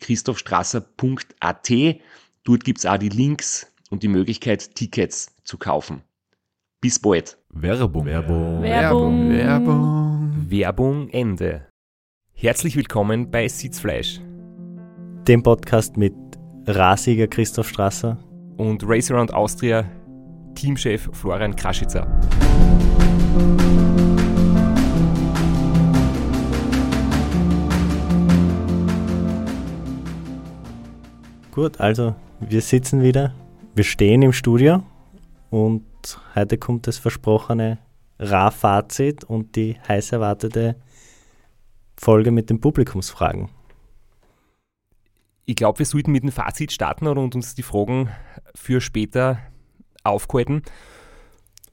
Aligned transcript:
www.christophstrasser.at. 0.00 1.70
Dort 2.44 2.64
gibt's 2.64 2.86
auch 2.86 2.98
die 2.98 3.08
Links 3.08 3.72
und 3.90 4.02
die 4.02 4.08
Möglichkeit, 4.08 4.74
Tickets 4.74 5.34
zu 5.44 5.58
kaufen. 5.58 6.02
Bis 6.80 6.98
bald. 6.98 7.36
Werbung. 7.50 8.06
Werbung. 8.06 8.62
Werbung. 8.62 9.30
Werbung. 9.30 10.46
Werbung 10.48 11.08
Ende. 11.10 11.66
Herzlich 12.32 12.76
willkommen 12.76 13.30
bei 13.30 13.46
Sitzfleisch 13.48 14.20
dem 15.30 15.42
Podcast 15.44 15.96
mit 15.96 16.14
Rasieger 16.66 17.28
Christoph 17.28 17.68
Strasser 17.68 18.18
und 18.56 18.82
Race 18.84 19.12
Around 19.12 19.32
Austria 19.32 19.84
Teamchef 20.56 21.08
Florian 21.12 21.54
Kraschitzer. 21.54 22.04
Gut, 31.52 31.80
also 31.80 32.14
wir 32.38 32.60
sitzen 32.60 33.02
wieder, 33.02 33.34
wir 33.74 33.82
stehen 33.82 34.22
im 34.22 34.32
Studio 34.32 34.84
und 35.50 35.84
heute 36.36 36.58
kommt 36.58 36.86
das 36.86 36.98
versprochene 36.98 37.78
Ra-Fazit 38.20 39.24
und 39.24 39.56
die 39.56 39.76
heiß 39.88 40.12
erwartete 40.12 40.76
Folge 41.96 42.30
mit 42.30 42.50
den 42.50 42.60
Publikumsfragen. 42.60 43.48
Ich 45.44 45.56
glaube, 45.56 45.80
wir 45.80 45.86
sollten 45.86 46.12
mit 46.12 46.22
dem 46.22 46.30
Fazit 46.30 46.70
starten 46.70 47.08
und 47.08 47.34
uns 47.34 47.56
die 47.56 47.64
Fragen 47.64 48.10
für 48.54 48.80
später 48.80 49.40
aufhalten. 50.04 50.62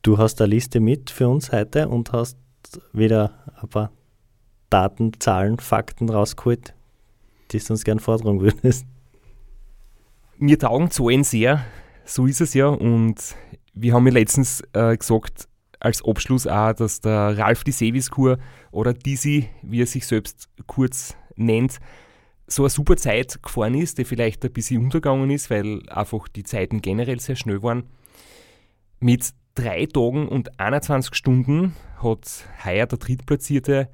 Du 0.02 0.18
hast 0.18 0.42
eine 0.42 0.50
Liste 0.50 0.80
mit 0.80 1.12
für 1.12 1.30
uns 1.30 1.52
heute 1.52 1.88
und 1.88 2.14
hast 2.14 2.40
wieder 2.94 3.46
ein 3.62 3.70
paar 3.70 3.92
Daten, 4.72 5.12
Zahlen, 5.20 5.60
Fakten 5.60 6.10
rausgeholt, 6.10 6.74
die 7.52 7.60
du 7.60 7.74
uns 7.74 7.84
gern 7.84 8.00
vortragen 8.00 8.42
würdest. 8.42 8.88
Mir 10.40 10.60
taugen 10.60 10.92
Zahlen 10.92 11.24
sehr, 11.24 11.66
so 12.06 12.28
ist 12.28 12.42
es 12.42 12.54
ja. 12.54 12.68
Und 12.68 13.36
wir 13.74 13.94
haben 13.94 14.06
ja 14.06 14.14
letztens 14.14 14.62
äh, 14.74 14.96
gesagt, 14.96 15.48
als 15.80 16.04
Abschluss 16.04 16.48
auch, 16.48 16.74
dass 16.74 17.02
der 17.02 17.38
Ralf 17.38 17.64
die 17.64 17.72
Seviskur 17.72 18.38
oder 18.72 18.94
Dizzy, 18.94 19.50
wie 19.62 19.82
er 19.82 19.88
sich 19.88 20.06
selbst 20.06 20.50
kurz 20.66 21.16
nennt, 21.36 21.80
so 22.48 22.64
eine 22.64 22.70
super 22.70 22.98
Zeit 22.98 23.42
gefahren 23.44 23.76
ist, 23.76 23.98
die 23.98 24.06
vielleicht 24.06 24.44
ein 24.46 24.54
bisschen 24.54 24.84
untergegangen 24.84 25.30
ist, 25.30 25.50
weil 25.50 25.88
einfach 25.90 26.28
die 26.28 26.44
Zeiten 26.44 26.82
generell 26.82 27.20
sehr 27.20 27.36
schnell 27.36 27.62
waren. 27.62 27.84
Mit 29.00 29.34
drei 29.56 29.86
Tagen 29.86 30.28
und 30.28 30.60
21 30.60 31.14
Stunden 31.14 31.76
hat 32.02 32.46
heuer 32.64 32.86
der 32.86 32.98
Drittplatzierte 32.98 33.90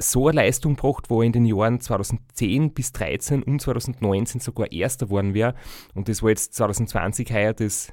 so 0.00 0.28
eine 0.28 0.36
Leistung 0.42 0.76
gebracht, 0.76 1.10
wo 1.10 1.22
er 1.22 1.26
in 1.26 1.32
den 1.32 1.44
Jahren 1.44 1.80
2010 1.80 2.72
bis 2.72 2.92
2013 2.92 3.42
und 3.42 3.60
2019 3.60 4.40
sogar 4.40 4.70
Erster 4.70 5.06
geworden 5.06 5.34
wäre. 5.34 5.54
Und 5.94 6.08
das 6.08 6.22
war 6.22 6.30
jetzt 6.30 6.54
2020 6.54 7.32
heuer 7.32 7.52
das 7.52 7.92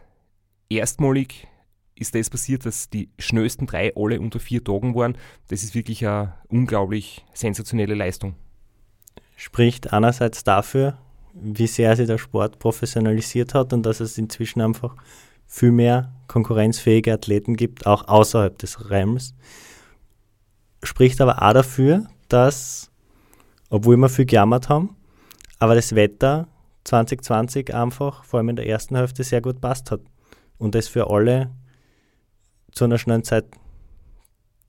erstmalig 0.69 1.47
ist 1.97 2.13
das 2.13 2.29
passiert, 2.29 2.65
dass 2.65 2.89
die 2.89 3.09
schnellsten 3.17 3.67
drei 3.67 3.93
alle 3.95 4.19
unter 4.19 4.39
vier 4.39 4.63
Tagen 4.63 4.95
waren. 4.95 5.17
Das 5.47 5.63
ist 5.63 5.75
wirklich 5.75 6.05
eine 6.05 6.33
unglaublich 6.49 7.25
sensationelle 7.33 7.95
Leistung. 7.95 8.35
Spricht 9.37 9.93
einerseits 9.93 10.43
dafür, 10.43 10.97
wie 11.33 11.67
sehr 11.67 11.95
sich 11.95 12.07
der 12.07 12.17
Sport 12.17 12.59
professionalisiert 12.59 13.53
hat 13.53 13.73
und 13.73 13.85
dass 13.85 14.01
es 14.01 14.17
inzwischen 14.17 14.61
einfach 14.61 14.95
viel 15.47 15.71
mehr 15.71 16.13
konkurrenzfähige 16.27 17.13
Athleten 17.13 17.55
gibt, 17.55 17.85
auch 17.85 18.07
außerhalb 18.07 18.57
des 18.57 18.89
Rams 18.89 19.33
spricht 20.85 21.21
aber 21.21 21.41
auch 21.41 21.53
dafür, 21.53 22.05
dass, 22.29 22.91
obwohl 23.69 23.97
wir 23.97 24.09
viel 24.09 24.25
gejammert 24.25 24.69
haben, 24.69 24.95
aber 25.59 25.75
das 25.75 25.95
Wetter 25.95 26.47
2020 26.85 27.73
einfach, 27.73 28.23
vor 28.23 28.39
allem 28.39 28.49
in 28.49 28.55
der 28.55 28.67
ersten 28.67 28.95
Hälfte, 28.95 29.23
sehr 29.23 29.41
gut 29.41 29.61
passt 29.61 29.91
hat. 29.91 30.01
Und 30.57 30.75
das 30.75 30.87
für 30.87 31.09
alle 31.09 31.51
zu 32.71 32.85
einer 32.85 32.97
schnellen 32.97 33.23
Zeit 33.23 33.45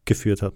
geführt 0.04 0.42
hat. 0.42 0.54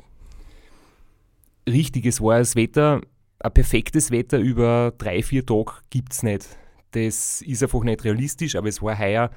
Richtig, 1.68 2.06
es 2.06 2.20
war 2.20 2.38
das 2.38 2.56
Wetter, 2.56 3.00
ein 3.40 3.52
perfektes 3.52 4.10
Wetter 4.10 4.38
über 4.38 4.92
drei, 4.96 5.22
vier 5.22 5.44
Tage 5.44 5.72
gibt 5.90 6.12
es 6.12 6.22
nicht. 6.22 6.48
Das 6.92 7.42
ist 7.42 7.62
einfach 7.62 7.82
nicht 7.82 8.04
realistisch, 8.04 8.56
aber 8.56 8.68
es 8.68 8.82
war 8.82 8.98
heuer 8.98 9.30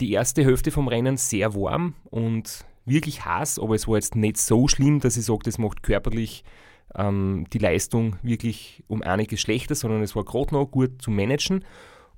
die 0.00 0.12
erste 0.12 0.44
Hälfte 0.44 0.70
vom 0.70 0.88
Rennen 0.88 1.16
sehr 1.16 1.54
warm 1.54 1.94
und 2.04 2.64
wirklich 2.88 3.24
heiß, 3.24 3.58
aber 3.58 3.74
es 3.74 3.88
war 3.88 3.96
jetzt 3.96 4.14
nicht 4.16 4.36
so 4.38 4.68
schlimm, 4.68 5.00
dass 5.00 5.16
ich 5.16 5.24
sage, 5.24 5.40
das 5.44 5.58
macht 5.58 5.82
körperlich 5.82 6.44
ähm, 6.94 7.46
die 7.52 7.58
Leistung 7.58 8.16
wirklich 8.22 8.82
um 8.88 9.02
einiges 9.02 9.40
schlechter, 9.40 9.74
sondern 9.74 10.02
es 10.02 10.16
war 10.16 10.24
gerade 10.24 10.54
noch 10.54 10.66
gut 10.66 11.02
zu 11.02 11.10
managen. 11.10 11.64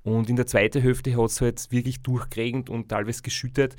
Und 0.03 0.29
in 0.29 0.35
der 0.35 0.47
zweiten 0.47 0.81
Hälfte 0.81 1.15
hat 1.15 1.29
es 1.29 1.41
halt 1.41 1.71
wirklich 1.71 2.01
durchgeregnet 2.01 2.69
und 2.69 2.89
teilweise 2.89 3.21
geschüttet. 3.21 3.75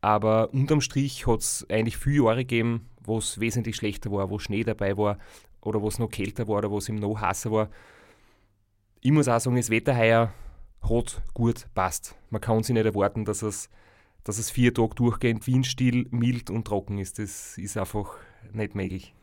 Aber 0.00 0.52
unterm 0.52 0.82
Strich 0.82 1.26
hat 1.26 1.40
es 1.40 1.66
eigentlich 1.70 1.96
viele 1.96 2.24
Jahre 2.24 2.44
gegeben, 2.44 2.88
wo 3.02 3.18
es 3.18 3.40
wesentlich 3.40 3.76
schlechter 3.76 4.10
war, 4.10 4.28
wo 4.28 4.38
Schnee 4.38 4.62
dabei 4.62 4.96
war 4.96 5.18
oder 5.62 5.80
wo 5.80 5.88
es 5.88 5.98
noch 5.98 6.10
kälter 6.10 6.46
war 6.48 6.58
oder 6.58 6.70
wo 6.70 6.78
es 6.78 6.88
im 6.88 6.96
noch 6.96 7.20
heißer 7.20 7.50
war. 7.50 7.70
Ich 9.00 9.10
muss 9.10 9.28
auch 9.28 9.40
sagen, 9.40 9.56
das 9.56 9.70
Wetter 9.70 9.96
heuer 9.96 10.32
hat 10.82 11.22
gut 11.32 11.66
passt. 11.74 12.14
Man 12.28 12.40
kann 12.40 12.62
sich 12.62 12.74
nicht 12.74 12.84
erwarten, 12.84 13.24
dass 13.24 13.42
es 13.42 13.70
dass 14.24 14.38
es 14.38 14.50
vier 14.50 14.72
Tage 14.74 14.94
durchgehend 14.94 15.46
windstill, 15.46 16.06
mild 16.10 16.50
und 16.50 16.66
trocken 16.66 16.98
ist. 16.98 17.18
Das 17.18 17.56
ist 17.58 17.76
einfach 17.76 18.16
nicht 18.52 18.74
möglich. 18.74 19.14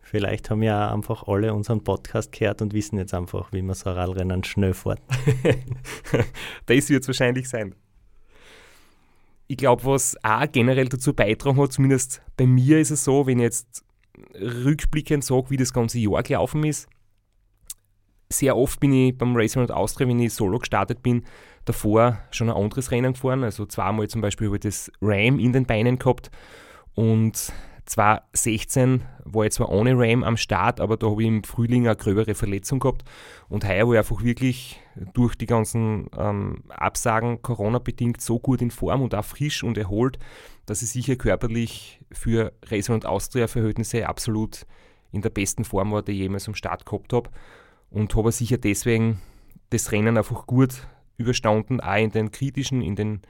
Vielleicht 0.00 0.50
haben 0.50 0.62
ja 0.62 0.92
einfach 0.92 1.28
alle 1.28 1.52
unseren 1.54 1.84
Podcast 1.84 2.32
gehört 2.32 2.62
und 2.62 2.72
wissen 2.72 2.98
jetzt 2.98 3.14
einfach, 3.14 3.52
wie 3.52 3.62
man 3.62 3.74
so 3.74 3.90
ein 3.90 3.96
Radrennen 3.96 4.42
schnell 4.42 4.74
fährt. 4.74 5.00
das 6.66 6.88
wird 6.88 7.02
es 7.02 7.08
wahrscheinlich 7.08 7.48
sein. 7.48 7.74
Ich 9.46 9.58
glaube, 9.58 9.84
was 9.84 10.16
auch 10.22 10.50
generell 10.50 10.88
dazu 10.88 11.12
beitragen 11.14 11.60
hat, 11.60 11.72
zumindest 11.72 12.22
bei 12.36 12.46
mir 12.46 12.78
ist 12.78 12.90
es 12.90 13.04
so, 13.04 13.26
wenn 13.26 13.38
ich 13.38 13.44
jetzt 13.44 13.84
rückblickend 14.34 15.24
sage, 15.24 15.50
wie 15.50 15.56
das 15.56 15.72
ganze 15.72 15.98
Jahr 15.98 16.22
gelaufen 16.22 16.64
ist, 16.64 16.88
sehr 18.30 18.56
oft 18.56 18.80
bin 18.80 18.92
ich 18.92 19.16
beim 19.16 19.36
Racing 19.36 19.62
und 19.62 19.72
Austria, 19.72 20.08
wenn 20.08 20.20
ich 20.20 20.34
solo 20.34 20.58
gestartet 20.58 21.02
bin, 21.02 21.24
davor 21.68 22.18
schon 22.30 22.50
ein 22.50 22.56
anderes 22.56 22.90
Rennen 22.90 23.12
gefahren. 23.12 23.44
Also 23.44 23.66
zweimal 23.66 24.08
zum 24.08 24.20
Beispiel 24.20 24.48
habe 24.48 24.56
ich 24.56 24.62
das 24.62 24.90
Ram 25.00 25.38
in 25.38 25.52
den 25.52 25.66
Beinen 25.66 25.98
gehabt 25.98 26.30
und 26.94 27.52
2016 27.88 29.02
war 29.24 29.46
ich 29.46 29.52
zwar 29.52 29.70
ohne 29.70 29.94
Ram 29.96 30.22
am 30.22 30.36
Start, 30.36 30.80
aber 30.80 30.96
da 30.96 31.08
habe 31.08 31.22
ich 31.22 31.28
im 31.28 31.42
Frühling 31.42 31.86
eine 31.86 31.96
gröbere 31.96 32.34
Verletzung 32.34 32.80
gehabt. 32.80 33.04
Und 33.48 33.66
heuer 33.66 33.86
war 33.86 33.94
ich 33.94 33.98
einfach 33.98 34.22
wirklich 34.22 34.80
durch 35.14 35.36
die 35.36 35.46
ganzen 35.46 36.10
ähm, 36.18 36.64
Absagen 36.68 37.40
Corona-bedingt 37.40 38.20
so 38.20 38.38
gut 38.38 38.60
in 38.60 38.70
Form 38.70 39.00
und 39.00 39.14
auch 39.14 39.24
frisch 39.24 39.64
und 39.64 39.78
erholt, 39.78 40.18
dass 40.66 40.82
ich 40.82 40.90
sicher 40.90 41.16
körperlich 41.16 42.00
für 42.12 42.52
Racing 42.66 42.94
und 42.94 43.06
Austria-Verhältnisse 43.06 44.06
absolut 44.06 44.66
in 45.10 45.22
der 45.22 45.30
besten 45.30 45.64
Form 45.64 45.90
war, 45.92 46.02
die 46.02 46.12
ich 46.12 46.18
jemals 46.18 46.46
am 46.46 46.54
Start 46.54 46.84
gehabt 46.84 47.12
habe. 47.14 47.30
Und 47.90 48.14
habe 48.14 48.32
sicher 48.32 48.58
deswegen 48.58 49.22
das 49.70 49.92
Rennen 49.92 50.18
einfach 50.18 50.46
gut 50.46 50.86
überstanden, 51.18 51.80
auch 51.80 51.96
in 51.96 52.10
den 52.10 52.30
kritischen, 52.30 52.80
in 52.80 52.96
den 52.96 53.20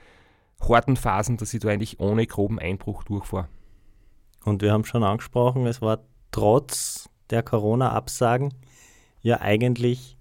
harten 0.60 0.96
Phasen, 0.96 1.36
dass 1.36 1.54
ich 1.54 1.60
da 1.60 1.68
eigentlich 1.68 1.98
ohne 1.98 2.26
groben 2.26 2.58
Einbruch 2.58 3.04
durchfahre. 3.04 3.48
Und 4.44 4.62
wir 4.62 4.72
haben 4.72 4.84
schon 4.84 5.02
angesprochen, 5.02 5.66
es 5.66 5.82
war 5.82 6.04
trotz 6.30 7.08
der 7.30 7.42
Corona-Absagen 7.42 8.54
ja 9.20 9.40
eigentlich 9.40 10.16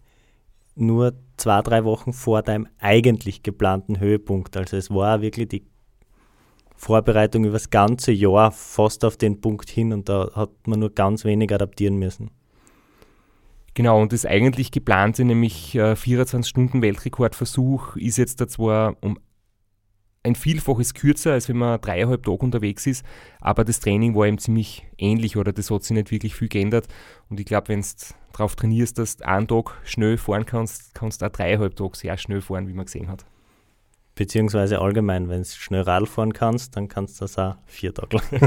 nur 0.76 1.14
zwei, 1.38 1.62
drei 1.62 1.84
Wochen 1.84 2.14
vor 2.14 2.42
deinem 2.42 2.68
eigentlich 2.80 3.44
geplanten 3.44 4.00
Höhepunkt. 4.00 4.58
Also 4.58 4.78
es 4.78 4.90
war 4.90 5.22
wirklich 5.22 5.50
die 5.50 5.66
Vorbereitung 6.76 7.44
über 7.44 7.54
das 7.54 7.70
ganze 7.70 8.12
Jahr 8.12 8.52
fast 8.52 9.04
auf 9.04 9.18
den 9.18 9.42
Punkt 9.42 9.70
hin 9.70 9.94
und 9.94 10.10
da 10.10 10.30
hat 10.34 10.52
man 10.68 10.80
nur 10.80 10.92
ganz 10.92 11.26
wenig 11.26 11.52
adaptieren 11.54 11.98
müssen. 11.98 12.30
Genau, 13.78 14.02
und 14.02 14.12
das 14.12 14.26
eigentlich 14.26 14.72
geplante, 14.72 15.24
nämlich 15.24 15.76
äh, 15.76 15.92
24-Stunden-Weltrekordversuch, 15.92 17.96
ist 17.96 18.18
jetzt 18.18 18.42
da 18.42 18.48
zwar 18.48 18.98
um 19.02 19.20
ein 20.24 20.34
Vielfaches 20.34 20.96
kürzer, 20.96 21.34
als 21.34 21.48
wenn 21.48 21.58
man 21.58 21.80
dreieinhalb 21.80 22.24
Tage 22.24 22.40
unterwegs 22.40 22.88
ist, 22.88 23.06
aber 23.40 23.64
das 23.64 23.80
Training 23.80 24.16
war 24.16 24.26
eben 24.26 24.40
ziemlich 24.40 24.88
ähnlich 24.98 25.38
oder 25.38 25.54
das 25.54 25.70
hat 25.70 25.84
sich 25.84 25.96
nicht 25.96 26.10
wirklich 26.10 26.34
viel 26.34 26.48
geändert. 26.48 26.88
Und 27.30 27.40
ich 27.40 27.46
glaube, 27.46 27.68
wenn 27.68 27.82
du 27.82 27.88
darauf 28.32 28.56
trainierst, 28.56 28.98
dass 28.98 29.18
du 29.18 29.28
einen 29.28 29.48
Tag 29.48 29.80
schnell 29.84 30.18
fahren 30.18 30.48
kannst, 30.48 30.96
kannst 30.96 31.22
du 31.22 31.28
auch 31.28 31.32
dreieinhalb 31.32 31.76
Tage 31.76 31.98
sehr 31.98 32.18
schnell 32.18 32.42
fahren, 32.42 32.68
wie 32.68 32.74
man 32.74 32.86
gesehen 32.86 33.10
hat. 33.10 33.28
Beziehungsweise 34.16 34.82
allgemein, 34.82 35.30
wenn 35.30 35.44
du 35.44 35.50
schnell 35.50 35.84
Radl 35.84 36.08
fahren 36.08 36.34
kannst, 36.34 36.76
dann 36.76 36.88
kannst 36.88 37.22
du 37.22 37.26
das 37.26 37.38
auch 37.38 37.58
vier 37.68 37.94
Tage 37.94 38.18
lang. 38.18 38.26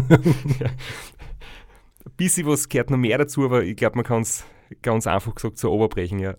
ja. 0.58 0.66
Ein 0.66 2.16
bisschen 2.16 2.48
was 2.48 2.68
gehört 2.68 2.90
noch 2.90 2.98
mehr 2.98 3.18
dazu, 3.18 3.44
aber 3.44 3.62
ich 3.62 3.76
glaube, 3.76 3.94
man 3.94 4.04
kann 4.04 4.22
es 4.22 4.44
ganz 4.82 5.06
einfach 5.06 5.34
gesagt 5.34 5.58
so 5.58 5.70
oberbrechen, 5.72 6.18
ja. 6.18 6.34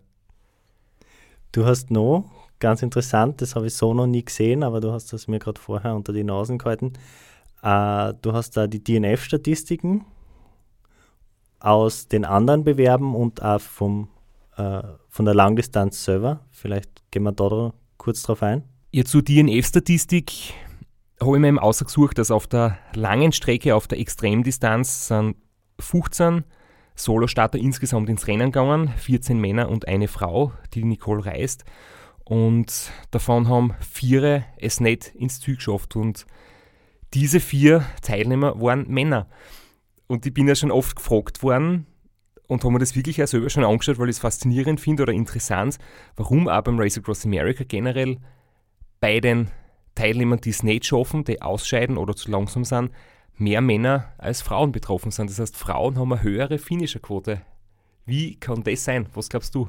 Du 1.51 1.65
hast 1.65 1.91
noch, 1.91 2.29
ganz 2.59 2.81
interessant, 2.81 3.41
das 3.41 3.55
habe 3.55 3.67
ich 3.67 3.73
so 3.73 3.93
noch 3.93 4.07
nie 4.07 4.23
gesehen, 4.23 4.63
aber 4.63 4.79
du 4.79 4.91
hast 4.91 5.11
das 5.11 5.27
mir 5.27 5.39
gerade 5.39 5.59
vorher 5.59 5.95
unter 5.95 6.13
die 6.13 6.23
Nasen 6.23 6.57
gehalten. 6.57 6.93
Äh, 7.61 8.13
du 8.21 8.33
hast 8.33 8.55
da 8.55 8.67
die 8.67 8.83
DNF-Statistiken 8.83 10.05
aus 11.59 12.07
den 12.07 12.25
anderen 12.25 12.63
Bewerben 12.63 13.15
und 13.15 13.41
auch 13.43 13.59
vom, 13.59 14.07
äh, 14.55 14.81
von 15.09 15.25
der 15.25 15.35
Langdistanz 15.35 16.03
selber. 16.03 16.39
Vielleicht 16.51 17.11
gehen 17.11 17.23
wir 17.23 17.33
da 17.33 17.73
kurz 17.97 18.23
drauf 18.23 18.41
ein. 18.41 18.63
Ja, 18.91 19.03
zur 19.05 19.21
DNF-Statistik 19.21 20.53
habe 21.19 21.35
ich 21.35 21.41
mir 21.41 21.49
eben 21.49 21.59
ausgesucht, 21.59 22.17
dass 22.17 22.31
auf 22.31 22.47
der 22.47 22.77
langen 22.95 23.31
Strecke, 23.31 23.75
auf 23.75 23.87
der 23.87 23.99
Extremdistanz, 23.99 25.07
sind 25.07 25.35
15 25.79 26.43
Solostarter 27.03 27.57
insgesamt 27.57 28.09
ins 28.09 28.27
Rennen 28.27 28.51
gegangen, 28.51 28.89
14 28.97 29.39
Männer 29.39 29.69
und 29.69 29.87
eine 29.87 30.07
Frau, 30.07 30.53
die 30.73 30.83
Nicole 30.83 31.25
reist. 31.25 31.65
Und 32.23 32.91
davon 33.11 33.49
haben 33.49 33.73
vier 33.79 34.45
es 34.57 34.79
nicht 34.79 35.07
ins 35.15 35.39
Ziel 35.39 35.55
geschafft. 35.55 35.95
Und 35.95 36.25
diese 37.13 37.39
vier 37.39 37.85
Teilnehmer 38.01 38.59
waren 38.61 38.87
Männer. 38.87 39.27
Und 40.07 40.25
ich 40.25 40.33
bin 40.33 40.47
ja 40.47 40.55
schon 40.55 40.71
oft 40.71 40.95
gefragt 40.95 41.43
worden 41.43 41.87
und 42.47 42.63
habe 42.63 42.73
mir 42.73 42.79
das 42.79 42.95
wirklich 42.95 43.21
auch 43.23 43.27
selber 43.27 43.49
schon 43.49 43.63
angeschaut, 43.63 43.97
weil 43.97 44.09
ich 44.09 44.17
es 44.17 44.19
faszinierend 44.19 44.81
finde 44.81 45.03
oder 45.03 45.13
interessant, 45.13 45.77
warum 46.15 46.47
auch 46.47 46.61
beim 46.61 46.79
Race 46.79 46.97
Across 46.97 47.25
America 47.25 47.63
generell 47.65 48.17
bei 48.99 49.19
den 49.19 49.49
Teilnehmern, 49.95 50.41
die 50.41 50.49
es 50.49 50.63
nicht 50.63 50.85
schaffen, 50.85 51.23
die 51.23 51.41
ausscheiden 51.41 51.97
oder 51.97 52.15
zu 52.15 52.29
langsam 52.29 52.65
sind, 52.65 52.91
mehr 53.41 53.61
Männer 53.61 54.13
als 54.17 54.41
Frauen 54.41 54.71
betroffen 54.71 55.11
sind. 55.11 55.29
Das 55.29 55.39
heißt, 55.39 55.57
Frauen 55.57 55.97
haben 55.97 56.13
eine 56.13 56.23
höhere 56.23 56.57
Finisher-Quote. 56.57 57.41
Wie 58.05 58.39
kann 58.39 58.63
das 58.63 58.83
sein? 58.85 59.07
Was 59.13 59.29
glaubst 59.29 59.53
du? 59.55 59.67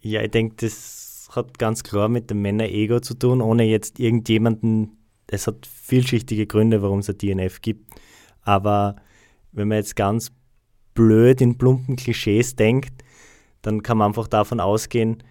Ja, 0.00 0.22
ich 0.22 0.30
denke, 0.30 0.56
das 0.58 1.28
hat 1.34 1.58
ganz 1.58 1.82
klar 1.82 2.08
mit 2.08 2.30
dem 2.30 2.42
Männer-Ego 2.42 3.00
zu 3.00 3.14
tun, 3.14 3.40
ohne 3.40 3.64
jetzt 3.64 3.98
irgendjemanden. 3.98 4.98
Es 5.26 5.46
hat 5.46 5.66
vielschichtige 5.66 6.46
Gründe, 6.46 6.82
warum 6.82 7.00
es 7.00 7.10
ein 7.10 7.18
DNF 7.18 7.60
gibt. 7.60 7.98
Aber 8.42 8.96
wenn 9.52 9.68
man 9.68 9.78
jetzt 9.78 9.96
ganz 9.96 10.30
blöd 10.94 11.40
in 11.40 11.58
plumpen 11.58 11.96
Klischees 11.96 12.54
denkt, 12.56 13.02
dann 13.62 13.82
kann 13.82 13.98
man 13.98 14.08
einfach 14.08 14.28
davon 14.28 14.60
ausgehen, 14.60 15.22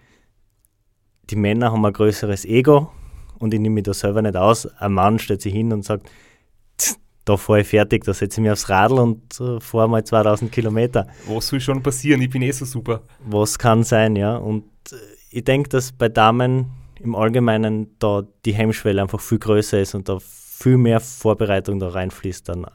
die 1.30 1.36
Männer 1.36 1.72
haben 1.72 1.84
ein 1.84 1.92
größeres 1.92 2.44
Ego 2.44 2.92
und 3.38 3.52
ich 3.54 3.60
nehme 3.60 3.76
mich 3.76 3.84
da 3.84 3.94
selber 3.94 4.22
nicht 4.22 4.36
aus. 4.36 4.66
Ein 4.66 4.92
Mann 4.92 5.18
stellt 5.18 5.42
sich 5.42 5.52
hin 5.52 5.72
und 5.72 5.84
sagt, 5.84 6.10
da 7.26 7.36
fahre 7.36 7.60
ich 7.60 7.66
fertig, 7.66 8.04
da 8.04 8.14
setze 8.14 8.40
ich 8.40 8.42
mich 8.42 8.52
aufs 8.52 8.68
Radl 8.68 9.00
und 9.00 9.40
äh, 9.40 9.60
fahre 9.60 9.88
mal 9.88 10.04
2000 10.04 10.50
Kilometer. 10.50 11.08
Was 11.26 11.48
soll 11.48 11.60
schon 11.60 11.82
passieren? 11.82 12.22
Ich 12.22 12.30
bin 12.30 12.40
eh 12.40 12.52
so 12.52 12.64
super. 12.64 13.02
Was 13.26 13.58
kann 13.58 13.82
sein, 13.82 14.14
ja. 14.14 14.36
Und 14.36 14.64
äh, 14.92 14.96
ich 15.30 15.44
denke, 15.44 15.68
dass 15.68 15.90
bei 15.90 16.08
Damen 16.08 16.70
im 17.00 17.16
Allgemeinen 17.16 17.96
da 17.98 18.22
die 18.44 18.54
Hemmschwelle 18.54 19.02
einfach 19.02 19.20
viel 19.20 19.40
größer 19.40 19.80
ist 19.80 19.96
und 19.96 20.08
da 20.08 20.18
viel 20.20 20.76
mehr 20.78 21.00
Vorbereitung 21.00 21.80
da 21.80 21.88
reinfließt, 21.88 22.48
dann, 22.48 22.66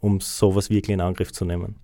um 0.00 0.20
sowas 0.20 0.70
wirklich 0.70 0.94
in 0.94 1.02
Angriff 1.02 1.30
zu 1.30 1.44
nehmen. 1.44 1.76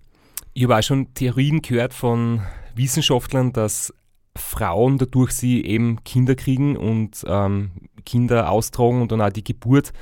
Ich 0.53 0.63
habe 0.63 0.77
auch 0.77 0.83
schon 0.83 1.13
Theorien 1.13 1.61
gehört 1.61 1.93
von 1.93 2.41
Wissenschaftlern, 2.73 3.53
dass 3.53 3.93
Frauen 4.35 4.97
dadurch 4.97 5.31
sie 5.31 5.63
eben 5.63 6.03
Kinder 6.03 6.33
kriegen 6.33 6.75
und 6.77 7.23
ähm, 7.27 7.71
Kinder 8.05 8.49
austragen 8.49 9.03
und 9.03 9.11
dann 9.11 9.21
auch 9.21 9.29
die 9.29 9.43
Geburt 9.43 9.93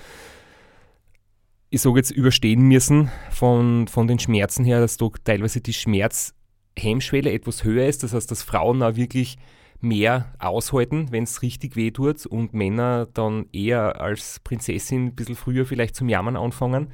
ich 1.76 1.82
sage 1.82 1.98
jetzt, 1.98 2.12
überstehen 2.12 2.62
müssen 2.62 3.12
von, 3.32 3.90
von 3.90 4.08
den 4.08 4.18
Schmerzen 4.18 4.64
her, 4.64 4.80
dass 4.80 4.96
da 4.96 5.10
teilweise 5.26 5.60
die 5.60 5.74
Schmerzhemmschwelle 5.74 7.34
etwas 7.34 7.66
höher 7.66 7.86
ist. 7.86 8.02
Das 8.02 8.14
heißt, 8.14 8.32
dass 8.32 8.44
Frauen 8.44 8.82
auch 8.82 8.96
wirklich 8.96 9.36
mehr 9.82 10.34
aushalten, 10.40 11.08
wenn 11.12 11.26
es 11.26 11.42
richtig 11.42 11.76
weh 11.76 11.92
tut 11.92 12.26
und 12.28 12.54
Männer 12.54 13.10
dann 13.14 13.48
eher 13.52 14.00
als 14.00 14.40
Prinzessin 14.40 15.08
ein 15.08 15.16
bisschen 15.16 15.36
früher 15.36 15.66
vielleicht 15.66 15.98
zum 15.98 16.08
Jammern 16.08 16.38
anfangen. 16.38 16.94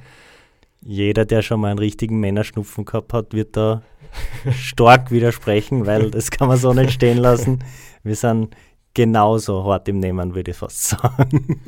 Jeder, 0.84 1.26
der 1.26 1.42
schon 1.42 1.60
mal 1.60 1.68
einen 1.68 1.78
richtigen 1.78 2.18
Männerschnupfen 2.18 2.84
gehabt 2.84 3.12
hat, 3.12 3.34
wird 3.34 3.56
da 3.56 3.82
stark 4.52 5.12
widersprechen, 5.12 5.86
weil 5.86 6.10
das 6.10 6.32
kann 6.32 6.48
man 6.48 6.58
so 6.58 6.72
nicht 6.74 6.90
stehen 6.90 7.18
lassen. 7.18 7.62
Wir 8.02 8.16
sind 8.16 8.56
genauso 8.94 9.64
hart 9.64 9.86
im 9.88 10.00
Nehmen, 10.00 10.34
würde 10.34 10.50
ich 10.50 10.56
fast 10.56 10.82
sagen. 10.88 11.60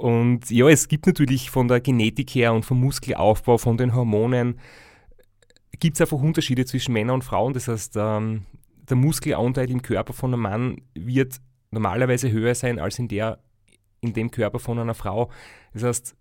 Und 0.00 0.50
ja, 0.50 0.68
es 0.68 0.88
gibt 0.88 1.06
natürlich 1.06 1.50
von 1.50 1.68
der 1.68 1.80
Genetik 1.80 2.30
her 2.34 2.52
und 2.52 2.64
vom 2.64 2.80
Muskelaufbau, 2.80 3.58
von 3.58 3.76
den 3.76 3.94
Hormonen, 3.94 4.58
gibt 5.78 5.96
es 5.96 6.00
einfach 6.00 6.18
Unterschiede 6.18 6.64
zwischen 6.64 6.92
Männern 6.92 7.16
und 7.16 7.24
Frauen. 7.24 7.52
Das 7.52 7.68
heißt, 7.68 7.94
ähm, 7.96 8.44
der 8.88 8.96
Muskelanteil 8.96 9.70
im 9.70 9.82
Körper 9.82 10.12
von 10.12 10.32
einem 10.32 10.42
Mann 10.42 10.80
wird 10.94 11.40
normalerweise 11.70 12.30
höher 12.30 12.54
sein 12.54 12.78
als 12.78 12.98
in, 12.98 13.08
der, 13.08 13.38
in 14.00 14.12
dem 14.12 14.30
Körper 14.30 14.58
von 14.58 14.78
einer 14.78 14.94
Frau. 14.94 15.30
Das 15.72 15.82
heißt, 15.82 16.16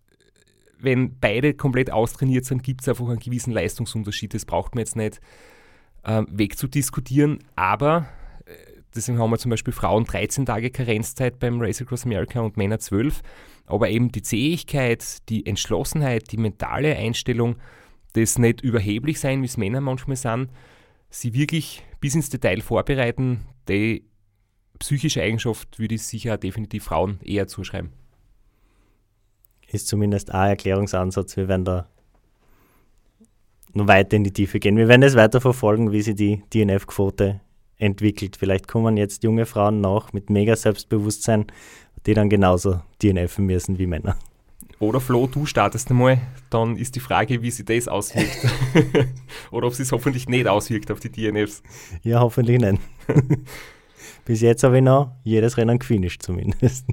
wenn 0.80 1.18
beide 1.20 1.54
komplett 1.54 1.92
austrainiert 1.92 2.46
sind, 2.46 2.64
gibt 2.64 2.82
es 2.82 2.90
einfach 2.90 3.08
einen 3.08 3.20
gewissen 3.20 3.54
Leistungsunterschied. 3.54 4.34
Das 4.34 4.46
braucht 4.46 4.76
man 4.76 4.80
jetzt 4.80 4.96
nicht 4.96 5.22
äh, 6.04 6.24
wegzudiskutieren. 6.30 7.40
Aber 7.56 8.08
deswegen 8.96 9.20
haben 9.20 9.30
wir 9.30 9.38
zum 9.38 9.52
Beispiel 9.52 9.74
Frauen 9.74 10.06
13 10.06 10.46
Tage 10.46 10.70
Karenzzeit 10.70 11.40
beim 11.40 11.62
Race 11.62 11.82
Across 11.82 12.06
America 12.06 12.42
und 12.42 12.58
Männer 12.58 12.80
12. 12.80 13.22
Aber 13.66 13.90
eben 13.90 14.12
die 14.12 14.22
Zähigkeit, 14.22 15.30
die 15.30 15.46
Entschlossenheit, 15.46 16.32
die 16.32 16.38
mentale 16.38 16.96
Einstellung, 16.96 17.56
das 18.14 18.38
nicht 18.38 18.62
überheblich 18.62 19.20
sein, 19.20 19.42
wie 19.42 19.48
es 19.48 19.58
Männer 19.58 19.82
manchmal 19.82 20.18
sind, 20.18 20.50
sie 21.10 21.34
wirklich 21.34 21.84
bis 22.00 22.16
ins 22.16 22.30
Detail 22.30 22.62
vorbereiten, 22.62 23.42
die 23.68 24.06
psychische 24.80 25.22
Eigenschaft 25.22 25.80
würde 25.80 25.96
ich 25.96 26.04
sicher 26.04 26.38
definitiv 26.38 26.84
Frauen 26.84 27.20
eher 27.24 27.48
zuschreiben. 27.48 27.92
Ist 29.68 29.88
zumindest 29.88 30.32
ein 30.32 30.50
Erklärungsansatz. 30.50 31.38
Wir 31.38 31.48
werden 31.48 31.66
da 31.66 31.88
noch 33.74 33.88
weiter 33.88 34.18
in 34.18 34.24
die 34.24 34.32
Tiefe 34.34 34.60
gehen. 34.60 34.78
Wir 34.78 34.88
werden 34.88 35.04
es 35.04 35.16
weiter 35.16 35.42
verfolgen, 35.42 35.92
wie 35.92 36.02
sich 36.02 36.16
die 36.16 36.44
DNF-Quote 36.54 37.42
entwickelt. 37.84 38.38
Vielleicht 38.38 38.68
kommen 38.68 38.98
jetzt 38.98 39.24
junge 39.24 39.46
Frauen 39.46 39.82
nach 39.82 40.14
mit 40.14 40.30
mega 40.30 40.56
Selbstbewusstsein 40.56 41.46
die 42.06 42.14
dann 42.14 42.30
genauso 42.30 42.82
DNFen 43.02 43.46
müssen 43.46 43.78
wie 43.78 43.88
Männer. 43.88 44.18
Oder 44.80 45.00
Flo, 45.00 45.28
du 45.28 45.46
startest 45.46 45.90
einmal, 45.92 46.20
dann 46.50 46.76
ist 46.76 46.96
die 46.96 47.00
Frage, 47.00 47.42
wie 47.42 47.52
sich 47.52 47.66
das 47.66 47.88
auswirkt. 47.88 48.46
Oder 49.52 49.68
ob 49.68 49.74
es 49.80 49.92
hoffentlich 49.92 50.28
nicht 50.28 50.48
auswirkt 50.48 50.92
auf 50.92 51.00
die 51.00 51.10
DNFs. 51.10 51.64
Ja, 52.02 52.20
hoffentlich 52.20 52.60
nicht. 52.60 52.82
Bis 54.26 54.42
jetzt 54.42 54.64
habe 54.64 54.78
ich 54.78 54.84
noch 54.84 55.12
jedes 55.24 55.58
Rennen 55.58 55.80
gefinisht 55.80 56.24
zumindest. 56.24 56.86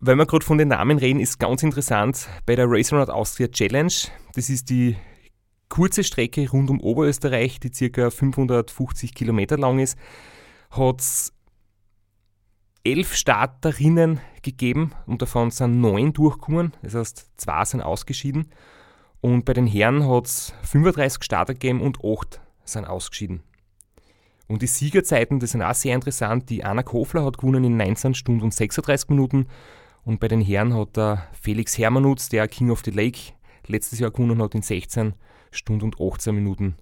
Wenn 0.00 0.18
wir 0.18 0.26
gerade 0.26 0.44
von 0.44 0.58
den 0.58 0.68
Namen 0.68 0.98
reden, 0.98 1.20
ist 1.20 1.38
ganz 1.38 1.62
interessant 1.62 2.28
bei 2.44 2.54
der 2.54 2.66
Race 2.68 2.92
Around 2.92 3.10
Austria 3.10 3.48
Challenge. 3.48 3.92
Das 4.34 4.50
ist 4.50 4.68
die 4.68 4.96
kurze 5.68 6.04
Strecke 6.04 6.48
rund 6.50 6.70
um 6.70 6.80
Oberösterreich, 6.80 7.60
die 7.60 7.70
ca. 7.90 8.10
550 8.10 9.14
Kilometer 9.14 9.58
lang 9.58 9.78
ist, 9.78 9.98
hat 10.70 11.00
es 11.00 11.32
elf 12.84 13.14
Starterinnen 13.14 14.20
gegeben 14.42 14.92
und 15.06 15.22
davon 15.22 15.50
sind 15.50 15.80
neun 15.80 16.12
durchgekommen. 16.12 16.72
Das 16.82 16.94
heißt, 16.94 17.30
zwei 17.36 17.64
sind 17.64 17.82
ausgeschieden. 17.82 18.48
Und 19.20 19.44
bei 19.44 19.54
den 19.54 19.66
Herren 19.66 20.08
hat 20.08 20.26
es 20.26 20.54
35 20.62 21.24
Starter 21.24 21.54
gegeben 21.54 21.80
und 21.80 21.98
acht 22.04 22.40
sind 22.64 22.84
ausgeschieden. 22.84 23.42
Und 24.46 24.62
die 24.62 24.68
Siegerzeiten, 24.68 25.40
das 25.40 25.50
sind 25.50 25.62
auch 25.62 25.74
sehr 25.74 25.96
interessant. 25.96 26.48
Die 26.48 26.62
Anna 26.62 26.84
Kofler 26.84 27.24
hat 27.24 27.38
gewonnen 27.38 27.64
in 27.64 27.76
19 27.76 28.14
Stunden 28.14 28.42
und 28.42 28.54
36 28.54 29.08
Minuten. 29.08 29.48
Und 30.04 30.20
bei 30.20 30.28
den 30.28 30.40
Herren 30.40 30.72
hat 30.74 30.96
der 30.96 31.26
Felix 31.32 31.76
Hermanutz, 31.76 32.28
der 32.28 32.46
King 32.46 32.70
of 32.70 32.82
the 32.84 32.92
Lake 32.92 33.32
letztes 33.66 33.98
Jahr 33.98 34.12
gewonnen 34.12 34.40
hat, 34.40 34.54
in 34.54 34.62
16 34.62 35.08
Stunden 35.08 35.26
und 35.82 36.00
18 36.00 36.34
Minuten 36.34 36.76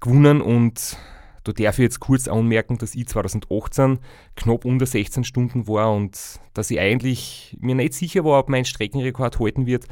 gewonnen. 0.00 0.40
Und 0.40 0.96
Da 1.44 1.52
darf 1.52 1.78
ich 1.78 1.82
jetzt 1.82 2.00
kurz 2.00 2.26
anmerken, 2.26 2.78
dass 2.78 2.94
ich 2.94 3.06
2018 3.06 3.98
knapp 4.34 4.64
unter 4.64 4.86
16 4.86 5.24
Stunden 5.24 5.68
war 5.68 5.92
und 5.94 6.40
dass 6.54 6.70
ich 6.70 6.80
eigentlich 6.80 7.56
mir 7.60 7.74
nicht 7.74 7.92
sicher 7.92 8.24
war, 8.24 8.38
ob 8.40 8.48
mein 8.48 8.64
Streckenrekord 8.64 9.38
halten 9.38 9.66
wird. 9.66 9.86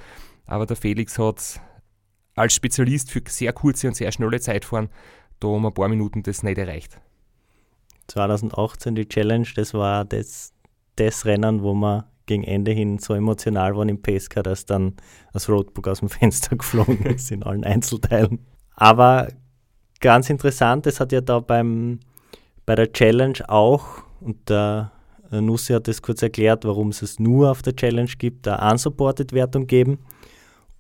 Aber 0.46 0.64
der 0.64 0.76
Felix 0.76 1.18
hat 1.18 1.60
als 2.34 2.54
Spezialist 2.54 3.10
für 3.10 3.22
sehr 3.28 3.52
kurze 3.52 3.88
und 3.88 3.94
sehr 3.94 4.10
schnelle 4.12 4.40
Zeitfahren 4.40 4.88
da 5.40 5.48
um 5.48 5.66
ein 5.66 5.74
paar 5.74 5.88
Minuten 5.88 6.22
das 6.22 6.42
nicht 6.42 6.56
erreicht. 6.56 6.98
2018 8.08 8.94
die 8.94 9.08
Challenge, 9.08 9.46
das 9.54 9.74
war 9.74 10.06
das, 10.06 10.54
das 10.96 11.26
Rennen, 11.26 11.62
wo 11.62 11.74
wir 11.74 12.06
gegen 12.26 12.44
Ende 12.44 12.72
hin 12.72 12.98
so 12.98 13.14
emotional 13.14 13.76
waren 13.76 13.88
im 13.88 14.00
Pesca, 14.00 14.42
dass 14.42 14.66
dann 14.66 14.94
das 15.32 15.48
Roadbook 15.48 15.88
aus 15.88 16.00
dem 16.00 16.08
Fenster 16.10 16.56
geflogen 16.56 17.06
ist 17.06 17.30
in 17.30 17.42
allen 17.42 17.64
Einzelteilen. 17.64 18.40
Aber 18.74 19.28
ganz 20.00 20.30
interessant, 20.30 20.86
das 20.86 21.00
hat 21.00 21.12
ja 21.12 21.20
da 21.20 21.40
beim, 21.40 22.00
bei 22.66 22.74
der 22.74 22.92
Challenge 22.92 23.38
auch, 23.48 24.02
und 24.20 24.48
der 24.48 24.92
Nussi 25.30 25.72
hat 25.72 25.88
das 25.88 26.02
kurz 26.02 26.22
erklärt, 26.22 26.64
warum 26.64 26.88
es 26.88 27.02
es 27.02 27.18
nur 27.18 27.50
auf 27.50 27.62
der 27.62 27.74
Challenge 27.74 28.10
gibt, 28.18 28.46
eine 28.46 28.72
Unsupported-Wertung 28.72 29.66
geben. 29.66 29.98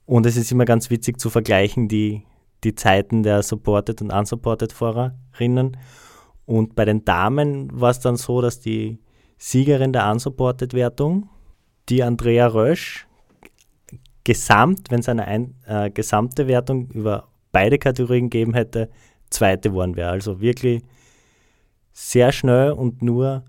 Und 0.04 0.26
es 0.26 0.36
ist 0.36 0.52
immer 0.52 0.64
ganz 0.64 0.90
witzig 0.90 1.18
zu 1.18 1.30
vergleichen, 1.30 1.88
die, 1.88 2.24
die 2.64 2.74
Zeiten 2.74 3.22
der 3.22 3.42
Supported 3.42 4.02
und 4.02 4.12
Unsupported 4.12 4.72
Fahrerinnen. 4.72 5.76
Und 6.44 6.74
bei 6.74 6.84
den 6.84 7.04
Damen 7.04 7.68
war 7.72 7.90
es 7.90 8.00
dann 8.00 8.16
so, 8.16 8.40
dass 8.42 8.60
die 8.60 8.98
Siegerin 9.44 9.92
der 9.92 10.08
Unsupported-Wertung, 10.08 11.28
die 11.88 12.04
Andrea 12.04 12.46
Rösch, 12.46 13.08
gesamt, 14.22 14.92
wenn 14.92 15.00
es 15.00 15.08
eine 15.08 15.24
ein, 15.24 15.56
äh, 15.66 15.90
gesamte 15.90 16.46
Wertung 16.46 16.88
über 16.92 17.26
beide 17.50 17.76
Kategorien 17.76 18.30
gegeben 18.30 18.54
hätte, 18.54 18.88
zweite 19.30 19.70
geworden 19.70 19.96
wäre. 19.96 20.10
Also 20.10 20.40
wirklich 20.40 20.84
sehr 21.92 22.30
schnell 22.30 22.70
und 22.70 23.02
nur 23.02 23.42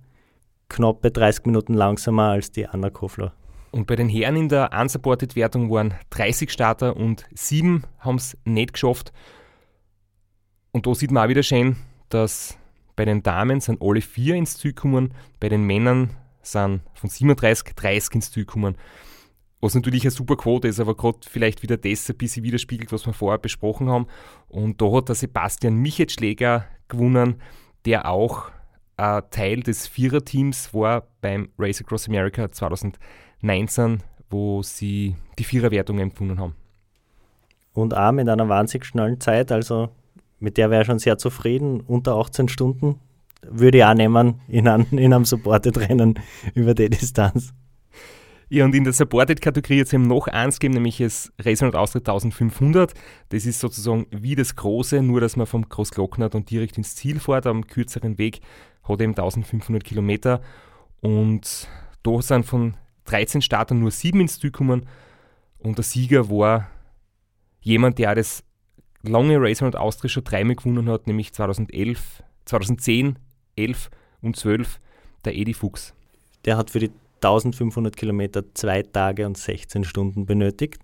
knappe 0.68 1.12
30 1.12 1.46
Minuten 1.46 1.76
langsamer 1.76 2.30
als 2.30 2.50
die 2.50 2.66
Anna 2.66 2.90
Kofler. 2.90 3.34
Und 3.70 3.86
bei 3.86 3.96
den 3.96 4.10
Herren 4.10 4.36
in 4.36 4.50
der 4.50 4.72
Unsupported-Wertung 4.74 5.70
waren 5.70 5.94
30 6.10 6.50
Starter 6.50 6.96
und 6.96 7.24
7 7.36 7.84
haben 8.00 8.16
es 8.16 8.36
nicht 8.46 8.74
geschafft. 8.74 9.14
Und 10.72 10.88
da 10.88 10.96
sieht 10.96 11.12
man 11.12 11.26
auch 11.26 11.30
wieder 11.30 11.44
schön, 11.44 11.76
dass 12.10 12.58
bei 12.96 13.06
den 13.06 13.24
Damen 13.24 13.60
sind 13.60 13.82
alle 13.82 14.02
vier 14.02 14.36
ins 14.36 14.58
Ziel 14.58 14.74
gekommen, 14.74 15.14
bei 15.40 15.50
den 15.50 15.64
Männern 15.64 16.12
sind 16.42 16.82
von 16.94 17.10
37 17.10 17.74
30 17.76 18.16
ins 18.16 18.32
Ziel 18.32 18.46
gekommen. 18.46 18.76
Was 19.62 19.76
natürlich 19.76 20.04
eine 20.04 20.12
super 20.12 20.36
Quote 20.36 20.68
ist, 20.68 20.82
aber 20.82 20.96
gerade 20.96 21.20
vielleicht 21.28 21.64
wieder 21.64 21.78
das 21.78 22.10
ein 22.10 22.18
bisschen 22.18 22.44
widerspiegelt, 22.44 22.92
was 22.92 23.06
wir 23.06 23.14
vorher 23.14 23.38
besprochen 23.38 23.90
haben. 23.90 24.08
Und 24.50 24.82
da 24.82 24.92
hat 24.92 25.08
der 25.08 25.16
Sebastian 25.16 25.76
Michetschläger 25.76 26.66
gewonnen, 26.90 27.42
der 27.86 28.10
auch 28.10 28.52
äh, 28.98 29.22
Teil 29.32 29.62
des 29.62 29.88
Viererteams 29.88 30.74
war 30.74 31.08
beim 31.22 31.50
Race 31.58 31.82
Across 31.82 32.10
America 32.10 32.52
2019, 32.52 34.04
wo 34.30 34.62
sie 34.64 35.16
die 35.40 35.44
Viererwertung 35.46 36.00
empfunden 36.00 36.40
haben. 36.40 36.56
Und 37.74 37.96
auch 37.96 38.12
mit 38.12 38.28
einer 38.28 38.50
wahnsinnig 38.50 38.86
schnellen 38.86 39.20
Zeit, 39.20 39.52
also 39.52 39.90
mit 40.44 40.58
der 40.58 40.70
wäre 40.70 40.82
ich 40.82 40.88
schon 40.88 41.00
sehr 41.00 41.18
zufrieden, 41.18 41.80
unter 41.80 42.16
18 42.16 42.50
Stunden 42.50 43.00
würde 43.50 43.78
ich 43.78 43.84
auch 43.86 43.94
nehmen 43.94 44.42
in 44.48 44.68
einem, 44.68 44.86
in 44.92 45.14
einem 45.14 45.26
Supported-Rennen 45.26 46.20
über 46.54 46.74
die 46.74 46.90
Distanz. 46.90 47.54
Ja, 48.50 48.66
und 48.66 48.76
in 48.76 48.84
der 48.84 48.94
Supported-Kategorie 48.94 49.78
jetzt 49.78 49.94
eben 49.94 50.06
noch 50.06 50.28
eins 50.28 50.60
geben, 50.60 50.74
nämlich 50.76 50.98
das 50.98 51.32
Race 51.40 51.62
und 51.62 51.76
Austritt 51.76 52.08
1500. 52.08 52.94
Das 53.30 53.46
ist 53.46 53.62
sozusagen 53.62 54.06
wie 54.12 54.36
das 54.36 54.56
Große, 54.56 55.02
nur 55.02 55.22
dass 55.22 55.38
man 55.38 55.48
vom 55.48 55.68
Großglockner 55.68 56.30
dann 56.30 56.46
direkt 56.46 56.78
ins 56.78 56.96
Ziel 56.96 57.20
fährt, 57.20 57.48
am 57.48 57.66
kürzeren 57.66 58.18
Weg, 58.18 58.42
hat 58.84 59.02
eben 59.02 59.12
1500 59.12 59.84
Kilometer. 59.84 60.42
Und 61.00 61.68
da 62.04 62.22
sind 62.22 62.46
von 62.46 62.76
13 63.06 63.42
Startern 63.42 63.80
nur 63.80 63.92
sieben 63.92 64.20
ins 64.20 64.40
Ziel 64.40 64.52
gekommen. 64.52 64.88
Und 65.58 65.78
der 65.78 65.84
Sieger 65.84 66.30
war 66.30 66.68
jemand, 67.62 67.98
der 67.98 68.14
das 68.14 68.44
lange 69.04 69.40
Racer 69.40 69.66
und 69.66 69.76
Austria 69.76 70.10
schon 70.10 70.24
dreimal 70.24 70.56
gewonnen 70.56 70.90
hat, 70.90 71.08
nämlich 71.08 71.34
2011, 71.34 72.24
2010, 72.46 73.20
11 73.56 73.90
und 74.22 74.36
12, 74.36 74.80
der 75.26 75.36
Edi 75.36 75.54
Fuchs. 75.54 75.94
Der 76.46 76.58
hat 76.58 76.72
für 76.72 76.80
die 76.80 76.92
1500 77.16 77.96
Kilometer 77.96 78.44
zwei 78.54 78.84
Tage 78.84 79.26
und 79.26 79.38
16 79.38 79.84
Stunden 79.84 80.26
benötigt. 80.26 80.82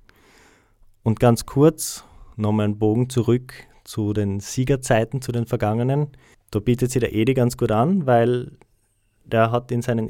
Und 1.03 1.19
ganz 1.19 1.45
kurz 1.45 2.05
nochmal 2.35 2.65
einen 2.65 2.79
Bogen 2.79 3.09
zurück 3.09 3.53
zu 3.83 4.13
den 4.13 4.39
Siegerzeiten, 4.39 5.21
zu 5.21 5.31
den 5.31 5.45
vergangenen. 5.45 6.07
Da 6.51 6.59
bietet 6.59 6.91
sich 6.91 6.99
der 6.99 7.13
Edi 7.13 7.33
ganz 7.33 7.57
gut 7.57 7.71
an, 7.71 8.05
weil 8.05 8.51
der 9.25 9.51
hat 9.51 9.71
in 9.71 9.81
seinen, 9.81 10.09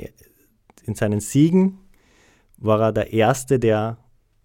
in 0.84 0.96
seinen 0.96 1.20
Siegen 1.20 1.80
war 2.58 2.82
er 2.82 2.92
der 2.92 3.14
Erste, 3.14 3.60
der 3.60 3.98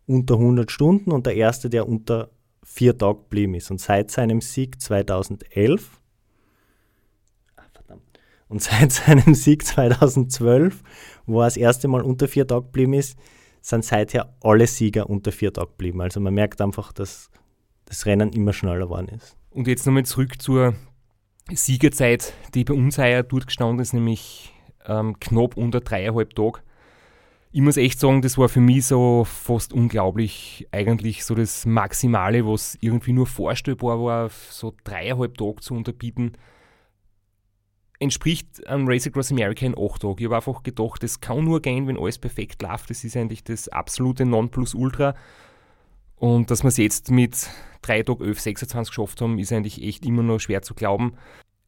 unter 0.07 0.35
100 0.35 0.71
Stunden 0.71 1.13
und 1.13 1.27
der 1.27 1.35
Erste, 1.35 1.69
der 1.71 1.89
unter 1.89 2.31
vier 2.65 2.97
Tage 2.97 3.19
geblieben 3.19 3.55
ist. 3.55 3.71
Und 3.71 3.81
seit 3.81 4.11
seinem 4.11 4.41
Sieg 4.41 4.81
2011 4.81 6.01
und 8.49 8.63
seit 8.63 8.93
seinem 8.93 9.35
Sieg 9.35 9.65
2012, 9.67 10.83
wo 11.27 11.41
er 11.41 11.47
das 11.47 11.57
erste 11.57 11.89
Mal 11.89 12.03
unter 12.03 12.29
vier 12.29 12.47
Tage 12.47 12.67
geblieben 12.67 12.95
ist, 12.95 13.19
sind 13.61 13.85
seither 13.85 14.35
alle 14.43 14.67
Sieger 14.67 15.09
unter 15.09 15.33
vier 15.33 15.53
Tage 15.53 15.69
geblieben. 15.69 16.01
Also 16.03 16.21
man 16.21 16.35
merkt 16.35 16.61
einfach, 16.61 16.93
dass 16.93 17.31
das 17.87 18.07
Rennen 18.07 18.31
immer 18.33 18.53
schneller 18.53 18.87
geworden 18.87 19.09
ist. 19.09 19.37
Und 19.51 19.67
jetzt 19.67 19.87
nochmal 19.87 20.05
zurück 20.05 20.41
zur 20.41 20.75
Siegerzeit, 21.51 22.35
die 22.55 22.65
bei 22.65 22.75
uns 22.75 22.99
heuer 22.99 23.23
durchgestanden 23.23 23.81
ist, 23.81 23.93
nämlich 23.93 24.53
ähm, 24.87 25.19
knapp 25.21 25.57
unter 25.57 25.81
dreieinhalb 25.81 26.35
Tage. 26.35 26.61
Ich 27.57 27.61
muss 27.61 27.77
echt 27.77 28.01
sagen, 28.01 28.21
das 28.21 28.37
war 28.37 28.49
für 28.49 28.61
mich 28.61 28.87
so 28.87 29.23
fast 29.25 29.73
unglaublich. 29.73 30.67
Eigentlich 30.73 31.25
so 31.25 31.37
das 31.37 31.65
Maximale, 31.67 32.45
was 32.45 32.77
irgendwie 32.81 33.13
nur 33.13 33.29
vorstellbar 33.29 34.03
war, 34.03 34.29
so 34.51 34.75
dreieinhalb 34.83 35.39
Tage 35.39 35.61
zu 35.61 35.75
unterbieten 35.75 36.33
entspricht 38.01 38.67
einem 38.67 38.89
Race 38.89 39.07
Across 39.07 39.31
America 39.31 39.65
in 39.65 39.79
8 39.79 40.03
Tagen. 40.03 40.17
Ich 40.19 40.25
habe 40.25 40.35
einfach 40.35 40.65
gedacht, 40.65 41.03
das 41.03 41.21
kann 41.21 41.45
nur 41.45 41.63
gehen, 41.63 41.87
wenn 41.87 41.97
alles 41.97 42.19
perfekt 42.19 42.61
läuft. 42.61 42.91
Das 42.91 43.05
ist 43.05 43.17
eigentlich 43.17 43.45
das 43.45 43.69
absolute 43.69 44.25
Nonplusultra. 44.25 45.15
Und 46.17 46.51
dass 46.51 46.65
wir 46.65 46.69
es 46.69 46.77
jetzt 46.77 47.13
mit 47.13 47.49
3 47.83 48.03
Tagen 48.03 48.25
11, 48.25 48.41
26 48.41 48.91
geschafft 48.91 49.21
haben, 49.21 49.39
ist 49.39 49.53
eigentlich 49.53 49.81
echt 49.81 50.05
immer 50.05 50.25
noch 50.25 50.41
schwer 50.41 50.63
zu 50.63 50.75
glauben. 50.75 51.15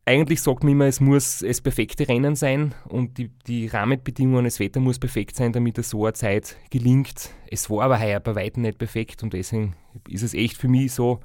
Eigentlich 0.09 0.41
sagt 0.41 0.63
man 0.63 0.73
immer, 0.73 0.87
es 0.87 1.01
muss 1.01 1.41
das 1.41 1.61
perfekte 1.61 2.09
Rennen 2.09 2.37
sein 2.37 2.75
und 2.89 3.19
die, 3.19 3.29
die 3.47 3.67
Rahmenbedingungen, 3.67 4.45
das 4.45 4.61
Wetter 4.61 4.79
muss 4.81 5.01
perfekt 5.01 5.35
sein, 5.35 5.53
damit 5.53 5.79
es 5.79 5.91
so 5.91 6.05
eine 6.05 6.13
Zeit 6.13 6.57
gelingt. 6.71 7.31
Es 7.51 7.69
war 7.69 7.85
aber 7.85 8.01
heuer 8.01 8.21
bei 8.21 8.37
weitem 8.37 8.63
nicht 8.63 8.79
perfekt 8.79 9.25
und 9.25 9.33
deswegen 9.33 9.75
ist 10.09 10.23
es 10.23 10.33
echt 10.33 10.57
für 10.57 10.69
mich 10.69 10.93
so, 10.93 11.21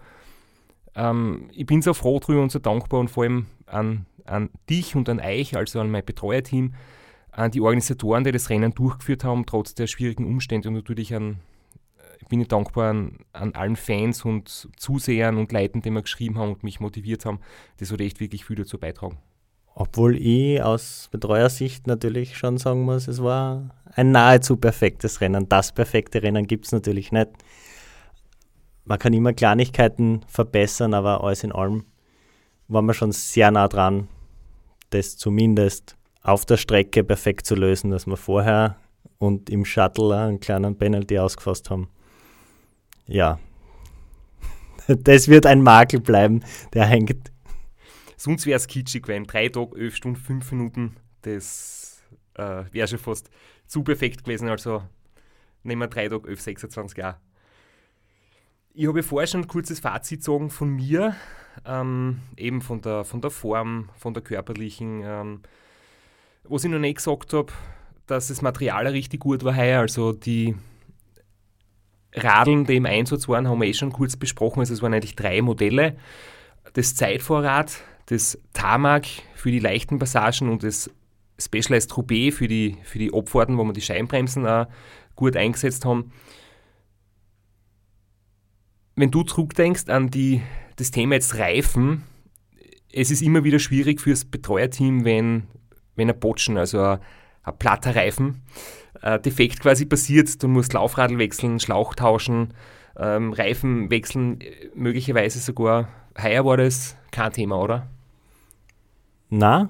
ähm, 0.96 1.50
ich 1.54 1.68
bin 1.68 1.84
so 1.84 1.94
froh 1.94 2.20
drüber 2.20 2.42
und 2.42 2.52
so 2.52 2.58
dankbar 2.58 3.00
und 3.00 3.10
vor 3.10 3.24
allem 3.24 3.46
an 3.68 4.08
an 4.26 4.50
dich 4.70 4.96
und 4.96 5.10
an 5.10 5.20
euch, 5.20 5.56
also 5.56 5.80
an 5.80 5.92
mein 5.92 6.06
Betreuerteam, 6.06 6.74
an 7.32 7.52
die 7.52 7.62
Organisatoren, 7.62 8.24
die 8.24 8.32
das 8.32 8.50
Rennen 8.50 8.74
durchgeführt 8.74 9.24
haben, 9.24 9.46
trotz 9.46 9.74
der 9.76 9.88
schwierigen 9.88 10.26
Umstände 10.26 10.70
und 10.70 10.76
natürlich 10.76 11.14
an, 11.16 11.40
bin 12.30 12.42
ich 12.42 12.48
dankbar 12.48 12.92
an, 12.92 13.18
an 13.34 13.54
allen 13.56 13.76
Fans 13.76 14.26
und 14.26 14.70
Zusehern 14.78 15.38
und 15.38 15.52
Leuten, 15.52 15.82
die 15.82 15.90
mir 15.90 16.02
geschrieben 16.02 16.38
haben 16.38 16.54
und 16.54 16.64
mich 16.64 16.80
motiviert 16.80 17.26
haben. 17.26 17.40
Das 17.78 17.92
hat 17.92 18.02
echt 18.02 18.20
wirklich 18.20 18.46
viel 18.46 18.56
dazu 18.56 18.78
beitragen. 18.78 19.18
Obwohl 19.74 20.18
ich 20.18 20.62
aus 20.62 21.08
Betreuersicht 21.12 21.88
natürlich 21.88 22.38
schon 22.38 22.58
sagen 22.58 22.82
muss, 22.82 23.08
es 23.08 23.24
war 23.24 23.70
ein 23.96 24.12
nahezu 24.12 24.58
perfektes 24.58 25.22
Rennen. 25.22 25.48
Das 25.48 25.72
perfekte 25.72 26.22
Rennen 26.22 26.46
gibt 26.46 26.66
es 26.66 26.72
natürlich 26.72 27.12
nicht. 27.12 27.30
Man 28.84 29.00
kann 29.00 29.14
immer 29.14 29.34
Kleinigkeiten 29.34 30.22
verbessern, 30.28 30.94
aber 30.94 31.24
alles 31.24 31.44
in 31.44 31.52
allem 31.52 31.86
war 32.68 32.82
man 32.82 32.96
schon 32.96 33.12
sehr 33.12 33.52
nah 33.52 33.68
dran, 33.68 34.08
das 34.90 35.18
zumindest 35.18 35.96
auf 36.24 36.46
der 36.46 36.58
Strecke 36.58 37.04
perfekt 37.04 37.46
zu 37.46 37.56
lösen, 37.56 37.92
dass 37.92 38.08
wir 38.08 38.18
vorher 38.18 38.78
und 39.18 39.50
im 39.50 39.66
Shuttle 39.66 40.16
einen 40.18 40.40
kleinen 40.40 40.78
Penalty 40.78 41.20
ausgefasst 41.20 41.70
haben. 41.70 41.90
Ja, 43.12 43.40
das 44.88 45.28
wird 45.28 45.46
ein 45.46 45.62
Makel 45.62 46.00
bleiben, 46.00 46.44
der 46.74 46.86
hängt. 46.86 47.30
Sonst 48.16 48.46
wäre 48.46 48.56
es 48.56 48.68
kitschig, 48.68 49.08
wenn 49.08 49.26
drei 49.26 49.50
Tage, 49.50 49.78
elf 49.78 49.98
Stunden, 49.98 50.18
fünf 50.18 50.50
Minuten, 50.54 50.96
das 51.24 52.02
äh, 52.36 52.64
wäre 52.72 52.88
schon 52.88 53.00
fast 53.00 53.30
zu 53.68 53.84
perfekt 53.84 54.24
gewesen. 54.24 54.48
Also 54.48 54.84
nehmen 55.64 55.82
wir 55.82 55.88
drei 55.88 56.08
Tage, 56.08 56.30
elf, 56.30 56.40
26 56.40 56.98
Jahre. 56.98 57.18
Ich 58.74 58.88
habe 58.88 59.04
vorher 59.04 59.28
schon 59.28 59.42
ein 59.42 59.48
kurzes 59.48 59.82
Fazit 59.82 60.20
gezogen 60.20 60.50
von 60.50 60.70
mir, 60.70 61.14
ähm, 61.66 62.22
eben 62.38 62.62
von 62.62 62.80
der, 62.80 63.04
von 63.04 63.20
der 63.20 63.32
Form, 63.32 63.90
von 63.98 64.14
der 64.14 64.24
körperlichen. 64.24 65.02
Ähm, 65.04 65.42
was 66.46 66.64
ich 66.64 66.72
noch 66.72 66.80
nicht 66.80 66.98
gesagt 66.98 67.34
habe, 67.34 67.52
dass 68.08 68.30
das 68.30 68.42
Material 68.42 68.88
richtig 68.88 69.20
gut 69.20 69.44
war 69.44 69.58
heuer. 69.58 69.82
Also 69.82 70.14
die 70.14 70.56
Radeln, 72.14 72.66
die 72.66 72.76
im 72.76 72.86
Einsatz 72.86 73.28
waren, 73.28 73.48
haben 73.48 73.62
wir 73.62 73.68
eh 73.68 73.74
schon 73.74 73.94
kurz 73.94 74.16
besprochen. 74.16 74.60
Also 74.60 74.74
es 74.74 74.82
waren 74.82 74.94
eigentlich 74.94 75.16
drei 75.16 75.42
Modelle. 75.42 75.96
Das 76.74 76.96
Zeitvorrat, 76.96 77.82
das 78.08 78.38
Tarmac 78.54 79.06
für 79.36 79.52
die 79.52 79.60
leichten 79.60 80.00
Passagen 80.00 80.50
und 80.50 80.64
das 80.64 80.90
Specialized 81.40 81.96
Roubaix 81.98 82.38
für 82.38 82.48
die, 82.48 82.78
für 82.84 83.00
die 83.00 83.14
Abfahrten, 83.14 83.58
wo 83.58 83.64
wir 83.64 83.74
die 83.74 83.82
Scheinbremsen 83.82 84.46
auch 84.46 84.68
gut 85.16 85.36
eingesetzt 85.36 85.86
haben. 85.86 86.12
Wenn 88.96 89.12
du 89.12 89.24
zurückdenkst 89.24 89.90
an 89.90 90.10
die, 90.12 90.42
das 90.76 90.92
Thema 90.92 91.16
jetzt 91.16 91.38
Reifen, 91.38 92.04
es 92.92 93.10
ist 93.10 93.22
immer 93.22 93.44
wieder 93.44 93.60
schwierig 93.60 94.02
fürs 94.02 94.26
Betreuerteam, 94.26 95.06
wenn, 95.06 95.44
wenn 95.96 96.10
ein 96.10 96.20
Botschen, 96.20 96.58
also 96.58 96.82
ein, 96.82 97.00
ein 97.44 97.58
platter 97.58 97.96
Reifen, 97.96 98.42
äh, 99.02 99.20
defekt 99.20 99.60
quasi 99.60 99.86
passiert, 99.86 100.42
du 100.42 100.48
musst 100.48 100.74
Laufradl 100.74 101.18
wechseln, 101.18 101.60
Schlauch 101.60 101.96
tauschen, 101.96 102.54
ähm, 102.98 103.34
Reifen 103.34 103.90
wechseln, 103.90 104.40
möglicherweise 104.76 105.40
sogar, 105.40 105.90
heuer 106.22 106.46
war 106.46 106.58
das 106.58 106.96
kein 107.12 107.32
Thema, 107.32 107.60
oder? 107.60 107.88
Na, 109.30 109.70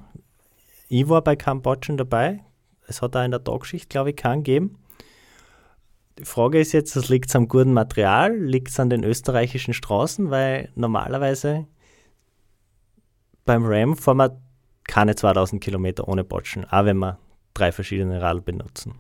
ich 0.90 1.08
war 1.08 1.22
bei 1.22 1.36
keinem 1.36 1.62
Botschen 1.62 1.98
dabei. 1.98 2.44
Es 2.88 3.02
hat 3.02 3.16
da 3.16 3.24
in 3.24 3.32
der 3.32 3.44
Tagschicht, 3.44 3.90
glaube 3.90 4.10
ich, 4.10 4.16
keinen 4.16 4.44
gegeben. 4.44 4.78
Die 6.20 6.26
Frage 6.26 6.60
ist 6.60 6.74
jetzt, 6.74 6.96
das 6.96 7.10
liegt 7.10 7.34
am 7.36 7.48
guten 7.48 7.74
Material, 7.74 8.36
liegt 8.36 8.70
es 8.70 8.80
an 8.80 8.90
den 8.90 9.04
österreichischen 9.04 9.74
Straßen, 9.74 10.30
weil 10.30 10.70
normalerweise 10.76 11.68
beim 13.46 13.64
Ram 13.66 13.96
fahren 13.96 14.18
wir 14.18 14.42
keine 14.84 15.16
2000 15.16 15.64
Kilometer 15.64 16.08
ohne 16.08 16.24
Botschen, 16.24 16.66
auch 16.66 16.86
wenn 16.86 16.98
wir 16.98 17.18
drei 17.54 17.72
verschiedene 17.72 18.22
Radl 18.22 18.42
benutzen. 18.42 18.96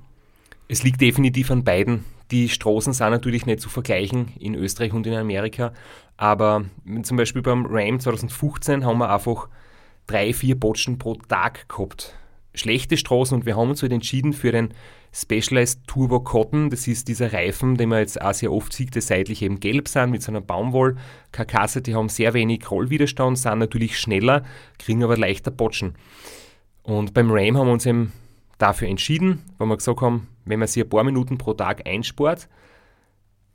Es 0.72 0.84
liegt 0.84 1.02
definitiv 1.02 1.52
an 1.52 1.66
beiden. 1.66 2.06
Die 2.32 2.48
Straßen 2.48 2.94
sind 2.94 3.10
natürlich 3.10 3.46
nicht 3.46 3.60
zu 3.60 3.68
vergleichen 3.68 4.30
in 4.40 4.56
Österreich 4.56 4.94
und 4.94 5.06
in 5.06 5.14
Amerika, 5.14 5.74
aber 6.16 6.64
zum 7.04 7.18
Beispiel 7.18 7.42
beim 7.42 7.66
Ram 7.66 8.00
2015 8.00 8.86
haben 8.86 9.00
wir 9.00 9.14
einfach 9.14 9.50
drei, 10.08 10.32
vier 10.32 10.58
Botschen 10.58 10.98
pro 10.98 11.16
Tag 11.16 11.68
gehabt. 11.68 12.16
Schlechte 12.54 12.96
Straßen 12.96 13.38
und 13.38 13.46
wir 13.46 13.58
haben 13.58 13.70
uns 13.70 13.82
halt 13.82 13.92
entschieden 13.92 14.32
für 14.32 14.54
den 14.54 14.74
Specialized 15.12 15.88
Turbo 15.88 16.22
Cotton. 16.22 16.70
Das 16.70 16.88
ist 16.88 17.10
dieser 17.10 17.34
Reifen, 17.34 17.76
den 17.76 17.90
man 17.90 18.00
jetzt 18.00 18.22
auch 18.22 18.34
sehr 18.34 18.54
oft 18.54 18.72
sieht, 18.72 18.96
der 18.96 19.02
seitlich 19.02 19.42
eben 19.42 19.60
gelb 19.60 19.90
sind 19.90 20.12
mit 20.12 20.24
so 20.24 20.32
einer 20.32 20.40
Baumwollkarkasse. 20.40 21.82
Die 21.82 21.96
haben 21.96 22.08
sehr 22.08 22.34
wenig 22.34 22.72
Rollwiderstand, 22.72 23.38
sind 23.38 23.60
natürlich 23.60 24.00
schneller, 24.00 24.46
kriegen 24.80 25.04
aber 25.04 25.18
leichter 25.18 25.52
Botschen. 25.52 25.96
Und 26.82 27.14
beim 27.14 27.30
Ram 27.30 27.58
haben 27.58 27.68
wir 27.68 27.74
uns 27.74 27.86
eben 27.86 28.14
dafür 28.62 28.88
entschieden, 28.88 29.44
weil 29.58 29.68
wir 29.68 29.78
gesagt 29.78 30.02
haben, 30.02 30.28
wenn 30.46 30.60
man 30.60 30.68
sich 30.68 30.84
ein 30.84 30.90
paar 30.90 31.04
Minuten 31.04 31.38
pro 31.38 31.54
Tag 31.54 31.88
einspart, 31.88 32.48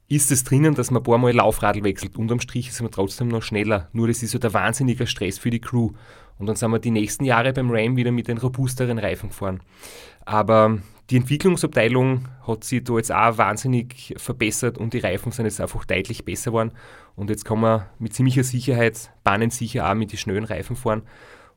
ist 0.09 0.31
es 0.31 0.45
drinnen, 0.45 0.75
dass 0.75 0.91
man 0.91 1.03
ein 1.03 1.05
paar 1.05 1.19
Mal 1.19 1.33
Laufradl 1.35 1.83
wechselt. 1.83 2.17
Unterm 2.17 2.41
Strich 2.41 2.69
ist 2.69 2.81
man 2.81 2.93
trotzdem 2.93 3.29
noch 3.29 3.43
schneller. 3.43 3.89
Nur 3.93 4.07
das 4.07 4.23
ist 4.23 4.35
halt 4.35 4.45
ein 4.45 4.55
wahnsinniger 4.55 5.07
Stress 5.07 5.39
für 5.39 5.51
die 5.51 5.61
Crew. 5.61 5.91
Und 6.39 6.47
dann 6.47 6.57
sind 6.57 6.71
wir 6.71 6.79
die 6.79 6.91
nächsten 6.91 7.25
Jahre 7.25 7.53
beim 7.53 7.71
Ram 7.71 7.97
wieder 7.97 8.13
mit 8.13 8.29
den 8.29 8.39
robusteren 8.39 8.99
Reifen 8.99 9.31
gefahren. 9.31 9.61
Aber 10.25 10.79
die 11.11 11.17
Entwicklungsabteilung 11.17 12.29
hat 12.47 12.65
sich 12.65 12.85
da 12.85 12.97
jetzt 12.97 13.13
auch 13.13 13.39
wahnsinnig 13.39 14.15
verbessert 14.17 14.77
und 14.77 14.93
die 14.93 14.99
Reifen 14.99 15.33
sind 15.33 15.47
jetzt 15.47 15.61
einfach 15.61 15.85
deutlich 15.85 16.25
besser 16.25 16.51
geworden. 16.51 16.73
Und 17.17 17.31
jetzt 17.31 17.45
kann 17.45 17.61
man 17.61 17.87
mit 17.99 18.13
ziemlicher 18.15 18.45
Sicherheit, 18.45 19.11
bahnensicher 19.25 19.91
auch 19.91 19.95
mit 19.95 20.13
den 20.13 20.19
schnellen 20.19 20.45
Reifen 20.45 20.77
fahren. 20.77 21.03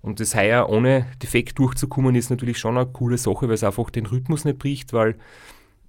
Und 0.02 0.20
das 0.20 0.36
heuer 0.36 0.70
ohne 0.70 1.08
defekt 1.22 1.60
durchzukommen, 1.60 2.16
ist 2.16 2.30
natürlich 2.30 2.58
schon 2.58 2.78
eine 2.78 2.88
coole 2.88 3.18
Sache, 3.18 3.48
weil 3.48 3.56
es 3.56 3.64
einfach 3.64 3.90
den 3.90 4.06
Rhythmus 4.06 4.46
nicht 4.46 4.60
bricht, 4.60 4.94
weil 4.94 5.18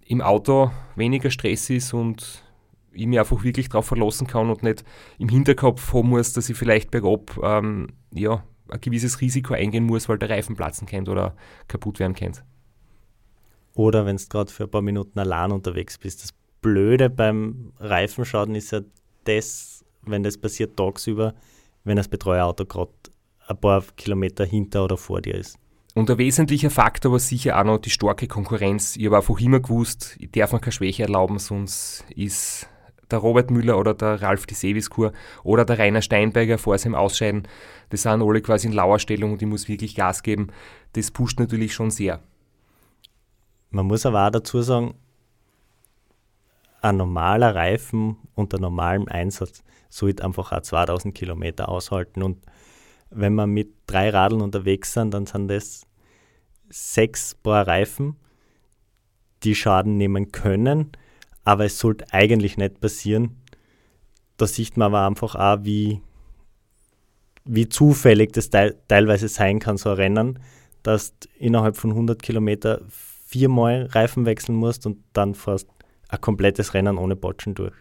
im 0.05 0.21
Auto 0.21 0.73
weniger 0.97 1.31
Stress 1.31 1.71
ist 1.71 1.95
und 1.95 2.43
ich 2.93 3.07
mich 3.07 3.21
einfach 3.21 3.45
wirklich 3.45 3.69
darauf 3.69 3.87
verlassen 3.87 4.27
kann 4.27 4.51
und 4.51 4.65
nicht 4.65 4.85
im 5.19 5.29
Hinterkopf 5.29 5.93
haben 5.95 6.09
muss, 6.09 6.33
dass 6.33 6.51
ich 6.51 6.57
vielleicht 6.57 6.91
bergab 6.91 7.39
ähm, 7.43 7.89
ja, 8.13 8.43
ein 8.69 8.81
gewisses 8.81 9.21
Risiko 9.21 9.55
eingehen 9.55 9.85
muss, 9.85 10.09
weil 10.09 10.19
der 10.19 10.31
Reifen 10.31 10.57
platzen 10.57 10.87
kennt 10.87 11.09
oder 11.09 11.37
kaputt 11.69 12.01
werden 12.01 12.15
kennt. 12.15 12.43
Oder 13.75 14.07
wenn 14.07 14.17
du 14.17 14.25
gerade 14.29 14.53
für 14.53 14.65
ein 14.65 14.71
paar 14.71 14.83
Minuten 14.83 15.19
allein 15.19 15.53
unterwegs 15.53 15.99
bist. 15.99 16.25
Das 16.25 16.35
Blöde 16.61 17.09
beim 17.09 17.73
Reifenschaden 17.79 18.55
ist 18.55 18.73
ja 18.73 18.81
das, 19.25 19.85
wenn 20.03 20.23
das 20.23 20.37
passiert 20.37 20.77
tagsüber, 20.77 21.35
wenn 21.85 21.97
das 21.97 22.09
Betreuerauto 22.09 22.67
gerade 22.67 22.93
ein 23.51 23.61
paar 23.61 23.85
Kilometer 23.97 24.45
hinter 24.45 24.85
oder 24.85 24.97
vor 24.97 25.21
dir 25.21 25.35
ist. 25.35 25.59
Und 25.95 26.09
ein 26.09 26.19
wesentlicher 26.19 26.71
Faktor 26.71 27.13
war 27.13 27.19
sicher 27.19 27.59
auch 27.59 27.65
noch 27.65 27.79
die 27.79 27.91
starke 27.91 28.29
Konkurrenz. 28.29 28.97
Ich 28.97 29.07
habe 29.07 29.17
einfach 29.17 29.41
immer 29.41 29.61
gewusst, 29.61 30.17
ich 30.21 30.31
darf 30.31 30.53
mir 30.53 30.61
keine 30.61 30.73
Schwäche 30.73 31.03
erlauben, 31.03 31.39
sonst 31.39 32.05
ist 32.15 32.69
der 33.11 33.19
Robert 33.19 33.51
Müller 33.51 33.77
oder 33.77 33.93
der 33.93 34.23
Ralf 34.23 34.47
die 34.47 34.55
Seviskur 34.55 35.13
oder 35.43 35.65
der 35.65 35.81
Rainer 35.81 36.01
Steinberger 36.01 36.59
vor 36.59 36.79
seinem 36.79 36.95
Ausscheiden, 36.95 37.49
das 37.89 38.03
sind 38.03 38.23
alle 38.23 38.41
quasi 38.41 38.69
in 38.69 38.73
Lauerstellung 38.73 39.33
und 39.33 39.43
ich 39.43 39.49
muss 39.49 39.67
wirklich 39.67 39.97
Gas 39.97 40.23
geben. 40.23 40.49
Das 40.93 41.11
pusht 41.11 41.41
natürlich 41.41 41.75
schon 41.75 41.91
sehr. 41.91 42.21
Man 43.71 43.87
muss 43.87 44.07
aber 44.07 44.29
auch 44.29 44.31
dazu 44.31 44.63
sagen, 44.63 44.95
ein 46.83 46.97
normaler 46.97 47.55
Reifen 47.55 48.17
unter 48.37 48.59
normalem 48.59 49.09
Einsatz 49.09 49.65
sollte 49.89 50.25
einfach 50.25 50.53
auch 50.53 50.63
2000 50.63 51.15
Kilometer 51.15 51.69
aushalten 51.69 52.23
und 52.23 52.39
wenn 53.11 53.35
wir 53.35 53.47
mit 53.47 53.75
drei 53.87 54.11
Radeln 54.11 54.41
unterwegs 54.41 54.93
sind, 54.93 55.13
dann 55.13 55.27
sind 55.27 55.49
das 55.49 55.87
sechs 56.69 57.35
Paar 57.35 57.67
Reifen, 57.67 58.17
die 59.43 59.55
Schaden 59.55 59.97
nehmen 59.97 60.33
können, 60.33 60.93
aber 61.45 61.65
es 61.65 61.79
sollte 61.79 62.13
eigentlich 62.13 62.57
nicht 62.57 62.81
passieren. 62.81 63.37
Da 64.37 64.47
sieht 64.47 64.77
man 64.77 64.87
aber 64.87 65.07
einfach 65.07 65.35
auch, 65.35 65.65
wie, 65.65 66.01
wie 67.45 67.69
zufällig 67.69 68.33
das 68.33 68.51
te 68.51 68.77
teilweise 68.89 69.29
sein 69.29 69.59
kann, 69.59 69.77
so 69.77 69.91
ein 69.91 69.97
Rennen, 69.97 70.39
dass 70.83 71.19
du 71.19 71.29
innerhalb 71.39 71.77
von 71.77 71.91
100 71.91 72.23
Kilometer 72.23 72.83
viermal 72.89 73.87
Reifen 73.93 74.27
wechseln 74.27 74.57
musst 74.57 74.87
und 74.87 74.99
dann 75.13 75.35
fast 75.35 75.69
ein 76.09 76.21
komplettes 76.21 76.75
Rennen 76.75 76.99
ohne 76.99 77.17
Botschen 77.17 77.55
durch. 77.55 77.75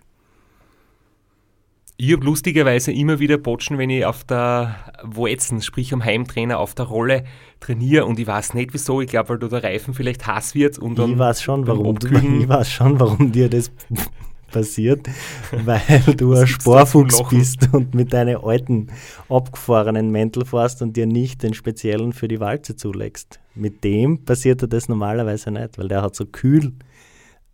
Ich 2.02 2.14
habe 2.14 2.24
lustigerweise 2.24 2.94
immer 2.94 3.20
wieder 3.20 3.38
Botschen, 3.38 3.78
wenn 3.78 3.90
ich 3.90 4.06
auf 4.06 4.24
der 4.24 4.74
Walzen, 5.04 5.62
sprich 5.62 5.92
am 5.92 6.02
Heimtrainer, 6.02 6.58
auf 6.58 6.74
der 6.74 6.86
Rolle 6.86 7.26
trainiere 7.60 8.06
und 8.06 8.18
ich 8.18 8.26
weiß 8.26 8.54
nicht 8.54 8.74
wieso, 8.74 9.02
ich 9.02 9.10
glaube, 9.10 9.28
weil 9.28 9.40
da 9.40 9.50
der 9.50 9.64
Reifen 9.66 9.94
vielleicht 9.94 10.26
Hass 10.26 10.56
wird 10.56 10.80
und 10.80 10.98
dann. 10.98 11.12
Ich 11.12 11.20
weiß 11.20 11.42
schon, 11.42 11.68
warum, 11.68 12.00
du, 12.00 12.08
ich 12.40 12.48
weiß 12.48 12.72
schon, 12.72 12.98
warum 13.02 13.34
dir 13.34 13.50
das 13.50 13.70
passiert, 14.50 15.10
weil 15.52 16.16
du 16.16 16.36
ein 16.36 16.48
Sporfuchs 16.48 17.22
bist 17.30 17.68
und 17.74 17.94
mit 17.94 18.14
deinen 18.14 18.38
alten, 18.38 18.88
abgefahrenen 19.28 20.10
Mäntel 20.10 20.46
fährst 20.46 20.82
und 20.82 20.96
dir 20.96 21.06
nicht 21.06 21.44
den 21.44 21.54
speziellen 21.54 22.14
für 22.14 22.30
die 22.30 22.40
Walze 22.40 22.78
zulegst. 22.78 23.42
Mit 23.56 23.84
dem 23.84 24.24
passiert 24.24 24.62
dir 24.62 24.70
das 24.70 24.88
normalerweise 24.88 25.52
nicht, 25.52 25.78
weil 25.78 25.90
der 25.90 26.02
hat 26.02 26.16
so 26.16 26.26
kühl, 26.26 26.72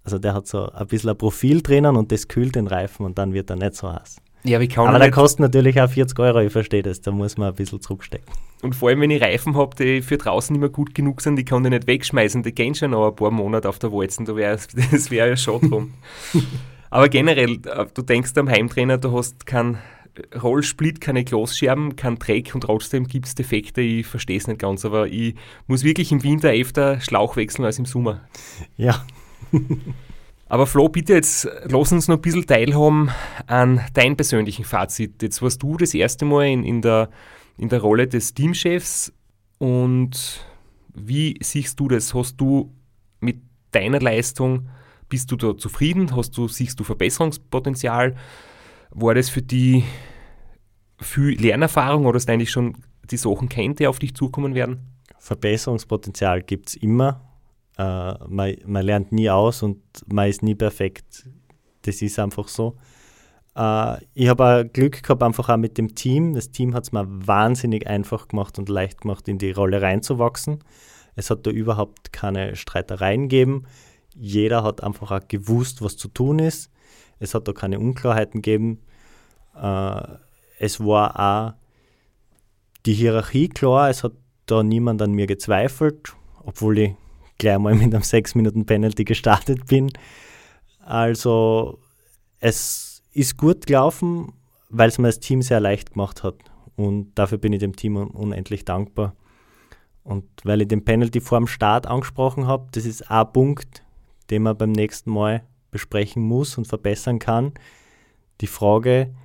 also 0.04 0.20
der 0.20 0.36
hat 0.36 0.46
so 0.46 0.70
ein 0.70 0.86
bisschen 0.86 1.10
ein 1.10 1.18
Profil 1.18 1.64
drinnen 1.64 1.96
und 1.96 2.12
das 2.12 2.28
kühlt 2.28 2.54
den 2.54 2.68
Reifen 2.68 3.08
und 3.08 3.18
dann 3.18 3.34
wird 3.34 3.50
er 3.50 3.56
nicht 3.56 3.74
so 3.74 3.92
heiß. 3.92 4.18
Ja, 4.46 4.60
aber, 4.60 4.90
aber 4.90 5.00
der 5.00 5.12
kostet 5.12 5.40
natürlich 5.40 5.82
auch 5.82 5.90
40 5.90 6.20
Euro, 6.20 6.40
ich 6.40 6.52
verstehe 6.52 6.84
das, 6.84 7.02
da 7.02 7.12
muss 7.12 7.36
man 7.36 7.50
ein 7.50 7.56
bisschen 7.56 7.82
zurückstecken. 7.82 8.32
Und 8.62 8.76
vor 8.76 8.90
allem, 8.90 9.02
wenn 9.02 9.10
ich 9.10 9.22
Reifen 9.22 9.56
habe, 9.56 9.76
die 9.76 10.02
für 10.04 10.18
draußen 10.18 10.56
immer 10.56 10.70
gut 10.70 10.94
genug 10.94 11.22
sind, 11.22 11.36
die 11.36 11.46
kann 11.46 11.66
ich 11.66 11.72
nicht 11.72 11.88
wegschmeißen, 11.88 12.44
die 12.44 12.54
gehen 12.54 12.76
schon 12.76 12.92
noch 12.92 13.10
ein 13.10 13.16
paar 13.16 13.32
Monate 13.32 13.68
auf 13.68 13.80
der 13.80 13.92
Walzen, 13.92 14.26
da 14.26 14.36
wär, 14.36 14.52
das 14.92 15.10
wäre 15.10 15.30
ja 15.30 15.38
schon 15.38 15.62
drum. 15.62 15.94
aber 16.92 17.10
generell, 17.10 17.60
äh, 17.66 17.86
du 17.92 18.04
denkst 18.04 18.34
am 18.36 18.48
Heimtrainer, 18.48 19.00
du 19.00 19.18
hast 19.18 19.48
keinen 19.48 19.80
Rollsplit, 20.42 21.02
keine 21.02 21.24
Glosscherben, 21.24 21.96
kein 21.96 22.18
Dreck 22.18 22.54
und 22.54 22.62
trotzdem 22.62 23.08
gibt 23.08 23.26
es 23.26 23.36
Defekte, 23.36 23.82
ich 23.82 24.06
verstehe 24.06 24.38
es 24.38 24.48
nicht 24.48 24.60
ganz, 24.60 24.86
aber 24.86 25.08
ich 25.08 25.36
muss 25.68 25.84
wirklich 25.84 26.12
im 26.12 26.24
Winter 26.24 26.52
öfter 26.52 27.02
Schlauch 27.02 27.36
wechseln 27.36 27.66
als 27.66 27.80
im 27.80 27.86
Sommer. 27.86 28.22
Ja. 28.78 29.04
Aber 30.56 30.68
Flo, 30.68 30.88
bitte 30.88 31.16
jetzt 31.16 31.50
lass 31.66 31.92
uns 31.92 32.08
noch 32.08 32.16
ein 32.16 32.22
bisschen 32.22 32.48
teilhaben 32.48 33.12
an 33.46 33.82
deinem 33.94 34.16
persönlichen 34.16 34.64
Fazit. 34.64 35.22
Jetzt 35.22 35.42
warst 35.42 35.62
du 35.62 35.76
das 35.76 35.94
erste 35.94 36.24
Mal 36.24 36.46
in, 36.46 36.64
in, 36.64 36.82
der, 36.82 37.10
in 37.58 37.68
der 37.68 37.82
Rolle 37.82 38.08
des 38.08 38.34
Teamchefs 38.34 39.12
und 39.58 40.46
wie 40.94 41.38
siehst 41.42 41.78
du 41.78 41.90
das? 41.90 42.14
Hast 42.14 42.38
du 42.38 42.74
mit 43.20 43.42
deiner 43.72 44.00
Leistung, 44.00 44.70
bist 45.10 45.30
du 45.30 45.36
da 45.36 45.58
zufrieden? 45.58 46.16
Hast 46.16 46.38
du, 46.38 46.48
siehst 46.48 46.80
du 46.80 46.86
Verbesserungspotenzial? 46.86 48.16
War 48.92 49.14
das 49.14 49.28
für 49.28 49.42
dich 49.42 49.84
viel 51.02 51.38
Lernerfahrung 51.38 52.06
oder 52.06 52.16
hast 52.16 52.30
du 52.30 52.32
eigentlich 52.32 52.52
schon 52.52 52.78
die 53.12 53.18
Sachen 53.18 53.50
kennt, 53.50 53.80
die 53.80 53.88
auf 53.88 54.00
dich 54.00 54.16
zukommen 54.16 54.56
werden? 54.56 54.88
Verbesserungspotenzial 55.20 56.44
gibt 56.44 56.70
es 56.70 56.76
immer 56.76 57.35
äh, 57.78 58.14
man, 58.28 58.56
man 58.66 58.86
lernt 58.86 59.12
nie 59.12 59.30
aus 59.30 59.64
und 59.64 59.82
man 60.08 60.30
ist 60.30 60.44
nie 60.44 60.56
perfekt. 60.56 61.28
Das 61.84 62.02
ist 62.02 62.20
einfach 62.20 62.48
so. 62.48 62.76
Äh, 63.56 63.98
ich 64.14 64.28
habe 64.28 64.46
auch 64.46 64.74
Glück 64.74 65.04
gehabt, 65.04 65.24
einfach 65.24 65.50
auch 65.50 65.58
mit 65.58 65.78
dem 65.78 65.96
Team. 65.96 66.34
Das 66.34 66.52
Team 66.52 66.74
hat 66.74 66.84
es 66.84 66.92
mir 66.92 67.06
wahnsinnig 67.08 67.88
einfach 67.88 68.28
gemacht 68.28 68.58
und 68.60 68.70
leicht 68.70 69.02
gemacht, 69.02 69.28
in 69.28 69.38
die 69.38 69.52
Rolle 69.52 69.82
reinzuwachsen. 69.82 70.64
Es 71.16 71.30
hat 71.30 71.46
da 71.46 71.52
überhaupt 71.52 72.12
keine 72.12 72.56
Streitereien 72.56 73.30
gegeben. 73.30 73.66
Jeder 74.16 74.64
hat 74.64 74.84
einfach 74.84 75.12
auch 75.12 75.28
gewusst, 75.28 75.82
was 75.82 75.98
zu 75.98 76.08
tun 76.08 76.40
ist. 76.40 76.70
Es 77.20 77.34
hat 77.34 77.48
da 77.48 77.54
keine 77.54 77.80
Unklarheiten 77.80 78.42
gegeben. 78.42 78.80
Äh, 79.56 80.02
es 80.60 80.80
war 80.80 81.20
auch 81.20 81.54
die 82.86 82.94
Hierarchie 82.94 83.50
klar, 83.50 83.90
es 83.90 84.04
hat 84.04 84.14
da 84.46 84.64
niemand 84.64 85.02
an 85.02 85.12
mir 85.12 85.28
gezweifelt, 85.28 86.14
obwohl 86.44 86.78
ich 86.78 86.96
gleich 87.38 87.58
mal 87.58 87.76
mit 87.76 87.94
einem 87.94 88.04
6-Minuten-Penalty 88.04 89.04
gestartet 89.04 89.66
bin. 89.68 89.92
Also 90.80 91.80
es 92.40 93.04
ist 93.14 93.38
gut 93.38 93.66
gelaufen, 93.66 94.34
weil 94.70 94.90
es 94.90 94.98
mir 94.98 95.08
das 95.08 95.20
Team 95.20 95.42
sehr 95.42 95.60
leicht 95.60 95.94
gemacht 95.94 96.24
hat. 96.24 96.36
Und 96.76 97.14
dafür 97.16 97.38
bin 97.38 97.54
ich 97.54 97.60
dem 97.60 97.76
Team 97.76 97.96
unendlich 97.96 98.66
dankbar. 98.66 99.16
Und 100.04 100.26
weil 100.44 100.62
ich 100.62 100.68
den 100.68 100.86
Penalty 100.86 101.22
vor 101.22 101.40
dem 101.40 101.48
Start 101.48 101.88
angesprochen 101.88 102.46
habe, 102.46 102.68
das 102.72 102.86
ist 102.86 103.10
ein 103.10 103.32
Punkt, 103.32 103.84
den 104.30 104.44
man 104.44 104.58
beim 104.58 104.72
nächsten 104.72 105.10
Mal 105.12 105.44
besprechen 105.72 106.24
muss 106.24 106.58
und 106.58 106.68
verbessern 106.68 107.20
kann. 107.20 107.54
Die 108.42 108.48
Frage, 108.48 109.16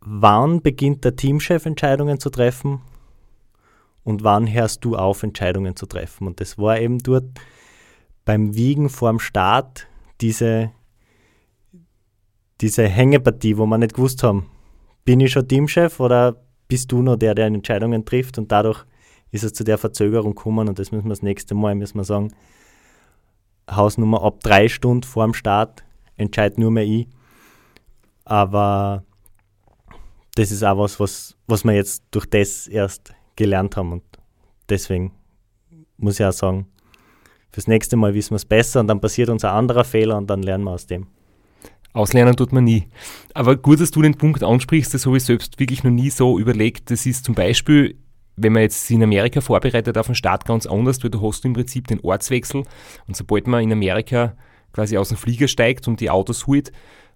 wann 0.00 0.62
beginnt 0.62 1.04
der 1.04 1.16
Teamchef 1.16 1.66
Entscheidungen 1.66 2.20
zu 2.20 2.30
treffen 2.30 2.80
und 4.04 4.22
wann 4.22 4.52
hörst 4.52 4.84
du 4.84 4.96
auf, 4.96 5.22
Entscheidungen 5.22 5.76
zu 5.76 5.86
treffen? 5.86 6.26
Und 6.26 6.40
das 6.40 6.58
war 6.58 6.78
eben 6.78 6.98
dort 6.98 7.24
beim 8.24 8.54
Wiegen 8.54 8.88
vor 8.88 9.10
dem 9.10 9.18
Start 9.18 9.86
diese, 10.20 10.70
diese 12.60 12.86
Hängepartie, 12.86 13.58
wo 13.58 13.66
wir 13.66 13.78
nicht 13.78 13.94
gewusst 13.94 14.22
haben, 14.22 14.50
bin 15.04 15.20
ich 15.20 15.32
schon 15.32 15.48
Teamchef 15.48 16.00
oder 16.00 16.36
bist 16.68 16.92
du 16.92 17.02
noch 17.02 17.16
der, 17.16 17.34
der 17.34 17.46
Entscheidungen 17.46 18.04
trifft 18.04 18.38
und 18.38 18.50
dadurch 18.50 18.84
ist 19.30 19.44
es 19.44 19.52
zu 19.52 19.64
der 19.64 19.78
Verzögerung 19.78 20.34
gekommen 20.34 20.68
und 20.68 20.78
das 20.78 20.92
müssen 20.92 21.06
wir 21.06 21.10
das 21.10 21.22
nächste 21.22 21.54
Mal, 21.54 21.74
müssen 21.74 21.98
wir 21.98 22.04
sagen, 22.04 22.32
Hausnummer 23.70 24.22
ab 24.22 24.40
drei 24.42 24.68
Stunden 24.68 25.02
vor 25.02 25.24
dem 25.24 25.34
Start 25.34 25.84
entscheidet 26.16 26.58
nur 26.58 26.70
mehr 26.70 26.84
ich. 26.84 27.08
Aber 28.24 29.04
das 30.34 30.50
ist 30.50 30.62
auch 30.62 30.78
was, 30.78 31.00
was, 31.00 31.36
was 31.46 31.64
wir 31.64 31.72
jetzt 31.72 32.04
durch 32.10 32.26
das 32.26 32.66
erst 32.66 33.14
gelernt 33.36 33.76
haben 33.76 33.92
und 33.92 34.02
deswegen 34.68 35.12
muss 35.96 36.20
ich 36.20 36.26
auch 36.26 36.32
sagen, 36.32 36.66
fürs 37.50 37.66
nächste 37.68 37.96
Mal 37.96 38.14
wissen 38.14 38.30
wir 38.30 38.36
es 38.36 38.44
besser 38.44 38.80
und 38.80 38.88
dann 38.88 39.00
passiert 39.00 39.28
uns 39.28 39.44
ein 39.44 39.52
anderer 39.52 39.84
Fehler 39.84 40.16
und 40.16 40.28
dann 40.28 40.42
lernen 40.42 40.64
wir 40.64 40.72
aus 40.72 40.86
dem. 40.86 41.06
Auslernen 41.92 42.34
tut 42.34 42.52
man 42.52 42.64
nie. 42.64 42.88
Aber 43.34 43.54
gut, 43.54 43.80
dass 43.80 43.92
du 43.92 44.02
den 44.02 44.16
Punkt 44.16 44.42
ansprichst, 44.42 44.92
das 44.92 45.06
habe 45.06 45.16
ich 45.16 45.24
selbst 45.24 45.60
wirklich 45.60 45.84
noch 45.84 45.92
nie 45.92 46.10
so 46.10 46.40
überlegt. 46.40 46.90
Das 46.90 47.06
ist 47.06 47.24
zum 47.24 47.36
Beispiel, 47.36 47.96
wenn 48.34 48.52
man 48.52 48.62
jetzt 48.62 48.90
in 48.90 49.02
Amerika 49.04 49.40
vorbereitet 49.40 49.96
auf 49.96 50.06
den 50.06 50.16
Start 50.16 50.44
ganz 50.44 50.66
anders, 50.66 51.02
weil 51.04 51.10
du 51.10 51.22
hast 51.22 51.44
im 51.44 51.52
Prinzip 51.52 51.86
den 51.86 52.00
Ortswechsel 52.00 52.64
und 53.06 53.16
sobald 53.16 53.46
man 53.46 53.62
in 53.62 53.70
Amerika 53.70 54.36
quasi 54.72 54.98
aus 54.98 55.10
dem 55.10 55.16
Flieger 55.16 55.46
steigt 55.46 55.86
und 55.86 56.00
die 56.00 56.10
Autos 56.10 56.48
holt, 56.48 56.72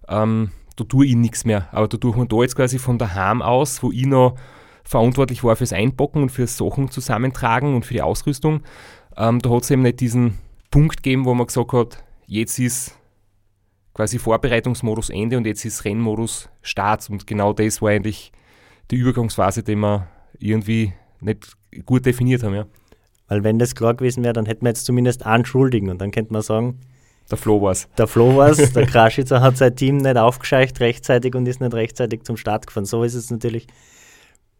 ähm, 0.07 0.51
da 0.77 0.85
tue 0.85 1.07
ich 1.07 1.15
nichts 1.15 1.43
mehr. 1.43 1.67
Aber 1.73 1.89
da 1.89 1.97
tue 1.97 2.15
man 2.15 2.29
da 2.29 2.41
jetzt 2.41 2.55
quasi 2.55 2.79
von 2.79 2.97
daheim 2.97 3.41
aus, 3.41 3.83
wo 3.83 3.91
ich 3.91 4.05
noch 4.05 4.35
verantwortlich 4.89 5.43
war 5.43 5.55
fürs 5.55 5.71
Einpacken 5.71 6.23
und 6.23 6.31
fürs 6.31 6.57
Sachen 6.57 6.89
zusammentragen 6.89 7.75
und 7.75 7.85
für 7.85 7.93
die 7.93 8.01
Ausrüstung, 8.01 8.63
ähm, 9.15 9.37
da 9.39 9.51
hat 9.51 9.61
es 9.61 9.69
eben 9.69 9.83
nicht 9.83 9.99
diesen 9.99 10.39
Punkt 10.71 11.03
gegeben, 11.03 11.25
wo 11.25 11.35
man 11.35 11.45
gesagt 11.45 11.73
hat, 11.73 12.03
jetzt 12.25 12.57
ist 12.57 12.95
quasi 13.93 14.17
Vorbereitungsmodus 14.17 15.11
Ende 15.11 15.37
und 15.37 15.45
jetzt 15.45 15.63
ist 15.63 15.85
Rennmodus 15.85 16.49
Start. 16.63 17.07
Und 17.07 17.27
genau 17.27 17.53
das 17.53 17.83
war 17.83 17.91
eigentlich 17.91 18.31
die 18.89 18.95
Übergangsphase, 18.95 19.61
die 19.61 19.75
wir 19.75 20.07
irgendwie 20.39 20.93
nicht 21.21 21.55
gut 21.85 22.07
definiert 22.07 22.41
haben. 22.41 22.55
Ja. 22.55 22.65
Weil 23.27 23.43
wenn 23.43 23.59
das 23.59 23.75
klar 23.75 23.93
gewesen 23.93 24.23
wäre, 24.23 24.33
dann 24.33 24.47
hätten 24.47 24.65
wir 24.65 24.69
jetzt 24.69 24.85
zumindest 24.87 25.23
einen 25.23 25.45
Schuldigen 25.45 25.91
und 25.91 26.01
dann 26.01 26.09
könnte 26.09 26.33
man 26.33 26.41
sagen, 26.41 26.79
der 27.29 27.37
Flo 27.37 27.61
war 27.61 27.73
es. 27.73 27.87
Der 27.95 28.07
Flo 28.07 28.37
war 28.37 28.49
es, 28.49 28.73
der 28.73 28.85
Kraschitzer 28.87 29.41
hat 29.41 29.55
sein 29.55 29.75
Team 29.75 29.97
nicht 29.97 30.17
aufgescheucht 30.17 30.79
rechtzeitig 30.79 31.35
und 31.35 31.47
ist 31.47 31.61
nicht 31.61 31.75
rechtzeitig 31.75 32.23
zum 32.23 32.37
Start 32.37 32.65
gefahren. 32.65 32.85
So 32.85 33.03
ist 33.03 33.13
es 33.13 33.29
natürlich, 33.29 33.67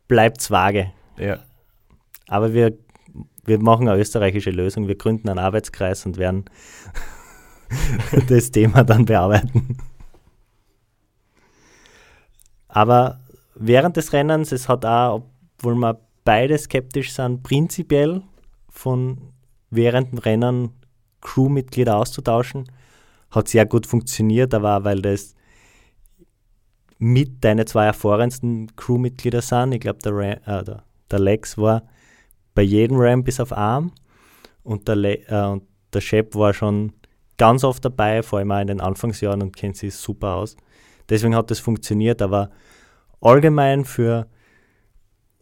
bleibt 0.10 0.42
es 0.42 0.52
vage. 0.52 0.92
Ja. 1.18 1.40
Aber 2.28 2.54
wir, 2.54 2.78
wir 3.46 3.60
machen 3.60 3.88
eine 3.88 3.98
österreichische 3.98 4.52
Lösung, 4.52 4.90
wir 4.90 4.98
gründen 4.98 5.30
einen 5.30 5.40
Arbeitskreis 5.40 6.06
und 6.06 6.18
werden 6.18 6.46
das 8.28 8.52
Thema 8.52 8.84
dann 8.84 9.06
bearbeiten. 9.06 9.78
Aber 12.68 13.22
während 13.56 13.96
des 13.96 14.12
Rennens, 14.12 14.52
es 14.52 14.68
hat 14.68 14.86
auch, 14.86 15.24
obwohl 15.58 15.76
wir 15.76 16.00
beide 16.26 16.58
skeptisch 16.58 17.14
sind, 17.14 17.44
prinzipiell 17.44 18.22
von 18.68 19.34
während 19.70 20.12
dem 20.12 20.20
Rennen 20.20 20.70
Crewmitglieder 21.22 21.98
auszutauschen, 21.98 22.72
hat 23.32 23.48
sehr 23.48 23.66
gut 23.66 23.86
funktioniert, 23.86 24.54
aber 24.54 24.78
auch, 24.78 24.84
weil 24.84 25.02
das 25.02 25.36
mit 27.00 27.44
deine 27.44 27.66
zwei 27.66 27.86
erfahrensten 27.86 28.76
Crewmitglieder 28.76 29.42
sind. 29.42 29.74
Ich 29.74 29.80
glaube, 29.80 30.00
der, 30.04 30.48
äh, 30.48 30.64
der, 30.64 30.84
der, 31.10 31.20
Lex 31.20 31.58
war 31.58 31.84
bei 32.54 32.62
jedem 32.62 32.98
Ram 33.00 33.24
bis 33.24 33.40
auf 33.40 33.54
Arm 33.54 33.94
und 34.64 34.88
der, 34.88 34.96
Le 34.98 35.16
äh, 35.28 35.46
und 35.46 35.64
der 35.94 36.02
Shep 36.02 36.36
war 36.36 36.54
schon 36.54 36.92
ganz 37.38 37.64
oft 37.64 37.84
dabei, 37.84 38.22
vor 38.22 38.40
allem 38.40 38.52
auch 38.52 38.60
in 38.60 38.68
den 38.68 38.82
Anfangsjahren 38.82 39.42
und 39.42 39.56
kennt 39.56 39.78
sich 39.78 39.96
super 39.96 40.36
aus. 40.36 40.58
Deswegen 41.08 41.36
hat 41.36 41.50
das 41.50 41.60
funktioniert, 41.60 42.22
aber 42.22 42.52
allgemein 43.22 43.86
für 43.86 44.28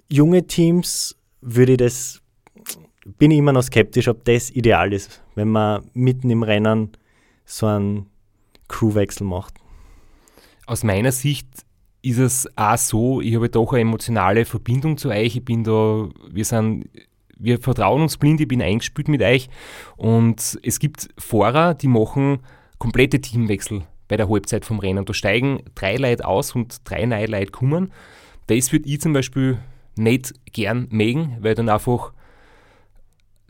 junge 0.10 0.46
Teams 0.46 1.18
würde 1.42 1.74
ich 1.74 1.78
das, 1.80 2.22
bin 3.18 3.32
ich 3.32 3.40
immer 3.40 3.52
noch 3.52 3.64
skeptisch, 3.64 4.08
ob 4.08 4.24
das 4.26 4.52
ideal 4.52 4.94
ist, 4.94 5.24
wenn 5.34 5.50
man 5.50 5.90
mitten 5.94 6.30
im 6.30 6.44
Rennen 6.44 6.92
so 7.46 7.66
einen 7.66 8.06
Crewwechsel 8.68 9.26
macht. 9.26 9.56
Aus 10.68 10.84
meiner 10.84 11.12
Sicht 11.12 11.48
ist 12.04 12.20
es 12.20 12.48
auch 12.56 12.78
so, 12.78 13.22
ich 13.22 13.36
habe 13.36 13.50
doch 13.50 13.74
eine 13.74 13.82
emotionale 13.82 14.46
Verbindung 14.46 14.98
zu 14.98 15.10
euch. 15.10 15.36
Ich 15.36 15.44
bin 15.44 15.64
da, 15.64 16.08
wir 16.30 16.46
sind 16.46 16.90
wir 17.40 17.60
vertrauen 17.60 18.02
uns 18.02 18.18
blind, 18.18 18.42
ich 18.42 18.48
bin 18.48 18.62
eingespielt 18.62 19.08
mit 19.08 19.22
euch. 19.22 19.50
Und 19.96 20.60
es 20.64 20.80
gibt 20.80 21.10
Fahrer, 21.18 21.74
die 21.74 21.88
machen 21.88 22.40
komplette 22.80 23.22
Teamwechsel 23.22 23.84
bei 24.08 24.18
der 24.18 24.30
Halbzeit 24.30 24.66
vom 24.66 24.80
Rennen. 24.80 25.06
Da 25.06 25.14
steigen 25.14 25.64
drei 25.76 25.98
Leute 25.98 26.26
aus 26.26 26.56
und 26.56 26.78
drei 26.84 27.06
neue 27.06 27.28
Leute 27.28 27.52
kommen. 27.52 27.92
Das 28.48 28.72
würde 28.72 28.90
ich 28.90 29.02
zum 29.02 29.14
Beispiel 29.14 29.60
nicht 29.96 30.34
gern 30.54 30.88
mögen, 30.90 31.38
weil 31.42 31.56
dann 31.56 31.70
einfach 31.70 32.14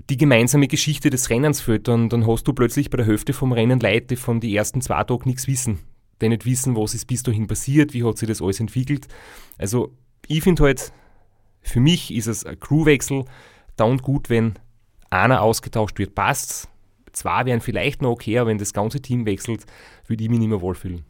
die 0.10 0.18
gemeinsame 0.18 0.68
Geschichte 0.68 1.10
des 1.10 1.30
Rennens 1.30 1.62
fehlt. 1.62 1.88
Dann, 1.88 2.10
dann 2.10 2.26
hast 2.26 2.48
du 2.48 2.54
plötzlich 2.54 2.90
bei 2.90 2.98
der 2.98 3.06
Hälfte 3.06 3.34
vom 3.34 3.52
Rennen 3.52 3.80
Leute, 3.80 4.08
die 4.08 4.16
von 4.16 4.40
den 4.40 4.54
ersten 4.54 4.82
zwei 4.82 5.04
Tagen 5.04 5.30
nichts 5.30 5.48
wissen. 5.48 5.80
Die 6.22 6.30
nicht 6.30 6.46
wissen, 6.46 6.76
was 6.76 6.94
ist 6.94 7.06
bis 7.06 7.24
dahin 7.24 7.48
passiert, 7.48 7.94
wie 7.94 8.04
hat 8.04 8.18
sich 8.18 8.28
das 8.28 8.42
alles 8.42 8.60
entwickelt. 8.60 9.08
Also 9.58 9.92
ich 10.28 10.44
finde 10.44 10.64
halt, 10.64 10.92
für 11.62 11.80
mich 11.80 12.14
ist 12.14 12.28
es 12.28 12.46
ein 12.46 12.60
Crewwechsel, 12.60 13.26
dann 13.76 13.98
gut, 14.00 14.30
wenn 14.30 14.58
einer 15.10 15.42
ausgetauscht 15.42 16.00
wird, 16.00 16.16
passt. 16.16 16.70
Zwei 17.12 17.46
wären 17.46 17.62
vielleicht 17.62 18.02
noch 18.02 18.12
okay, 18.12 18.38
aber 18.40 18.50
wenn 18.50 18.58
das 18.58 18.74
ganze 18.74 19.02
Team 19.02 19.26
wechselt, 19.26 19.66
würde 20.08 20.24
ich 20.24 20.30
mich 20.30 20.40
nicht 20.40 20.50
mehr 20.50 20.62
wohlfühlen. 20.62 21.06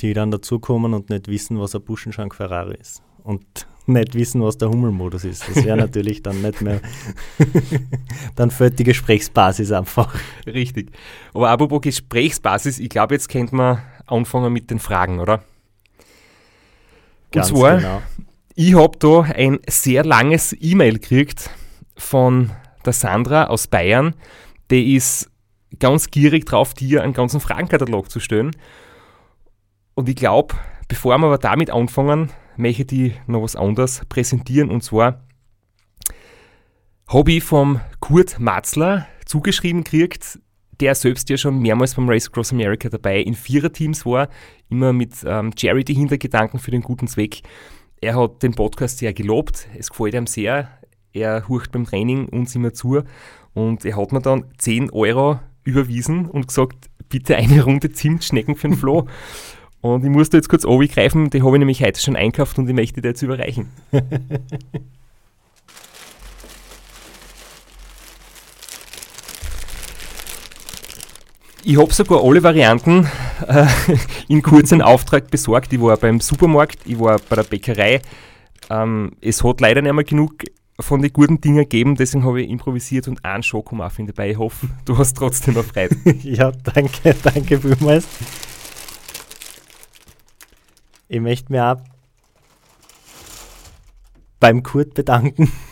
Die 0.00 0.12
dann 0.12 0.30
dazukommen 0.30 0.94
und 0.94 1.10
nicht 1.10 1.28
wissen, 1.28 1.58
was 1.60 1.74
ein 1.74 1.82
Buschenschank 1.82 2.34
Ferrari 2.34 2.76
ist. 2.76 3.02
Und 3.22 3.66
nicht 3.86 4.14
wissen, 4.14 4.42
was 4.42 4.58
der 4.58 4.70
Hummelmodus 4.70 5.24
ist. 5.24 5.48
Das 5.48 5.64
wäre 5.64 5.76
natürlich 5.86 6.22
dann 6.22 6.42
nicht 6.42 6.60
mehr. 6.60 6.80
dann 8.36 8.50
fällt 8.50 8.78
die 8.78 8.84
Gesprächsbasis 8.84 9.72
einfach. 9.72 10.14
Richtig. 10.46 10.92
Aber 11.32 11.50
apropos 11.50 11.82
Gesprächsbasis, 11.82 12.78
ich 12.78 12.88
glaube, 12.88 13.14
jetzt 13.14 13.28
könnte 13.28 13.54
man 13.54 13.82
anfangen 14.06 14.52
mit 14.52 14.70
den 14.70 14.78
Fragen, 14.78 15.20
oder? 15.20 15.42
Ganz 17.32 17.50
und 17.50 17.58
zwar, 17.58 17.76
genau. 17.76 18.02
Ich 18.54 18.74
habe 18.74 18.96
da 18.98 19.22
ein 19.22 19.58
sehr 19.68 20.04
langes 20.04 20.56
E-Mail 20.58 21.00
gekriegt 21.00 21.50
von 21.96 22.52
der 22.86 22.92
Sandra 22.92 23.48
aus 23.48 23.66
Bayern. 23.66 24.14
Die 24.70 24.94
ist 24.94 25.28
ganz 25.80 26.10
gierig 26.10 26.46
drauf, 26.46 26.74
dir 26.74 27.02
einen 27.02 27.14
ganzen 27.14 27.40
Fragenkatalog 27.40 28.10
zu 28.10 28.20
stellen. 28.20 28.52
Und 29.94 30.08
ich 30.08 30.16
glaube, 30.16 30.54
bevor 30.86 31.18
wir 31.18 31.26
aber 31.26 31.38
damit 31.38 31.70
anfangen, 31.70 32.30
möchte 32.56 32.94
ich 32.94 33.20
noch 33.26 33.42
was 33.42 33.56
anderes 33.56 34.02
präsentieren. 34.08 34.70
Und 34.70 34.82
zwar 34.82 35.24
habe 37.06 37.32
ich 37.32 37.44
vom 37.44 37.80
Kurt 38.00 38.38
Matzler 38.40 39.06
zugeschrieben 39.26 39.84
gekriegt, 39.84 40.38
der 40.80 40.94
selbst 40.94 41.28
ja 41.28 41.36
schon 41.36 41.60
mehrmals 41.60 41.94
beim 41.94 42.08
Race 42.08 42.28
Across 42.28 42.52
America 42.52 42.88
dabei 42.88 43.20
in 43.20 43.34
Viererteams 43.34 44.04
war, 44.04 44.28
immer 44.68 44.92
mit 44.92 45.12
ähm, 45.24 45.52
Charity-Hintergedanken 45.56 46.58
für 46.58 46.70
den 46.70 46.82
guten 46.82 47.06
Zweck. 47.06 47.42
Er 48.00 48.16
hat 48.16 48.42
den 48.42 48.54
Podcast 48.54 48.98
sehr 48.98 49.12
gelobt, 49.12 49.68
es 49.78 49.90
gefällt 49.90 50.14
ihm 50.14 50.26
sehr. 50.26 50.68
Er 51.12 51.46
hurcht 51.48 51.72
beim 51.72 51.84
Training 51.84 52.28
uns 52.28 52.54
immer 52.54 52.72
zu 52.72 53.02
und 53.52 53.84
er 53.84 53.96
hat 53.96 54.12
mir 54.12 54.20
dann 54.20 54.46
10 54.58 54.90
Euro 54.90 55.38
überwiesen 55.62 56.26
und 56.26 56.48
gesagt, 56.48 56.90
bitte 57.08 57.36
eine 57.36 57.62
Runde 57.62 57.92
Zimtschnecken 57.92 58.56
für 58.56 58.68
den 58.68 58.76
Flo. 58.76 59.06
und 59.84 60.02
ich 60.02 60.10
musste 60.10 60.38
jetzt 60.38 60.48
kurz 60.48 60.62
greifen, 60.62 61.28
die 61.28 61.42
habe 61.42 61.56
ich 61.56 61.58
nämlich 61.58 61.82
heute 61.82 62.00
schon 62.00 62.16
einkauft 62.16 62.58
und 62.58 62.66
ich 62.66 62.74
möchte 62.74 63.02
dir 63.02 63.08
jetzt 63.08 63.20
überreichen. 63.20 63.68
Ich 71.66 71.78
habe 71.78 71.94
sogar 71.94 72.22
alle 72.22 72.42
Varianten 72.42 73.08
äh, 73.48 73.64
in 74.28 74.42
kurzen 74.42 74.82
Auftrag 74.82 75.30
besorgt. 75.30 75.72
Ich 75.72 75.80
war 75.80 75.96
beim 75.96 76.20
Supermarkt, 76.20 76.80
ich 76.84 77.00
war 77.00 77.18
bei 77.26 77.36
der 77.36 77.44
Bäckerei, 77.44 78.02
Ähm, 78.68 79.12
es 79.22 79.42
hat 79.42 79.62
leider 79.62 79.80
nicht 79.80 79.94
mehr 79.94 80.04
genug 80.04 80.44
von 80.78 81.00
den 81.00 81.10
guten 81.10 81.40
Dingen 81.40 81.56
gegeben, 81.56 81.96
deswegen 81.96 82.26
habe 82.26 82.42
ich 82.42 82.50
improvisiert 82.50 83.08
und 83.08 83.24
einen 83.24 83.42
Schokomuffin 83.42 84.06
dabei. 84.06 84.32
Ich 84.32 84.38
hoffe, 84.38 84.68
du 84.84 84.98
hast 84.98 85.16
trotzdem 85.16 85.56
erfreut. 85.56 85.92
ja, 86.22 86.52
danke, 86.52 87.16
danke 87.22 87.58
vielmals. 87.58 88.06
Ich 91.08 91.20
möchte 91.20 91.52
mir 91.52 91.72
auch 91.72 91.80
beim 94.40 94.62
Kurt 94.62 94.94
bedanken. 94.94 95.50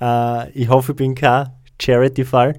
Äh, 0.00 0.50
ich 0.50 0.68
hoffe, 0.68 0.92
ich 0.92 0.96
bin 0.96 1.14
kein 1.14 1.50
Charity-Fall. 1.80 2.56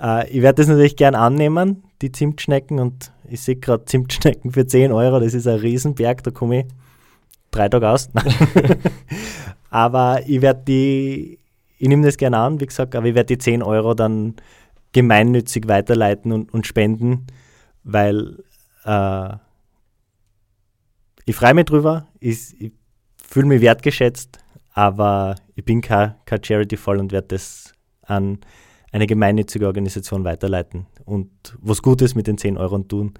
Äh, 0.00 0.30
ich 0.30 0.40
werde 0.40 0.62
das 0.62 0.68
natürlich 0.68 0.96
gern 0.96 1.14
annehmen, 1.14 1.82
die 2.00 2.10
Zimtschnecken. 2.10 2.78
Und 2.78 3.12
ich 3.28 3.42
sehe 3.42 3.56
gerade 3.56 3.84
Zimtschnecken 3.84 4.50
für 4.52 4.66
10 4.66 4.90
Euro. 4.90 5.20
Das 5.20 5.34
ist 5.34 5.46
ein 5.46 5.58
Riesenberg, 5.58 6.22
da 6.22 6.30
komme 6.30 6.60
ich 6.60 6.66
drei 7.50 7.68
Tage 7.68 7.86
aus. 7.86 8.08
aber 9.70 10.22
ich 10.26 10.40
werde 10.40 10.62
die, 10.66 11.38
ich 11.78 11.88
nehme 11.88 12.06
das 12.06 12.16
gerne 12.16 12.38
an, 12.38 12.60
wie 12.60 12.66
gesagt, 12.66 12.94
aber 12.94 13.06
ich 13.06 13.14
werde 13.14 13.36
die 13.36 13.38
10 13.38 13.62
Euro 13.62 13.92
dann 13.92 14.36
gemeinnützig 14.92 15.68
weiterleiten 15.68 16.32
und, 16.32 16.54
und 16.54 16.66
spenden, 16.66 17.26
weil 17.84 18.38
äh, 18.84 19.34
ich 21.30 21.36
freue 21.36 21.54
mich 21.54 21.66
drüber, 21.66 22.08
ich, 22.18 22.60
ich 22.60 22.72
fühle 23.22 23.46
mich 23.46 23.60
wertgeschätzt, 23.60 24.40
aber 24.72 25.36
ich 25.54 25.64
bin 25.64 25.80
kein, 25.80 26.16
kein 26.24 26.42
Charity-Fall 26.42 26.98
und 26.98 27.12
werde 27.12 27.28
das 27.28 27.72
an 28.02 28.40
eine 28.90 29.06
gemeinnützige 29.06 29.68
Organisation 29.68 30.24
weiterleiten 30.24 30.86
und 31.04 31.30
was 31.60 31.82
Gutes 31.82 32.16
mit 32.16 32.26
den 32.26 32.36
10 32.36 32.58
Euro 32.58 32.80
tun. 32.80 33.14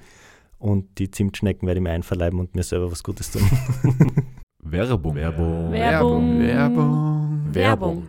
Und 0.58 0.98
die 0.98 1.12
Zimtschnecken 1.12 1.68
werde 1.68 1.78
ich 1.78 1.84
mir 1.84 1.92
einverleiben 1.92 2.40
und 2.40 2.56
mir 2.56 2.64
selber 2.64 2.90
was 2.90 3.04
Gutes 3.04 3.30
tun. 3.30 3.42
Werbung. 4.58 5.14
Werbung. 5.14 5.70
Werbung. 5.70 6.40
Werbung. 6.40 7.54
Werbung. 7.54 8.08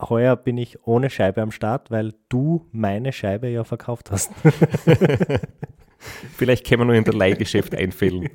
Heuer 0.00 0.36
bin 0.36 0.58
ich 0.58 0.86
ohne 0.86 1.10
Scheibe 1.10 1.42
am 1.42 1.50
Start, 1.50 1.90
weil 1.90 2.14
du 2.28 2.66
meine 2.70 3.12
Scheibe 3.12 3.48
ja 3.48 3.64
verkauft 3.64 4.10
hast. 4.10 4.30
Vielleicht 6.36 6.66
können 6.66 6.82
wir 6.82 6.84
noch 6.86 6.94
in 6.94 7.04
der 7.04 7.14
Leihgeschäft 7.14 7.74
einfällen. 7.74 8.28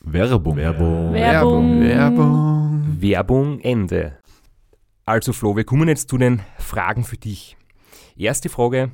Werbung. 0.00 0.56
Werbung. 0.56 1.12
Werbung. 1.12 1.80
Werbung. 1.82 2.96
Werbung 3.00 3.60
Ende. 3.60 4.18
Also 5.04 5.34
Flo, 5.34 5.54
wir 5.56 5.64
kommen 5.64 5.88
jetzt 5.88 6.08
zu 6.08 6.16
den 6.16 6.40
Fragen 6.58 7.04
für 7.04 7.18
dich. 7.18 7.56
Erste 8.16 8.48
Frage. 8.48 8.92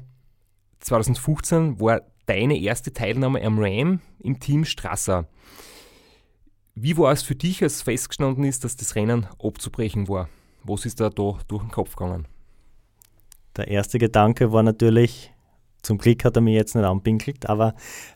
2015 0.80 1.80
war 1.80 2.02
deine 2.26 2.58
erste 2.58 2.92
Teilnahme 2.92 3.42
am 3.42 3.58
RAM 3.58 4.00
im 4.18 4.40
Team 4.40 4.64
Strasser. 4.64 5.28
Wie 6.74 6.96
war 6.98 7.12
es 7.12 7.22
für 7.22 7.36
dich, 7.36 7.62
als 7.62 7.82
festgestanden 7.82 8.42
ist, 8.44 8.64
dass 8.64 8.76
das 8.76 8.96
Rennen 8.96 9.26
abzubrechen 9.38 10.08
war? 10.08 10.28
Was 10.64 10.86
ist 10.86 11.00
da, 11.00 11.10
da 11.10 11.38
durch 11.46 11.62
den 11.62 11.70
Kopf 11.70 11.96
gegangen? 11.96 12.26
Der 13.56 13.68
erste 13.68 13.98
Gedanke 13.98 14.52
war 14.52 14.62
natürlich, 14.62 15.32
zum 15.82 15.98
Glück 15.98 16.24
hat 16.24 16.36
er 16.36 16.42
mich 16.42 16.54
jetzt 16.54 16.74
nicht 16.74 16.84
anpinkelt, 16.84 17.48
aber 17.48 17.74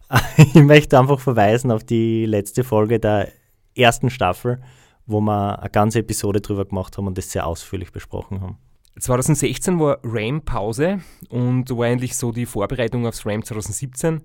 ich 0.36 0.54
möchte 0.54 0.98
einfach 0.98 1.20
verweisen 1.20 1.70
auf 1.70 1.84
die 1.84 2.26
letzte 2.26 2.64
Folge 2.64 2.98
der 2.98 3.28
ersten 3.76 4.10
Staffel, 4.10 4.60
wo 5.06 5.20
wir 5.20 5.58
eine 5.60 5.70
ganze 5.70 6.00
Episode 6.00 6.40
drüber 6.40 6.64
gemacht 6.64 6.96
haben 6.96 7.06
und 7.06 7.16
das 7.16 7.30
sehr 7.30 7.46
ausführlich 7.46 7.92
besprochen 7.92 8.40
haben. 8.40 8.58
2016 8.98 9.78
war 9.78 9.98
RAM 10.02 10.42
Pause 10.42 11.00
und 11.28 11.70
war 11.70 11.86
eigentlich 11.86 12.16
so 12.16 12.32
die 12.32 12.46
Vorbereitung 12.46 13.06
aufs 13.06 13.24
RAM 13.24 13.44
2017. 13.44 14.22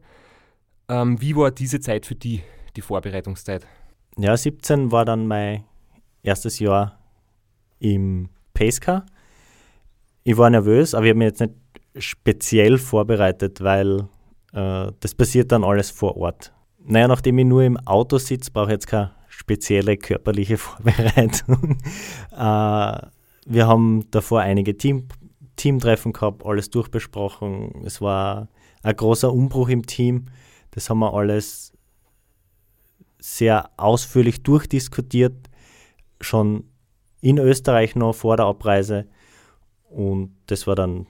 Ähm, 0.90 1.22
wie 1.22 1.36
war 1.36 1.52
diese 1.52 1.80
Zeit 1.80 2.06
für 2.06 2.16
die, 2.16 2.42
die 2.76 2.82
Vorbereitungszeit? 2.82 3.68
Ja, 4.18 4.36
17 4.36 4.92
war 4.92 5.06
dann 5.06 5.28
mein 5.28 5.64
erstes 6.24 6.60
Jahr 6.60 7.03
im 7.84 8.30
Pacecar. 8.54 9.06
Ich 10.24 10.38
war 10.38 10.50
nervös, 10.50 10.94
aber 10.96 11.06
ich 11.06 11.10
habe 11.10 11.20
mich 11.20 11.28
jetzt 11.28 11.42
nicht 11.42 11.54
speziell 11.98 12.78
vorbereitet, 12.78 13.62
weil 13.62 14.08
Äh, 14.54 14.92
das 15.00 15.16
passiert 15.16 15.52
dann 15.52 15.64
alles 15.64 15.90
vor 15.90 16.16
Ort. 16.16 16.54
Naja, 16.86 17.08
nachdem 17.08 17.40
ich 17.40 17.46
nur 17.46 17.64
im 17.64 17.78
Auto 17.88 18.20
sitze, 18.20 18.52
brauche 18.52 18.68
ich 18.68 18.74
jetzt 18.74 18.88
keine 18.88 19.12
spezielle 19.28 19.98
körperliche 19.98 20.58
Vorbereitung. 20.68 21.78
äh, 22.32 23.08
wir 23.46 23.68
haben 23.68 24.06
davor 24.12 24.42
einige 24.42 24.78
Team, 24.78 25.08
Teamtreffen 25.56 26.14
gehabt, 26.14 26.46
alles 26.46 26.70
durchbesprochen. 26.70 27.82
Es 27.84 28.00
war 28.00 28.48
ein 28.84 28.96
großer 28.96 29.34
Umbruch 29.34 29.70
im 29.70 29.86
Team. 29.86 30.28
Das 30.72 30.90
haben 30.90 31.00
wir 31.00 31.14
alles 31.14 31.74
sehr 33.20 33.72
ausführlich 33.78 34.44
durchdiskutiert, 34.44 35.50
schon 36.22 36.66
in 37.24 37.38
Österreich 37.38 37.96
noch 37.96 38.14
vor 38.14 38.36
der 38.36 38.48
Abreise. 38.48 39.08
Und 39.90 40.36
das 40.48 40.68
war 40.68 40.76
dann 40.76 41.08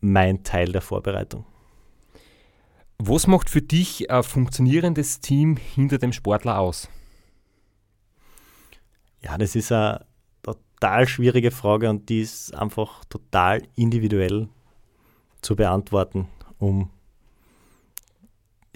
mein 0.00 0.44
Teil 0.44 0.70
der 0.70 0.80
Vorbereitung. 0.80 1.44
Was 2.98 3.26
macht 3.26 3.50
für 3.50 3.60
dich 3.60 4.10
ein 4.10 4.22
funktionierendes 4.22 5.20
Team 5.20 5.56
hinter 5.56 5.98
dem 5.98 6.12
Sportler 6.12 6.60
aus? 6.60 6.88
Ja, 9.22 9.36
das 9.38 9.56
ist 9.56 9.72
eine 9.72 10.06
total 10.42 11.08
schwierige 11.08 11.50
Frage 11.50 11.90
und 11.90 12.08
die 12.08 12.20
ist 12.20 12.54
einfach 12.54 13.04
total 13.06 13.62
individuell 13.74 14.48
zu 15.42 15.56
beantworten, 15.56 16.28
um 16.58 16.90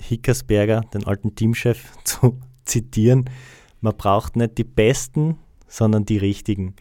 Hickersberger, 0.01 0.81
den 0.93 1.07
alten 1.07 1.37
Teamchef, 1.37 1.93
zu 2.05 2.41
zitieren. 2.65 3.31
Man 3.81 3.97
braucht 3.97 4.35
nicht 4.35 4.59
die 4.59 4.65
Besten, 4.65 5.39
sondern 5.75 6.05
die 6.05 6.19
Richtigen. 6.19 6.75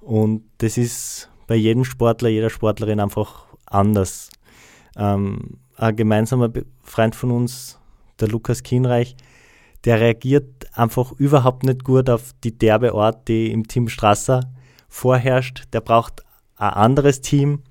Und 0.00 0.44
das 0.58 0.78
ist 0.78 1.28
bei 1.46 1.56
jedem 1.56 1.84
Sportler, 1.84 2.28
jeder 2.28 2.50
Sportlerin 2.50 3.00
einfach 3.00 3.46
anders. 3.66 4.30
Ähm, 4.96 5.58
ein 5.76 5.96
gemeinsamer 5.96 6.50
Freund 6.82 7.16
von 7.16 7.32
uns, 7.32 7.78
der 8.20 8.28
Lukas 8.28 8.62
Kienreich, 8.62 9.16
der 9.84 10.00
reagiert 10.00 10.66
einfach 10.74 11.12
überhaupt 11.12 11.64
nicht 11.64 11.84
gut 11.84 12.08
auf 12.08 12.34
die 12.44 12.56
derbe 12.56 12.94
Art, 12.94 13.28
die 13.28 13.50
im 13.50 13.66
Team 13.66 13.88
Strasser 13.88 14.52
vorherrscht. 14.88 15.64
Der 15.72 15.80
braucht 15.80 16.22
ein 16.56 16.70
anderes 16.70 17.20
Team, 17.20 17.62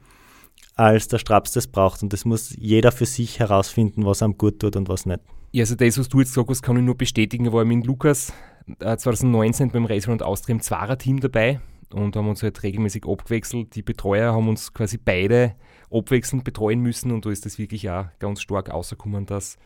als 0.76 1.08
der 1.08 1.20
Straps 1.20 1.54
das 1.54 1.68
braucht. 1.68 2.04
Und 2.04 2.12
das 2.12 2.26
muss 2.26 2.54
jeder 2.58 2.92
für 2.92 3.06
sich 3.06 3.40
herausfinden, 3.40 4.06
was 4.06 4.22
einem 4.22 4.38
gut 4.38 4.60
tut 4.60 4.76
und 4.76 4.90
was 4.90 5.06
nicht. 5.06 5.22
Ja, 5.52 5.64
also 5.64 5.76
das, 5.76 5.98
was 5.98 6.10
du 6.10 6.20
jetzt 6.20 6.34
sagst, 6.34 6.62
kann 6.62 6.76
ich 6.76 6.84
nur 6.84 6.98
bestätigen. 6.98 7.52
war 7.52 7.64
mit 7.64 7.86
Lukas 7.86 8.34
äh, 8.80 8.98
2019 8.98 9.72
beim 9.72 9.86
Racer 9.86 10.12
und 10.12 10.24
Austria 10.24 10.54
im 10.54 10.62
Zwarer-Team 10.62 11.20
dabei 11.20 11.60
und 11.94 12.16
haben 12.16 12.28
uns 12.28 12.44
halt 12.44 12.62
regelmäßig 12.64 13.06
abgewechselt. 13.06 13.76
Die 13.76 13.82
Betreuer 13.82 14.34
haben 14.34 14.50
uns 14.50 14.74
quasi 14.74 14.98
beide 14.98 15.56
abwechselnd 15.92 16.44
betreuen 16.44 16.82
müssen 16.82 17.12
und 17.12 17.26
da 17.26 17.30
ist 17.30 17.46
das 17.46 17.58
wirklich 17.58 17.90
auch 17.90 18.08
ganz 18.20 18.42
stark 18.42 18.72
rausgekommen, 18.72 19.26
dass 19.26 19.58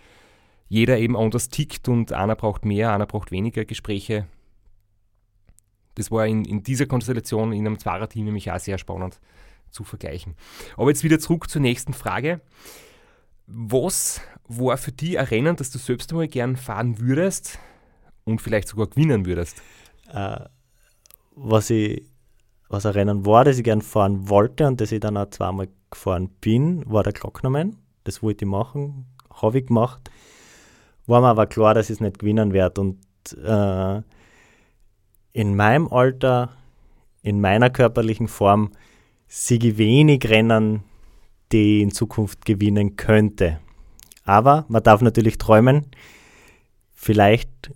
jeder 0.68 1.00
eben 1.00 1.18
anders 1.18 1.50
tickt 1.50 1.88
und 1.88 2.14
einer 2.14 2.36
braucht 2.36 2.66
mehr, 2.66 2.94
einer 2.94 3.08
braucht 3.08 3.32
weniger 3.32 3.66
Gespräche. 3.66 4.28
Das 5.96 6.12
war 6.12 6.28
in, 6.28 6.46
in 6.46 6.62
dieser 6.62 6.86
Konstellation 6.86 7.52
in 7.52 7.66
einem 7.66 7.80
Zwarer-Team 7.80 8.26
nämlich 8.26 8.52
auch 8.52 8.60
sehr 8.60 8.78
spannend 8.78 9.20
zu 9.72 9.84
vergleichen. 9.84 10.36
Aber 10.78 10.90
jetzt 10.90 11.04
wieder 11.04 11.20
zurück 11.20 11.50
zur 11.50 11.62
nächsten 11.62 11.94
Frage. 11.94 12.42
Was 13.48 14.22
war 14.48 14.78
für 14.78 14.92
dich 14.92 15.18
ein 15.18 15.26
Rennen, 15.26 15.56
das 15.56 15.72
du 15.72 15.80
selbst 15.80 16.12
einmal 16.12 16.28
gern 16.28 16.56
fahren 16.56 17.00
würdest 17.00 17.60
und 18.26 18.42
vielleicht 18.42 18.68
sogar 18.68 18.88
gewinnen 18.88 19.26
würdest? 19.26 19.62
Äh, 20.12 20.46
was 21.36 21.70
ich 21.70 22.04
was 22.70 22.86
ein 22.86 22.94
Rennen 22.94 23.26
war, 23.26 23.44
das 23.44 23.58
ich 23.58 23.64
gern 23.64 23.82
fahren 23.82 24.30
wollte 24.30 24.68
und 24.68 24.80
das 24.80 24.92
ich 24.92 25.00
dann 25.00 25.18
auch 25.18 25.30
zweimal 25.32 25.68
gefahren 25.90 26.30
bin, 26.40 26.84
war 26.86 27.04
der 27.04 27.14
Glocknerman. 27.14 27.76
Das 28.04 28.22
wollte 28.24 28.46
ich 28.46 28.50
machen, 28.50 29.08
habe 29.34 29.60
ich 29.60 29.66
gemacht. 29.66 30.10
War 31.08 31.22
mir 31.22 31.28
aber 31.28 31.48
klar, 31.48 31.74
dass 31.74 31.90
ich 31.90 31.96
es 31.96 32.00
nicht 32.00 32.20
gewinnen 32.20 32.54
werde. 32.54 32.82
Und 32.82 33.00
äh, 33.44 34.02
in 35.34 35.56
meinem 35.56 35.88
Alter, 35.88 36.50
in 37.24 37.42
meiner 37.42 37.72
körperlichen 37.72 38.28
Form, 38.28 38.72
sehe 39.28 39.60
ich 39.60 39.78
wenig 39.78 40.30
Rennen, 40.30 40.84
die 41.52 41.78
ich 41.78 41.84
in 41.84 41.92
Zukunft 41.92 42.46
gewinnen 42.46 42.96
könnte. 42.96 43.60
Aber 44.24 44.66
man 44.68 44.84
darf 44.84 45.02
natürlich 45.02 45.40
träumen. 45.40 45.88
Vielleicht 46.94 47.72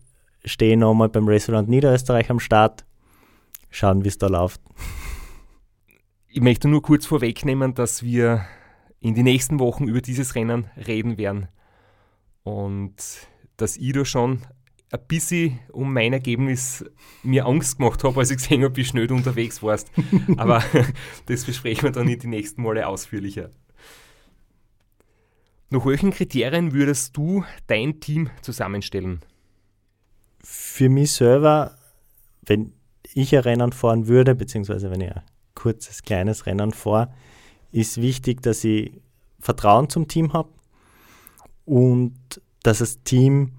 stehe 0.46 0.74
ich 0.74 0.80
nochmal 0.80 1.10
beim 1.10 1.28
Restaurant 1.28 1.70
Niederösterreich 1.70 2.30
am 2.30 2.40
Start 2.40 2.86
schauen, 3.70 4.04
wie 4.04 4.10
es 4.10 4.18
da 4.18 4.28
läuft. 4.28 4.62
Ich 6.28 6.42
möchte 6.42 6.68
nur 6.68 6.82
kurz 6.82 7.06
vorwegnehmen, 7.06 7.74
dass 7.74 8.04
wir 8.04 8.46
in 9.00 9.16
den 9.16 9.26
nächsten 9.26 9.60
Wochen 9.60 9.88
über 9.88 10.02
dieses 10.02 10.36
Rennen 10.36 10.68
reden 10.88 11.18
werden. 11.18 11.48
Und 12.44 12.96
dass 13.58 13.78
ich 13.78 13.94
da 13.94 14.06
schon 14.06 14.42
ein 14.92 15.08
bisschen 15.08 15.60
um 15.72 15.92
mein 15.92 16.14
Ergebnis 16.14 16.86
mir 17.24 17.46
Angst 17.46 17.78
gemacht 17.78 18.04
habe, 18.04 18.20
als 18.20 18.32
ich 18.32 18.38
gesehen 18.38 18.64
habe, 18.64 18.76
wie 18.78 18.86
schnell 18.86 19.08
du 19.08 19.16
unterwegs 19.16 19.62
warst. 19.62 19.92
Aber 20.38 20.64
das 21.26 21.46
besprechen 21.46 21.84
wir 21.84 21.92
dann 21.92 22.08
in 22.08 22.20
die 22.20 22.28
nächsten 22.28 22.62
Male 22.62 22.88
ausführlicher. 22.88 23.50
Nach 25.70 25.86
welchen 25.86 26.12
Kriterien 26.12 26.74
würdest 26.74 27.18
du 27.18 27.44
dein 27.66 28.00
Team 28.00 28.30
zusammenstellen? 28.42 29.22
Für 30.44 30.90
mich 30.90 31.14
selber, 31.14 31.78
wenn 32.42 32.74
ich 33.14 33.36
ein 33.36 33.42
Rennen 33.42 33.72
fahren 33.72 34.08
würde, 34.08 34.36
beziehungsweise 34.36 34.92
wenn 34.92 35.02
ich 35.02 35.12
ein 35.12 35.24
kurzes, 35.56 36.04
kleines 36.04 36.46
Rennen 36.46 36.72
fahre, 36.72 37.14
ist 37.72 38.02
wichtig, 38.02 38.42
dass 38.42 38.64
ich 38.64 38.92
Vertrauen 39.40 39.90
zum 39.90 40.08
Team 40.08 40.34
habe 40.34 40.50
und 41.66 42.16
dass 42.64 42.80
das 42.80 43.04
Team 43.04 43.54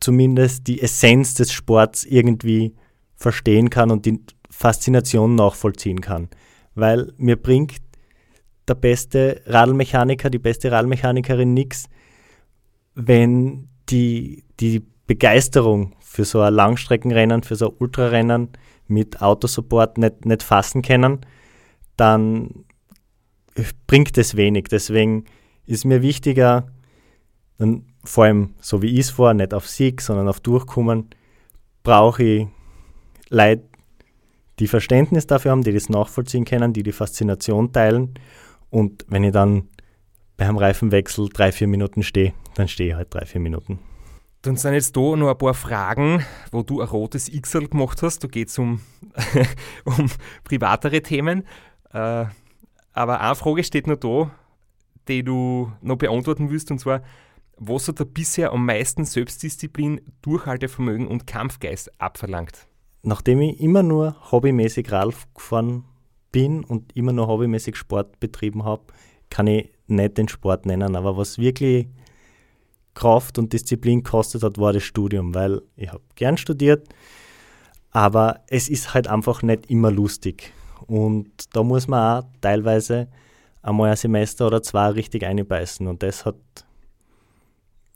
zumindest 0.00 0.66
die 0.66 0.80
Essenz 0.80 1.34
des 1.34 1.52
Sports 1.52 2.04
irgendwie 2.04 2.74
verstehen 3.16 3.70
kann 3.70 3.90
und 3.90 4.06
die 4.06 4.20
Faszination 4.48 5.34
nachvollziehen 5.34 6.00
kann. 6.00 6.28
Weil 6.74 7.12
mir 7.18 7.36
bringt 7.36 7.76
der 8.66 8.74
beste 8.74 9.42
Radlmechaniker, 9.46 10.30
die 10.30 10.38
beste 10.38 10.70
Radlmechanikerin 10.72 11.52
nichts, 11.52 11.88
wenn 12.94 13.68
die, 13.88 14.44
die 14.60 14.86
Begeisterung 15.10 15.96
für 15.98 16.24
so 16.24 16.40
ein 16.40 16.54
Langstreckenrennen, 16.54 17.42
für 17.42 17.56
so 17.56 17.70
ein 17.70 17.76
Ultrarennen 17.80 18.50
mit 18.86 19.20
Autosupport 19.20 19.98
nicht, 19.98 20.24
nicht 20.24 20.44
fassen 20.44 20.82
können, 20.82 21.26
dann 21.96 22.64
bringt 23.88 24.16
es 24.18 24.36
wenig. 24.36 24.66
Deswegen 24.70 25.24
ist 25.66 25.84
mir 25.84 26.00
wichtiger, 26.00 26.68
dann 27.58 27.86
vor 28.04 28.22
allem 28.22 28.54
so 28.60 28.82
wie 28.82 28.92
ich 28.92 29.00
es 29.00 29.10
vor, 29.10 29.34
nicht 29.34 29.52
auf 29.52 29.66
Sieg, 29.68 30.00
sondern 30.00 30.28
auf 30.28 30.38
Durchkommen, 30.38 31.10
brauche 31.82 32.22
ich 32.22 32.46
Leute, 33.30 33.64
die 34.60 34.68
Verständnis 34.68 35.26
dafür 35.26 35.50
haben, 35.50 35.64
die 35.64 35.72
das 35.72 35.88
nachvollziehen 35.88 36.44
können, 36.44 36.72
die 36.72 36.84
die 36.84 36.92
Faszination 36.92 37.72
teilen. 37.72 38.14
Und 38.70 39.06
wenn 39.08 39.24
ich 39.24 39.32
dann 39.32 39.70
beim 40.36 40.56
Reifenwechsel 40.56 41.30
drei, 41.30 41.50
vier 41.50 41.66
Minuten 41.66 42.04
stehe, 42.04 42.32
dann 42.54 42.68
stehe 42.68 42.90
ich 42.90 42.94
halt 42.94 43.12
drei, 43.12 43.26
vier 43.26 43.40
Minuten. 43.40 43.80
Dann 44.42 44.56
sind 44.56 44.72
jetzt 44.72 44.96
da 44.96 45.16
noch 45.16 45.28
ein 45.28 45.38
paar 45.38 45.52
Fragen, 45.54 46.24
wo 46.50 46.62
du 46.62 46.80
ein 46.80 46.88
rotes 46.88 47.28
x 47.28 47.52
gemacht 47.52 48.02
hast. 48.02 48.24
Da 48.24 48.28
geht 48.28 48.48
es 48.48 48.58
um, 48.58 48.80
um 49.84 50.10
privatere 50.44 51.02
Themen. 51.02 51.44
Äh, 51.92 52.24
aber 52.92 53.20
eine 53.20 53.34
Frage 53.34 53.64
steht 53.64 53.86
noch 53.86 53.96
da, 53.96 54.30
die 55.08 55.22
du 55.22 55.70
noch 55.82 55.96
beantworten 55.96 56.50
willst, 56.50 56.70
und 56.70 56.78
zwar, 56.78 57.02
was 57.56 57.88
hat 57.88 58.00
er 58.00 58.06
bisher 58.06 58.52
am 58.52 58.64
meisten 58.64 59.04
Selbstdisziplin, 59.04 60.00
Durchhaltevermögen 60.22 61.06
und 61.06 61.26
Kampfgeist 61.26 62.00
abverlangt? 62.00 62.66
Nachdem 63.02 63.40
ich 63.42 63.60
immer 63.60 63.82
nur 63.82 64.16
hobbymäßig 64.30 64.90
Rad 64.90 65.14
gefahren 65.34 65.84
bin 66.32 66.64
und 66.64 66.96
immer 66.96 67.12
nur 67.12 67.28
hobbymäßig 67.28 67.76
Sport 67.76 68.20
betrieben 68.20 68.64
habe, 68.64 68.84
kann 69.28 69.46
ich 69.46 69.70
nicht 69.86 70.18
den 70.18 70.28
Sport 70.28 70.66
nennen. 70.66 70.96
Aber 70.96 71.16
was 71.16 71.38
wirklich 71.38 71.88
Kraft 73.00 73.38
und 73.38 73.52
Disziplin 73.54 74.02
kostet 74.02 74.42
hat, 74.42 74.58
war 74.58 74.74
das 74.74 74.82
Studium, 74.82 75.34
weil 75.34 75.62
ich 75.76 75.88
habe 75.90 76.02
gern 76.16 76.36
studiert, 76.36 76.86
aber 77.92 78.40
es 78.48 78.68
ist 78.68 78.92
halt 78.92 79.08
einfach 79.08 79.42
nicht 79.42 79.70
immer 79.70 79.90
lustig. 79.90 80.52
Und 80.86 81.30
da 81.56 81.62
muss 81.62 81.88
man 81.88 82.24
auch 82.24 82.28
teilweise 82.42 83.08
einmal 83.62 83.90
ein 83.90 83.96
Semester 83.96 84.46
oder 84.46 84.62
zwei 84.62 84.90
richtig 84.90 85.24
einbeißen 85.24 85.86
und 85.86 86.02
das 86.02 86.26
hat 86.26 86.36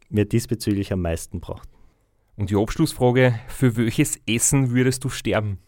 mir 0.09 0.25
diesbezüglich 0.25 0.91
am 0.91 1.03
meisten 1.03 1.41
gebracht. 1.41 1.69
Und 2.37 2.49
die 2.49 2.57
Abschlussfrage, 2.57 3.39
für 3.49 3.77
welches 3.77 4.19
Essen 4.27 4.71
würdest 4.71 5.05
du 5.05 5.11
sterben? 5.11 5.59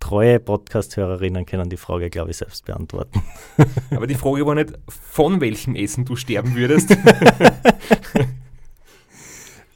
Treue 0.00 0.40
Podcast-Hörerinnen 0.40 1.46
können 1.46 1.70
die 1.70 1.76
Frage, 1.76 2.10
glaube 2.10 2.30
ich, 2.30 2.38
selbst 2.38 2.64
beantworten. 2.64 3.22
Aber 3.90 4.06
die 4.06 4.14
Frage 4.16 4.44
war 4.44 4.54
nicht, 4.56 4.72
von 4.88 5.40
welchem 5.40 5.76
Essen 5.76 6.04
du 6.04 6.16
sterben 6.16 6.56
würdest. 6.56 6.90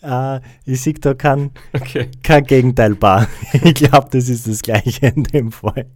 uh, 0.03 0.41
ich 0.65 0.81
sehe 0.81 0.95
da 0.95 1.15
kein, 1.15 1.53
okay. 1.73 2.11
kein 2.23 2.45
Gegenteil 2.45 2.97
bar. 2.97 3.29
Ich 3.53 3.75
glaube, 3.75 4.09
das 4.11 4.29
ist 4.29 4.49
das 4.49 4.63
Gleiche 4.63 5.07
in 5.07 5.25
dem 5.25 5.53
Fall. 5.53 5.87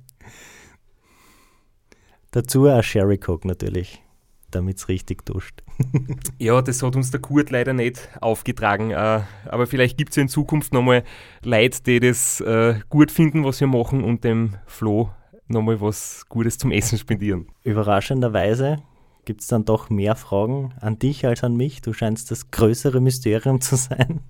Dazu 2.31 2.67
ein 2.67 2.83
Sherry 2.83 3.19
Coke 3.19 3.49
natürlich. 3.49 4.03
Damit 4.51 4.79
es 4.79 4.89
richtig 4.89 5.25
duscht. 5.25 5.63
Ja, 6.39 6.63
das 6.63 6.83
hat 6.83 6.97
uns 6.97 7.11
der 7.11 7.21
Kurt 7.21 7.51
leider 7.51 7.73
nicht 7.73 8.09
aufgetragen. 8.21 8.91
Äh, 8.91 9.23
aber 9.47 9.67
vielleicht 9.67 9.99
gibt 9.99 10.11
es 10.11 10.17
ja 10.17 10.23
in 10.23 10.29
Zukunft 10.29 10.73
nochmal 10.73 11.03
Leute, 11.43 11.83
die 11.83 12.01
das 12.01 12.41
äh, 12.41 12.81
gut 12.89 13.11
finden, 13.11 13.45
was 13.45 13.61
wir 13.61 13.67
machen 13.67 14.05
und 14.05 14.25
dem 14.25 14.55
Flo 14.67 15.11
nochmal 15.49 15.81
was 15.81 16.27
Gutes 16.29 16.59
zum 16.59 16.71
Essen 16.71 16.99
spendieren. 16.99 17.49
Überraschenderweise 17.65 18.79
gibt 19.25 19.41
es 19.41 19.47
dann 19.49 19.65
doch 19.65 19.91
mehr 19.91 20.17
Fragen 20.17 20.75
an 20.81 20.99
dich 20.99 21.27
als 21.27 21.45
an 21.45 21.57
mich. 21.57 21.83
Du 21.83 21.93
scheinst 21.93 22.31
das 22.31 22.51
größere 22.51 23.01
Mysterium 23.01 23.61
zu 23.61 23.77
sein. 23.77 24.21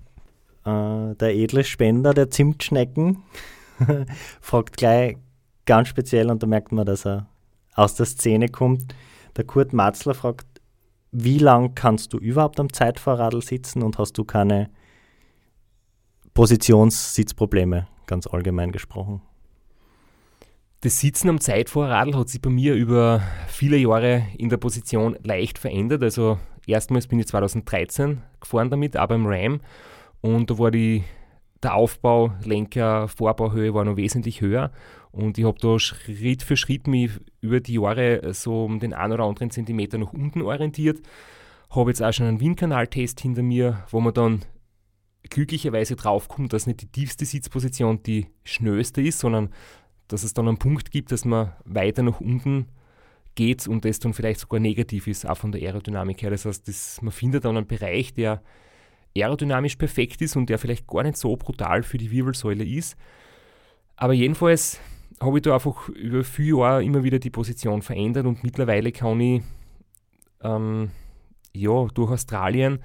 Äh, 0.65 1.15
der 1.15 1.35
edle 1.35 1.63
Spender 1.63 2.13
der 2.13 2.29
Zimtschnecken 2.29 3.23
fragt 4.41 4.77
gleich 4.77 5.17
ganz 5.65 5.87
speziell 5.87 6.29
und 6.29 6.41
da 6.43 6.47
merkt 6.47 6.71
man, 6.71 6.85
dass 6.85 7.05
er 7.05 7.27
aus 7.75 7.95
der 7.95 8.05
Szene 8.05 8.49
kommt. 8.49 8.93
Der 9.35 9.45
Kurt 9.45 9.73
Matzler 9.73 10.13
fragt, 10.13 10.45
wie 11.11 11.39
lang 11.39 11.75
kannst 11.75 12.13
du 12.13 12.17
überhaupt 12.17 12.59
am 12.59 12.71
Zeitfahrradl 12.71 13.41
sitzen 13.41 13.81
und 13.81 13.97
hast 13.97 14.17
du 14.17 14.23
keine 14.23 14.69
Positionssitzprobleme, 16.33 17.87
ganz 18.05 18.27
allgemein 18.27 18.71
gesprochen? 18.71 19.21
Das 20.81 20.99
Sitzen 20.99 21.27
am 21.27 21.41
Zeitfahrradl 21.41 22.15
hat 22.15 22.29
sich 22.29 22.41
bei 22.41 22.49
mir 22.49 22.73
über 22.73 23.21
viele 23.47 23.75
Jahre 23.75 24.27
in 24.37 24.47
der 24.47 24.57
Position 24.57 25.17
leicht 25.23 25.57
verändert. 25.57 26.03
Also 26.03 26.37
erstmals 26.67 27.07
bin 27.07 27.19
ich 27.19 27.27
2013 27.27 28.21
gefahren 28.39 28.69
damit, 28.69 28.95
aber 28.95 29.15
im 29.15 29.25
Ram. 29.25 29.59
Und 30.21 30.49
da 30.49 30.57
war 30.57 30.71
die, 30.71 31.03
der 31.63 31.75
Aufbau, 31.75 32.31
Lenker, 32.45 33.09
Vorbauhöhe 33.09 33.73
war 33.73 33.83
noch 33.83 33.97
wesentlich 33.97 34.39
höher. 34.39 34.71
Und 35.11 35.37
ich 35.37 35.45
habe 35.45 35.59
da 35.59 35.79
Schritt 35.79 36.43
für 36.43 36.55
Schritt 36.55 36.87
mich 36.87 37.11
über 37.41 37.59
die 37.59 37.75
Jahre 37.75 38.33
so 38.33 38.65
um 38.65 38.79
den 38.79 38.93
einen 38.93 39.13
oder 39.13 39.25
anderen 39.25 39.49
Zentimeter 39.49 39.97
nach 39.97 40.13
unten 40.13 40.41
orientiert. 40.41 41.01
Habe 41.69 41.91
jetzt 41.91 42.01
auch 42.01 42.13
schon 42.13 42.27
einen 42.27 42.39
Windkanaltest 42.39 43.19
hinter 43.19 43.41
mir, 43.41 43.83
wo 43.89 43.99
man 43.99 44.13
dann 44.13 44.45
glücklicherweise 45.29 45.95
draufkommt, 45.95 46.53
dass 46.53 46.67
nicht 46.67 46.81
die 46.81 46.87
tiefste 46.87 47.25
Sitzposition 47.25 48.01
die 48.03 48.27
schnellste 48.43 49.01
ist, 49.01 49.19
sondern 49.19 49.49
dass 50.07 50.23
es 50.23 50.33
dann 50.33 50.47
einen 50.47 50.57
Punkt 50.57 50.91
gibt, 50.91 51.11
dass 51.11 51.25
man 51.25 51.53
weiter 51.65 52.03
nach 52.03 52.19
unten 52.19 52.67
geht 53.35 53.67
und 53.67 53.85
das 53.85 53.99
dann 53.99 54.13
vielleicht 54.13 54.39
sogar 54.39 54.59
negativ 54.59 55.07
ist, 55.07 55.27
auch 55.27 55.37
von 55.37 55.51
der 55.51 55.61
Aerodynamik 55.61 56.21
her. 56.21 56.31
Das 56.31 56.45
heißt, 56.45 56.67
das, 56.67 57.01
man 57.01 57.11
findet 57.11 57.45
dann 57.45 57.57
einen 57.57 57.67
Bereich, 57.67 58.13
der 58.13 58.41
aerodynamisch 59.15 59.75
perfekt 59.75 60.21
ist 60.21 60.35
und 60.35 60.49
der 60.49 60.59
vielleicht 60.59 60.87
gar 60.87 61.03
nicht 61.03 61.17
so 61.17 61.35
brutal 61.35 61.83
für 61.83 61.97
die 61.97 62.11
Wirbelsäule 62.11 62.63
ist. 62.63 62.97
Aber 63.95 64.13
jedenfalls 64.13 64.79
habe 65.21 65.37
ich 65.37 65.41
da 65.43 65.53
einfach 65.53 65.89
über 65.89 66.23
viele 66.23 66.59
Jahre 66.59 66.83
immer 66.83 67.03
wieder 67.03 67.19
die 67.19 67.29
Position 67.29 67.81
verändert 67.81 68.25
und 68.25 68.43
mittlerweile 68.43 68.91
kann 68.91 69.19
ich 69.19 69.41
ähm, 70.41 70.91
ja, 71.53 71.85
durch 71.87 72.11
Australien 72.11 72.79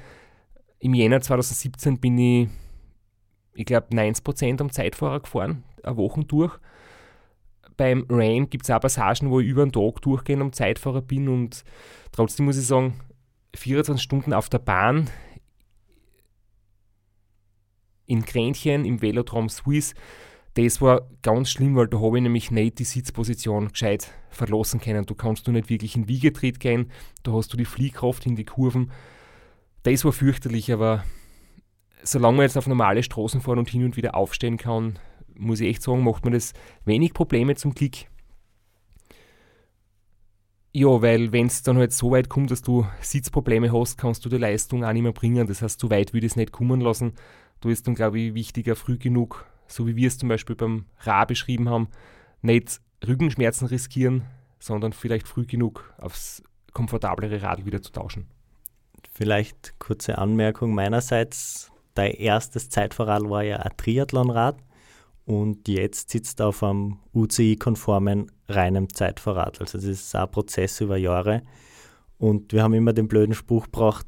im 0.84 0.92
Jänner 0.92 1.20
2017 1.20 1.98
bin 1.98 2.18
ich, 2.18 2.48
ich 3.54 3.64
glaube, 3.64 3.86
90% 3.88 4.60
am 4.60 4.70
Zeitfahrer 4.70 5.20
gefahren, 5.20 5.64
eine 5.82 5.96
Woche 5.96 6.24
durch. 6.24 6.58
Beim 7.76 8.06
Rain 8.10 8.50
gibt 8.50 8.64
es 8.64 8.70
auch 8.70 8.80
Passagen, 8.80 9.30
wo 9.30 9.40
ich 9.40 9.48
über 9.48 9.62
einen 9.62 9.72
Tag 9.72 10.02
durchgehend 10.02 10.42
am 10.42 10.52
Zeitfahrer 10.52 11.00
bin 11.00 11.28
und 11.28 11.64
trotzdem 12.12 12.44
muss 12.46 12.58
ich 12.58 12.66
sagen, 12.66 13.00
24 13.56 14.02
Stunden 14.02 14.32
auf 14.32 14.48
der 14.48 14.58
Bahn 14.58 15.08
in 18.06 18.24
Kränchen 18.24 18.84
im 18.84 19.00
Velodrom 19.00 19.48
Swiss 19.48 19.94
das 20.54 20.80
war 20.80 21.08
ganz 21.22 21.50
schlimm, 21.50 21.74
weil 21.74 21.88
da 21.88 22.00
habe 22.00 22.16
ich 22.18 22.22
nämlich 22.22 22.50
nicht 22.50 22.78
die 22.78 22.84
Sitzposition 22.84 23.68
gescheit 23.68 24.12
verlassen 24.30 24.80
können. 24.80 25.04
Du 25.04 25.14
kannst 25.14 25.46
du 25.46 25.52
nicht 25.52 25.68
wirklich 25.68 25.96
in 25.96 26.08
Wiegetritt 26.08 26.60
gehen, 26.60 26.90
da 27.24 27.32
hast 27.32 27.52
du 27.52 27.56
die 27.56 27.64
Fliehkraft 27.64 28.24
in 28.26 28.36
die 28.36 28.44
Kurven. 28.44 28.92
Das 29.82 30.04
war 30.04 30.12
fürchterlich, 30.12 30.72
aber 30.72 31.04
solange 32.02 32.36
man 32.36 32.44
jetzt 32.44 32.56
auf 32.56 32.66
normale 32.66 33.02
Straßen 33.02 33.40
fahren 33.40 33.58
und 33.58 33.68
hin 33.68 33.84
und 33.84 33.96
wieder 33.96 34.14
aufstehen 34.14 34.56
kann, 34.56 34.98
muss 35.36 35.60
ich 35.60 35.68
echt 35.68 35.82
sagen, 35.82 36.04
macht 36.04 36.24
man 36.24 36.32
das 36.32 36.52
wenig 36.84 37.14
Probleme 37.14 37.56
zum 37.56 37.74
Glück. 37.74 38.06
Ja, 40.72 41.02
weil 41.02 41.32
wenn 41.32 41.46
es 41.46 41.62
dann 41.62 41.78
halt 41.78 41.92
so 41.92 42.10
weit 42.10 42.28
kommt, 42.28 42.50
dass 42.50 42.62
du 42.62 42.86
Sitzprobleme 43.00 43.72
hast, 43.72 43.96
kannst 43.96 44.24
du 44.24 44.28
die 44.28 44.38
Leistung 44.38 44.84
auch 44.84 44.92
nicht 44.92 45.02
mehr 45.02 45.12
bringen. 45.12 45.46
Das 45.46 45.62
heißt, 45.62 45.78
so 45.78 45.90
weit 45.90 46.12
würde 46.12 46.26
ich 46.26 46.32
es 46.32 46.36
nicht 46.36 46.52
kommen 46.52 46.80
lassen. 46.80 47.12
Da 47.60 47.68
ist 47.68 47.86
dann, 47.86 47.94
glaube 47.94 48.18
ich, 48.18 48.34
wichtiger, 48.34 48.74
früh 48.74 48.98
genug 48.98 49.46
so 49.66 49.86
wie 49.86 49.96
wir 49.96 50.08
es 50.08 50.18
zum 50.18 50.28
Beispiel 50.28 50.56
beim 50.56 50.86
Ra 51.00 51.24
beschrieben 51.24 51.68
haben, 51.68 51.88
nicht 52.42 52.80
Rückenschmerzen 53.06 53.66
riskieren, 53.66 54.22
sondern 54.58 54.92
vielleicht 54.92 55.28
früh 55.28 55.46
genug 55.46 55.92
aufs 55.98 56.42
komfortablere 56.72 57.42
Radl 57.42 57.66
wieder 57.66 57.82
zu 57.82 57.92
tauschen. 57.92 58.26
Vielleicht 59.12 59.78
kurze 59.78 60.18
Anmerkung 60.18 60.74
meinerseits. 60.74 61.70
Dein 61.94 62.12
erstes 62.12 62.68
Zeitfahrrad 62.68 63.28
war 63.28 63.44
ja 63.44 63.58
ein 63.58 63.76
Triathlonrad 63.76 64.56
und 65.26 65.68
jetzt 65.68 66.10
sitzt 66.10 66.42
auf 66.42 66.62
einem 66.62 66.98
UCI-konformen 67.14 68.32
reinem 68.48 68.92
Zeitfahrrad. 68.92 69.60
Also 69.60 69.78
das 69.78 69.86
ist 69.86 70.14
ein 70.14 70.30
Prozess 70.30 70.80
über 70.80 70.96
Jahre. 70.96 71.42
Und 72.18 72.52
wir 72.52 72.62
haben 72.62 72.74
immer 72.74 72.92
den 72.92 73.08
blöden 73.08 73.34
Spruch 73.34 73.64
gebracht, 73.64 74.06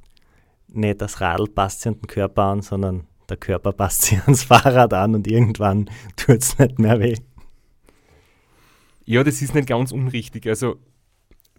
nicht 0.69 1.01
das 1.01 1.21
Radl 1.21 1.49
passt 1.49 1.83
sich 1.83 1.93
an 1.93 2.01
den 2.01 2.07
Körper 2.07 2.43
an, 2.43 2.63
sondern 2.63 3.07
der 3.29 3.37
Körper 3.37 3.73
passt 3.73 4.03
sich 4.03 4.21
ans 4.23 4.45
Fahrrad 4.45 4.93
an 4.95 5.15
und 5.15 5.27
irgendwann 5.27 5.91
tut 6.17 6.43
es 6.43 6.59
nicht 6.59 6.79
mehr 6.79 7.01
weh. 7.01 7.17
Ja, 9.05 9.23
das 9.23 9.41
ist 9.43 9.55
nicht 9.55 9.69
ganz 9.69 9.93
unrichtig. 9.93 10.47
Also 10.49 10.77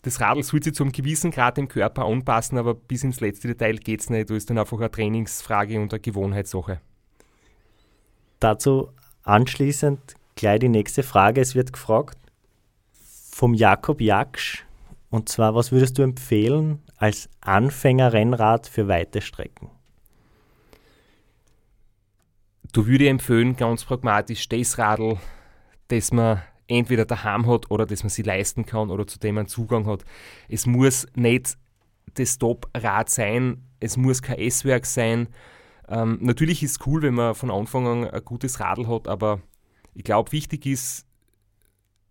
das 0.02 0.22
Radl 0.22 0.44
soll 0.44 0.62
sich 0.62 0.74
zu 0.74 0.84
einem 0.84 0.92
gewissen 0.92 1.32
Grad 1.32 1.58
dem 1.58 1.68
Körper 1.68 2.06
anpassen, 2.06 2.58
aber 2.58 2.74
bis 2.74 3.04
ins 3.04 3.20
letzte 3.20 3.48
Detail 3.48 3.78
geht 3.78 4.02
es 4.02 4.10
nicht. 4.10 4.30
Da 4.30 4.36
ist 4.36 4.50
dann 4.50 4.58
einfach 4.58 4.78
eine 4.78 4.92
Trainingsfrage 4.92 5.80
und 5.80 5.94
eine 5.94 6.00
Gewohnheitssache. 6.00 6.82
Dazu 8.40 8.90
anschließend 9.24 10.16
gleich 10.36 10.60
die 10.60 10.70
nächste 10.70 11.04
Frage. 11.04 11.42
Es 11.42 11.56
wird 11.56 11.74
gefragt 11.74 12.18
vom 13.32 13.54
Jakob 13.54 14.02
Jaksch. 14.02 14.66
Und 15.10 15.30
zwar, 15.30 15.56
was 15.56 15.72
würdest 15.72 15.98
du 15.98 16.04
empfehlen 16.04 16.82
als 16.98 17.30
Anfängerrennrad 17.42 18.68
für 18.68 18.88
weite 18.88 19.22
Strecken? 19.22 19.70
Du 22.74 22.86
würde 22.86 23.08
empfehlen, 23.08 23.56
ganz 23.56 23.86
pragmatisch, 23.86 24.50
das 24.50 24.78
Radl, 24.78 25.18
das 25.88 26.12
man 26.12 26.42
entweder 26.68 27.06
daheim 27.06 27.48
hat 27.48 27.72
oder 27.72 27.86
das 27.86 28.04
man 28.04 28.10
sich 28.10 28.26
leisten 28.26 28.66
kann 28.66 28.90
oder 28.90 29.08
zu 29.08 29.20
dem 29.20 29.36
man 29.36 29.48
Zugang 29.48 29.86
hat. 29.86 30.04
Es 30.50 30.66
muss 30.66 31.08
nicht 31.16 31.58
das 32.16 32.38
Top-Rad 32.38 33.10
sein, 33.10 33.64
es 33.80 33.96
muss 33.96 34.22
kein 34.22 34.40
S-Werk 34.40 34.86
sein. 34.86 35.30
Ähm, 35.88 36.18
natürlich 36.22 36.64
ist 36.64 36.72
es 36.72 36.88
cool, 36.88 37.02
wenn 37.02 37.14
man 37.14 37.36
von 37.36 37.52
Anfang 37.52 37.88
an 37.88 38.10
ein 38.10 38.26
gutes 38.26 38.60
Radl 38.60 38.88
hat, 38.88 39.08
aber 39.08 39.42
ich 39.94 40.04
glaube, 40.04 40.32
wichtig 40.32 40.66
ist, 40.66 41.06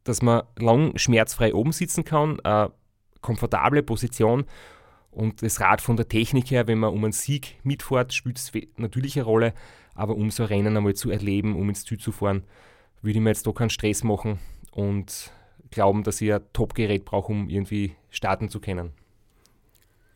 dass 0.05 0.23
man 0.23 0.43
lang 0.57 0.97
schmerzfrei 0.97 1.53
oben 1.53 1.73
sitzen 1.73 2.05
kann, 2.05 2.41
eine 2.41 2.73
komfortable 3.21 3.83
Position 3.83 4.47
und 5.11 5.43
das 5.43 5.61
Rad 5.61 5.81
von 5.81 5.97
der 5.97 6.09
Technik 6.09 6.51
her, 6.51 6.67
wenn 6.67 6.79
man 6.79 6.93
um 6.93 7.05
einen 7.05 7.13
Sieg 7.13 7.59
mitfährt, 7.65 8.15
spielt 8.15 8.39
es 8.39 8.53
natürlich 8.77 9.17
eine 9.17 9.25
Rolle, 9.25 9.55
aber 9.97 10.14
um 10.14 10.30
so 10.30 10.44
ein 10.44 10.49
Rennen 10.49 10.76
einmal 10.76 10.94
zu 10.94 11.11
erleben, 11.11 11.57
um 11.57 11.68
ins 11.68 11.84
Ziel 11.84 11.99
zu 11.99 12.12
fahren, 12.12 12.44
würde 13.03 13.18
ich 13.18 13.22
mir 13.22 13.30
jetzt 13.30 13.47
doch 13.47 13.55
keinen 13.55 13.70
Stress 13.70 14.05
machen 14.05 14.38
und 14.70 15.32
glauben, 15.70 16.03
dass 16.03 16.20
ich 16.20 16.32
ein 16.32 16.42
Top-Gerät 16.53 17.05
brauche, 17.05 17.32
um 17.32 17.49
irgendwie 17.49 17.97
starten 18.11 18.49
zu 18.49 18.61
können. 18.61 18.92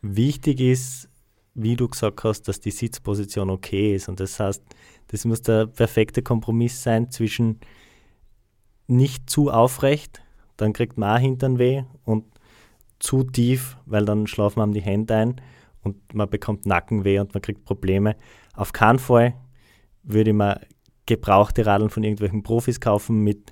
Wichtig 0.01 0.59
ist, 0.59 1.09
wie 1.53 1.75
du 1.75 1.87
gesagt 1.87 2.23
hast, 2.23 2.43
dass 2.43 2.59
die 2.59 2.71
Sitzposition 2.71 3.49
okay 3.49 3.95
ist. 3.95 4.07
Und 4.07 4.19
das 4.19 4.39
heißt, 4.39 4.63
das 5.07 5.25
muss 5.25 5.41
der 5.41 5.67
perfekte 5.67 6.21
Kompromiss 6.21 6.81
sein 6.81 7.11
zwischen 7.11 7.59
nicht 8.87 9.29
zu 9.29 9.51
aufrecht, 9.51 10.21
dann 10.57 10.73
kriegt 10.73 10.97
man 10.97 11.17
auch 11.17 11.21
Hintern 11.21 11.59
weh 11.59 11.83
und 12.03 12.25
zu 12.99 13.23
tief, 13.23 13.77
weil 13.85 14.05
dann 14.05 14.27
schlafen 14.27 14.59
man 14.59 14.73
die 14.73 14.81
Hände 14.81 15.15
ein 15.15 15.41
und 15.83 16.13
man 16.13 16.29
bekommt 16.29 16.65
Nackenweh 16.65 17.19
und 17.19 17.33
man 17.33 17.41
kriegt 17.41 17.65
Probleme. 17.65 18.15
Auf 18.53 18.73
keinen 18.73 18.99
Fall 18.99 19.33
würde 20.03 20.31
ich 20.31 20.35
mir 20.35 20.61
gebrauchte 21.05 21.65
Radeln 21.65 21.89
von 21.89 22.03
irgendwelchen 22.03 22.43
Profis 22.43 22.79
kaufen 22.79 23.21
mit 23.21 23.51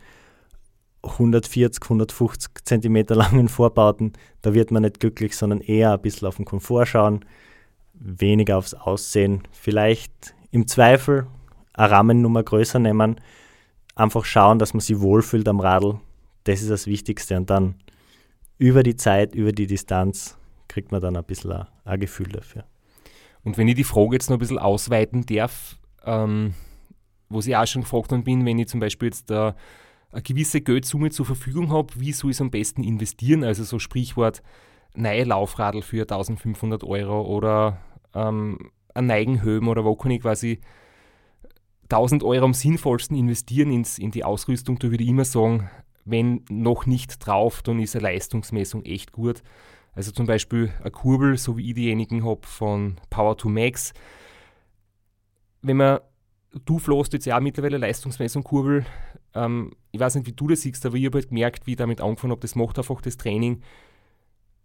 140, 1.03 1.83
150 1.83 2.51
Zentimeter 2.63 3.15
langen 3.15 3.47
Vorbauten. 3.49 4.13
Da 4.41 4.53
wird 4.53 4.71
man 4.71 4.83
nicht 4.83 4.99
glücklich, 4.99 5.35
sondern 5.35 5.61
eher 5.61 5.93
ein 5.93 6.01
bisschen 6.01 6.27
auf 6.27 6.35
den 6.35 6.45
Komfort 6.45 6.85
schauen, 6.85 7.25
weniger 7.93 8.57
aufs 8.57 8.73
Aussehen. 8.73 9.43
Vielleicht 9.51 10.35
im 10.51 10.67
Zweifel 10.67 11.27
eine 11.73 11.91
Rammennummer 11.91 12.43
größer 12.43 12.79
nehmen, 12.79 13.19
einfach 13.95 14.25
schauen, 14.25 14.59
dass 14.59 14.73
man 14.73 14.81
sich 14.81 14.99
wohlfühlt 14.99 15.47
am 15.47 15.59
Radl. 15.59 15.99
Das 16.43 16.61
ist 16.61 16.69
das 16.69 16.87
Wichtigste. 16.87 17.37
Und 17.37 17.49
dann 17.49 17.75
über 18.57 18.83
die 18.83 18.95
Zeit, 18.95 19.35
über 19.35 19.51
die 19.51 19.67
Distanz 19.67 20.37
kriegt 20.67 20.91
man 20.91 21.01
dann 21.01 21.15
ein 21.15 21.23
bisschen 21.23 21.51
ein, 21.51 21.67
ein 21.85 21.99
Gefühl 21.99 22.29
dafür. 22.29 22.65
Und 23.43 23.57
wenn 23.57 23.67
ich 23.67 23.75
die 23.75 23.83
Frage 23.83 24.13
jetzt 24.13 24.29
noch 24.29 24.37
ein 24.37 24.39
bisschen 24.39 24.59
ausweiten 24.59 25.25
darf, 25.25 25.78
ähm, 26.05 26.53
wo 27.29 27.39
ich 27.39 27.55
auch 27.55 27.67
schon 27.67 27.83
gefragt 27.83 28.11
worden 28.11 28.23
bin, 28.23 28.45
wenn 28.45 28.59
ich 28.59 28.67
zum 28.67 28.79
Beispiel 28.79 29.09
jetzt 29.09 29.29
äh, 29.31 29.53
eine 30.11 30.21
gewisse 30.21 30.61
Geldsumme 30.61 31.11
zur 31.11 31.25
Verfügung 31.25 31.71
habe, 31.71 31.93
wie 31.97 32.11
soll 32.11 32.31
ich 32.31 32.37
es 32.37 32.41
am 32.41 32.51
besten 32.51 32.83
investieren? 32.83 33.43
Also 33.43 33.63
so 33.63 33.79
Sprichwort, 33.79 34.41
neue 34.95 35.23
Laufradl 35.23 35.81
für 35.81 36.01
1500 36.01 36.83
Euro 36.83 37.21
oder 37.21 37.77
ähm, 38.13 38.71
ein 38.93 39.05
Neigenhöben 39.05 39.67
oder 39.67 39.85
wo 39.85 39.95
kann 39.95 40.11
ich 40.11 40.21
quasi 40.21 40.59
1000 41.83 42.23
Euro 42.23 42.45
am 42.45 42.53
sinnvollsten 42.53 43.17
investieren 43.17 43.71
ins, 43.71 43.97
in 43.97 44.11
die 44.11 44.23
Ausrüstung, 44.23 44.77
da 44.79 44.91
würde 44.91 45.03
ich 45.03 45.09
immer 45.09 45.25
sagen, 45.25 45.69
wenn 46.05 46.43
noch 46.49 46.85
nicht 46.85 47.25
drauf, 47.25 47.61
dann 47.61 47.79
ist 47.79 47.95
eine 47.95 48.03
Leistungsmessung 48.03 48.83
echt 48.85 49.11
gut. 49.11 49.43
Also 49.93 50.11
zum 50.11 50.27
Beispiel 50.27 50.71
eine 50.79 50.91
Kurbel, 50.91 51.37
so 51.37 51.57
wie 51.57 51.69
ich 51.69 51.75
diejenigen 51.75 52.25
habe 52.25 52.41
von 52.43 52.97
Power 53.09 53.37
to 53.37 53.49
Max. 53.49 53.93
Wenn 55.61 55.77
man, 55.77 55.99
du 56.65 56.79
floßt 56.79 57.13
jetzt 57.13 57.25
ja 57.25 57.39
mittlerweile 57.39 57.77
Leistungsmessung 57.77 58.43
Kurbel. 58.43 58.85
Ähm, 59.33 59.71
ich 59.91 59.99
weiß 59.99 60.15
nicht, 60.15 60.27
wie 60.27 60.33
du 60.33 60.47
das 60.47 60.61
siehst, 60.61 60.85
aber 60.85 60.95
ich 60.95 61.05
habe 61.05 61.17
halt 61.17 61.29
gemerkt, 61.29 61.67
wie 61.67 61.71
ich 61.71 61.77
damit 61.77 62.01
angefangen 62.01 62.31
habe, 62.31 62.41
das 62.41 62.55
macht 62.55 62.77
einfach 62.77 63.01
das 63.01 63.17
Training. 63.17 63.61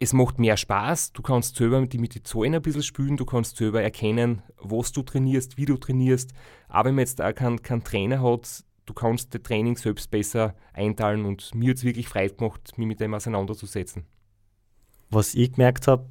Es 0.01 0.12
macht 0.12 0.38
mehr 0.38 0.57
Spaß, 0.57 1.12
du 1.12 1.22
kannst 1.22 1.57
selber 1.57 1.80
mit, 1.80 1.95
mit 1.95 2.14
den 2.14 2.24
Zahlen 2.24 2.55
ein 2.55 2.62
bisschen 2.62 2.82
spielen, 2.82 3.16
du 3.16 3.24
kannst 3.24 3.57
selber 3.57 3.82
erkennen, 3.82 4.42
was 4.59 4.92
du 4.92 5.03
trainierst, 5.03 5.57
wie 5.57 5.66
du 5.66 5.76
trainierst. 5.76 6.32
Aber 6.68 6.88
wenn 6.88 6.97
man 6.97 7.03
jetzt 7.03 7.22
auch 7.22 7.34
keinen, 7.34 7.62
keinen 7.62 7.84
Trainer 7.84 8.20
hat, 8.22 8.64
du 8.86 8.92
kannst 8.92 9.34
das 9.34 9.42
Training 9.42 9.76
selbst 9.76 10.11
besser 10.11 10.55
einteilen 10.72 11.24
und 11.24 11.55
mir 11.55 11.70
hat 11.70 11.78
es 11.78 11.84
wirklich 11.84 12.09
Freude 12.09 12.34
gemacht, 12.34 12.76
mich 12.76 12.86
mit 12.86 13.01
dem 13.01 13.14
auseinanderzusetzen. 13.14 14.05
Was 15.11 15.34
ich 15.34 15.53
gemerkt 15.53 15.86
habe, 15.86 16.07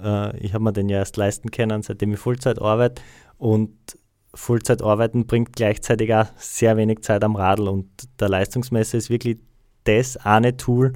äh, 0.00 0.36
ich 0.38 0.54
habe 0.54 0.64
mir 0.64 0.72
den 0.72 0.88
ja 0.88 0.98
erst 0.98 1.16
leisten 1.16 1.50
können, 1.50 1.82
seitdem 1.82 2.12
ich 2.12 2.20
Vollzeit 2.20 2.60
arbeite 2.60 3.02
und 3.36 3.98
Vollzeit 4.34 4.82
arbeiten 4.82 5.26
bringt 5.26 5.54
gleichzeitig 5.54 6.12
auch 6.14 6.26
sehr 6.36 6.76
wenig 6.76 7.02
Zeit 7.02 7.24
am 7.24 7.36
Radl 7.36 7.68
und 7.68 7.88
der 8.20 8.28
Leistungsmesser 8.28 8.98
ist 8.98 9.10
wirklich 9.10 9.38
das 9.84 10.16
eine 10.16 10.56
Tool, 10.56 10.94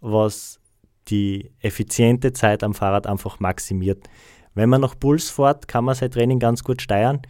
was 0.00 0.60
die 1.08 1.50
effiziente 1.60 2.32
Zeit 2.32 2.62
am 2.62 2.74
Fahrrad 2.74 3.06
einfach 3.06 3.40
maximiert. 3.40 4.08
Wenn 4.54 4.68
man 4.68 4.80
noch 4.80 4.98
Puls 4.98 5.30
fährt, 5.30 5.68
kann 5.68 5.84
man 5.84 5.94
sein 5.94 6.10
Training 6.10 6.38
ganz 6.38 6.64
gut 6.64 6.82
steuern. 6.82 7.22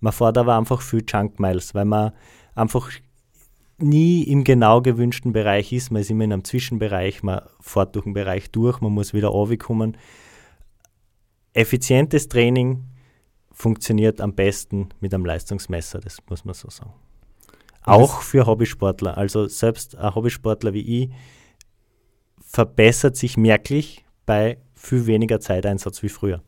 Man 0.00 0.12
fährt 0.12 0.38
aber 0.38 0.56
einfach 0.56 0.80
viel 0.80 1.04
Junk 1.06 1.40
Miles, 1.40 1.74
weil 1.74 1.84
man 1.84 2.12
einfach 2.54 2.90
nie 3.78 4.22
im 4.24 4.44
genau 4.44 4.80
gewünschten 4.80 5.32
Bereich 5.32 5.72
ist. 5.72 5.90
Man 5.90 6.02
ist 6.02 6.10
immer 6.10 6.24
in 6.24 6.32
einem 6.32 6.44
Zwischenbereich, 6.44 7.22
man 7.22 7.42
fährt 7.60 7.94
durch 7.94 8.04
den 8.04 8.14
Bereich 8.14 8.50
durch, 8.50 8.80
man 8.80 8.92
muss 8.92 9.14
wieder 9.14 9.32
kommen. 9.58 9.96
Effizientes 11.52 12.28
Training 12.28 12.84
funktioniert 13.58 14.20
am 14.20 14.34
besten 14.34 14.90
mit 15.00 15.12
einem 15.12 15.26
Leistungsmesser, 15.26 15.98
das 15.98 16.18
muss 16.30 16.44
man 16.44 16.54
so 16.54 16.70
sagen. 16.70 16.92
Auch 17.82 18.20
für 18.20 18.46
Hobbysportler. 18.46 19.18
Also 19.18 19.48
selbst 19.48 19.96
ein 19.96 20.14
Hobbysportler 20.14 20.74
wie 20.74 21.02
ich 21.02 21.10
verbessert 22.40 23.16
sich 23.16 23.36
merklich 23.36 24.04
bei 24.26 24.58
viel 24.74 25.06
weniger 25.06 25.40
Zeiteinsatz 25.40 26.02
wie 26.02 26.08
früher. 26.08 26.42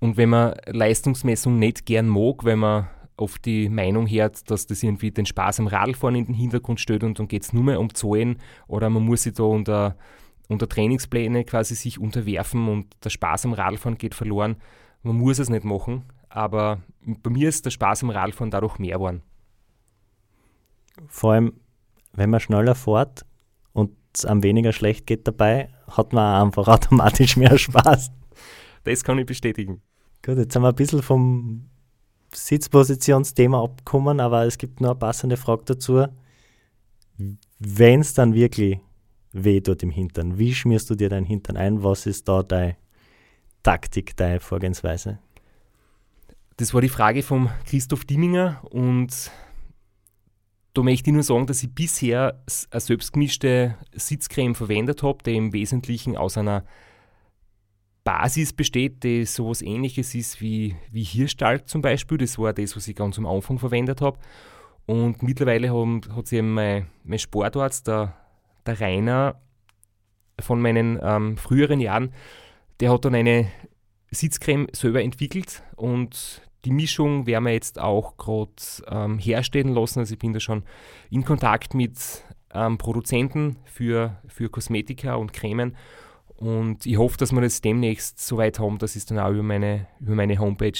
Und 0.00 0.16
wenn 0.16 0.30
man 0.30 0.54
Leistungsmessung 0.66 1.58
nicht 1.58 1.84
gern 1.84 2.08
mag, 2.08 2.44
wenn 2.44 2.60
man 2.60 2.88
oft 3.16 3.44
die 3.44 3.68
Meinung 3.68 4.08
hört, 4.08 4.50
dass 4.50 4.66
das 4.66 4.82
irgendwie 4.82 5.10
den 5.10 5.26
Spaß 5.26 5.60
am 5.60 5.66
Radfahren 5.66 6.14
in 6.14 6.26
den 6.26 6.34
Hintergrund 6.34 6.80
stellt 6.80 7.04
und 7.04 7.18
dann 7.18 7.28
geht 7.28 7.42
es 7.42 7.52
nur 7.52 7.64
mehr 7.64 7.80
um 7.80 7.92
Zahlen 7.94 8.38
oder 8.66 8.88
man 8.88 9.04
muss 9.04 9.24
sich 9.24 9.34
da 9.34 9.42
unter, 9.42 9.96
unter 10.48 10.68
Trainingspläne 10.68 11.44
quasi 11.44 11.74
sich 11.74 11.98
unterwerfen 11.98 12.68
und 12.68 12.86
der 13.04 13.10
Spaß 13.10 13.44
am 13.44 13.52
Radfahren 13.52 13.98
geht 13.98 14.14
verloren. 14.14 14.56
Man 15.02 15.16
muss 15.16 15.38
es 15.38 15.48
nicht 15.48 15.64
machen, 15.64 16.04
aber 16.28 16.82
bei 17.00 17.30
mir 17.30 17.48
ist 17.48 17.64
der 17.64 17.70
Spaß 17.70 18.02
am 18.02 18.10
Radfahren 18.10 18.50
dadurch 18.50 18.78
mehr 18.78 18.96
geworden. 18.96 19.22
Vor 21.06 21.32
allem, 21.32 21.52
wenn 22.12 22.30
man 22.30 22.40
schneller 22.40 22.74
fährt 22.74 23.24
und 23.72 23.92
es 24.14 24.24
einem 24.24 24.42
weniger 24.42 24.72
schlecht 24.72 25.06
geht 25.06 25.26
dabei, 25.26 25.70
hat 25.88 26.12
man 26.12 26.46
einfach 26.46 26.68
automatisch 26.68 27.36
mehr 27.36 27.56
Spaß. 27.58 28.10
Das 28.84 29.04
kann 29.04 29.18
ich 29.18 29.26
bestätigen. 29.26 29.82
Gut, 30.24 30.38
jetzt 30.38 30.52
sind 30.52 30.62
wir 30.62 30.70
ein 30.70 30.74
bisschen 30.74 31.02
vom 31.02 31.68
Sitzpositionsthema 32.34 33.62
abkommen, 33.62 34.20
aber 34.20 34.44
es 34.44 34.58
gibt 34.58 34.80
noch 34.80 34.90
eine 34.90 34.98
passende 34.98 35.36
Frage 35.36 35.64
dazu. 35.66 36.06
Wenn 37.58 38.00
es 38.00 38.14
dann 38.14 38.34
wirklich 38.34 38.80
weh 39.32 39.60
tut 39.60 39.82
im 39.82 39.90
Hintern, 39.90 40.38
wie 40.38 40.54
schmierst 40.54 40.90
du 40.90 40.94
dir 40.94 41.08
deinen 41.08 41.26
Hintern 41.26 41.56
ein? 41.56 41.82
Was 41.82 42.06
ist 42.06 42.28
da 42.28 42.42
deine 42.42 42.76
Taktik, 43.62 44.16
deine 44.16 44.40
Vorgehensweise? 44.40 45.18
Das 46.56 46.74
war 46.74 46.80
die 46.80 46.88
Frage 46.88 47.22
von 47.22 47.50
Christoph 47.66 48.04
Dimminger 48.04 48.60
und 48.70 49.30
da 50.74 50.82
möchte 50.82 51.10
ich 51.10 51.14
nur 51.14 51.22
sagen, 51.22 51.46
dass 51.46 51.62
ich 51.62 51.74
bisher 51.74 52.40
eine 52.70 52.80
selbstgemischte 52.80 53.76
Sitzcreme 53.92 54.54
verwendet 54.54 55.02
habe, 55.02 55.18
die 55.24 55.36
im 55.36 55.52
Wesentlichen 55.52 56.16
aus 56.16 56.38
einer 56.38 56.64
Basis 58.04 58.52
besteht, 58.52 59.02
die 59.04 59.24
sowas 59.24 59.60
ähnliches 59.60 60.14
ist 60.14 60.40
wie, 60.40 60.76
wie 60.90 61.02
Hirschtalg 61.02 61.68
zum 61.68 61.82
Beispiel. 61.82 62.16
Das 62.16 62.38
war 62.38 62.52
das, 62.52 62.74
was 62.74 62.88
ich 62.88 62.96
ganz 62.96 63.18
am 63.18 63.26
Anfang 63.26 63.58
verwendet 63.58 64.00
habe. 64.00 64.18
Und 64.86 65.22
mittlerweile 65.22 65.70
haben, 65.70 66.00
hat 66.16 66.26
sich 66.26 66.40
mein, 66.40 66.86
mein 67.04 67.18
Sportarzt, 67.18 67.86
der, 67.86 68.14
der 68.64 68.80
Rainer 68.80 69.40
von 70.40 70.62
meinen 70.62 70.98
ähm, 71.02 71.36
früheren 71.36 71.80
Jahren, 71.80 72.14
der 72.80 72.92
hat 72.92 73.04
dann 73.04 73.14
eine 73.14 73.50
Sitzcreme 74.10 74.68
selber 74.72 75.02
entwickelt 75.02 75.62
und 75.76 76.42
die 76.64 76.72
Mischung 76.72 77.26
werden 77.26 77.44
wir 77.44 77.52
jetzt 77.52 77.78
auch 77.78 78.16
gerade 78.16 78.52
ähm, 78.88 79.18
herstellen 79.18 79.74
lassen. 79.74 80.00
Also 80.00 80.14
ich 80.14 80.18
bin 80.18 80.32
da 80.32 80.40
schon 80.40 80.64
in 81.10 81.24
Kontakt 81.24 81.74
mit 81.74 81.98
ähm, 82.52 82.78
Produzenten 82.78 83.56
für, 83.64 84.16
für 84.26 84.48
Kosmetika 84.48 85.14
und 85.14 85.32
Cremen 85.32 85.76
und 86.38 86.86
ich 86.86 86.96
hoffe, 86.96 87.16
dass 87.18 87.32
wir 87.32 87.40
das 87.40 87.60
demnächst 87.60 88.24
so 88.24 88.36
weit 88.36 88.60
haben, 88.60 88.78
dass 88.78 88.94
ich 88.94 89.02
es 89.02 89.06
dann 89.06 89.18
auch 89.18 89.30
über 89.30 89.42
meine, 89.42 89.88
über 89.98 90.14
meine 90.14 90.38
Homepage 90.38 90.78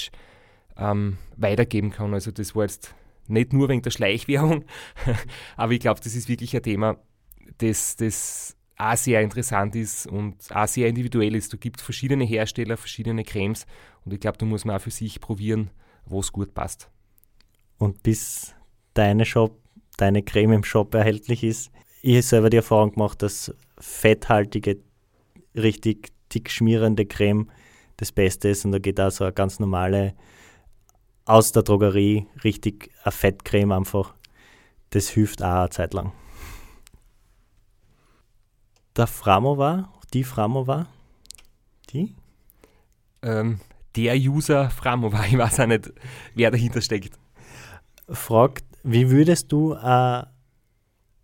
ähm, 0.77 1.19
weitergeben 1.37 1.91
kann. 1.91 2.15
Also 2.15 2.31
das 2.31 2.55
war 2.55 2.63
jetzt 2.63 2.95
nicht 3.27 3.53
nur 3.53 3.69
wegen 3.69 3.83
der 3.83 3.91
Schleichwerbung, 3.91 4.65
aber 5.57 5.73
ich 5.73 5.81
glaube, 5.81 6.01
das 6.03 6.15
ist 6.15 6.29
wirklich 6.29 6.55
ein 6.55 6.63
Thema, 6.63 6.97
das, 7.59 7.97
das 7.97 8.57
auch 8.79 8.97
sehr 8.97 9.21
interessant 9.21 9.75
ist 9.75 10.07
und 10.07 10.37
auch 10.55 10.69
sehr 10.69 10.89
individuell 10.89 11.35
ist. 11.35 11.53
Du 11.53 11.59
gibt 11.59 11.81
verschiedene 11.81 12.25
Hersteller, 12.25 12.77
verschiedene 12.77 13.25
Cremes 13.25 13.67
und 14.05 14.15
ich 14.15 14.21
glaube, 14.21 14.39
da 14.39 14.47
muss 14.47 14.65
man 14.65 14.77
auch 14.77 14.81
für 14.81 14.91
sich 14.91 15.21
probieren, 15.21 15.71
wo 16.07 16.21
es 16.21 16.33
gut 16.33 16.55
passt. 16.55 16.89
Und 17.79 18.03
bis 18.03 18.55
deine 18.95 19.25
Shop, 19.25 19.59
deine 19.97 20.23
Creme 20.23 20.53
im 20.53 20.65
Shop 20.65 20.95
erhältlich 20.95 21.43
ist, 21.45 21.71
ich 22.03 22.15
habe 22.15 22.23
selber 22.23 22.51
die 22.51 22.59
Erfahrung 22.59 22.93
gemacht, 22.93 23.21
dass 23.23 23.53
fetthaltige 23.79 24.79
richtig 25.57 26.13
dick 26.33 26.51
schmierende 26.51 27.07
Creme 27.07 27.51
das 27.97 28.13
Beste 28.13 28.49
ist 28.49 28.65
und 28.65 28.71
da 28.71 28.79
geht 28.79 29.01
auch 29.01 29.11
so 29.11 29.25
eine 29.25 29.33
ganz 29.33 29.59
normale 29.59 30.15
aus 31.25 31.53
der 31.53 31.63
Drogerie 31.63 32.27
richtig 32.45 32.91
eine 33.03 33.13
Fettcreme 33.13 33.73
einfach. 33.73 34.15
Das 34.91 35.09
hilft 35.09 35.43
auch 35.43 35.61
eine 35.61 35.71
Zeit 35.71 35.93
lang. 35.95 36.13
Der 38.99 39.07
Framo 39.07 39.57
war, 39.57 39.93
die 40.13 40.25
Framo 40.25 40.67
war, 40.67 40.87
die? 41.91 42.15
Ähm, 43.23 43.61
der 43.97 44.17
User 44.17 44.71
Framo 44.71 45.13
war, 45.13 45.25
ich 45.29 45.39
weiß 45.39 45.61
auch 45.61 45.67
nicht, 45.67 45.93
wer 46.35 46.51
dahinter 46.51 46.81
steckt. 46.81 47.19
Fragt, 48.09 48.65
wie 48.83 49.09
würdest 49.11 49.53
du 49.53 49.75
ein 49.75 50.27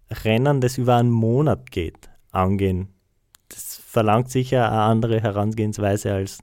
Rennen, 0.08 0.60
das 0.60 0.78
über 0.78 0.96
einen 0.96 1.10
Monat 1.10 1.70
geht, 1.72 2.08
angehen? 2.30 2.94
das 3.48 3.76
verlangt 3.76 4.30
sicher 4.30 4.70
eine 4.70 4.82
andere 4.82 5.20
Herangehensweise 5.20 6.12
als 6.14 6.38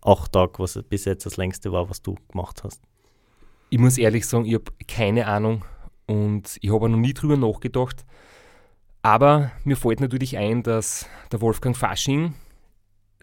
acht 0.00 0.32
Tage, 0.32 0.58
was 0.58 0.80
bis 0.88 1.04
jetzt 1.04 1.26
das 1.26 1.36
längste 1.36 1.72
war, 1.72 1.88
was 1.90 2.02
du 2.02 2.16
gemacht 2.28 2.64
hast. 2.64 2.82
Ich 3.70 3.78
muss 3.78 3.98
ehrlich 3.98 4.26
sagen, 4.26 4.44
ich 4.46 4.54
habe 4.54 4.72
keine 4.86 5.26
Ahnung 5.26 5.64
und 6.06 6.58
ich 6.60 6.72
habe 6.72 6.88
noch 6.88 6.98
nie 6.98 7.14
drüber 7.14 7.36
nachgedacht. 7.36 8.04
Aber 9.02 9.50
mir 9.64 9.76
fällt 9.76 10.00
natürlich 10.00 10.38
ein, 10.38 10.62
dass 10.62 11.08
der 11.32 11.40
Wolfgang 11.40 11.76
Fasching 11.76 12.34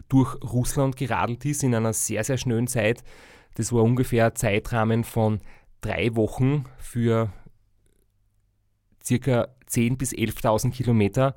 durch 0.08 0.36
Russland 0.42 0.96
geradelt 0.96 1.44
ist 1.44 1.62
in 1.62 1.74
einer 1.74 1.92
sehr, 1.92 2.22
sehr 2.22 2.36
schnellen 2.36 2.66
Zeit. 2.66 3.02
Das 3.54 3.72
war 3.72 3.82
ungefähr 3.82 4.26
ein 4.26 4.36
Zeitrahmen 4.36 5.04
von 5.04 5.40
drei 5.80 6.14
Wochen 6.16 6.66
für 6.78 7.32
circa 9.02 9.48
10.000 9.68 9.96
bis 9.96 10.12
11.000 10.12 10.72
Kilometer 10.72 11.34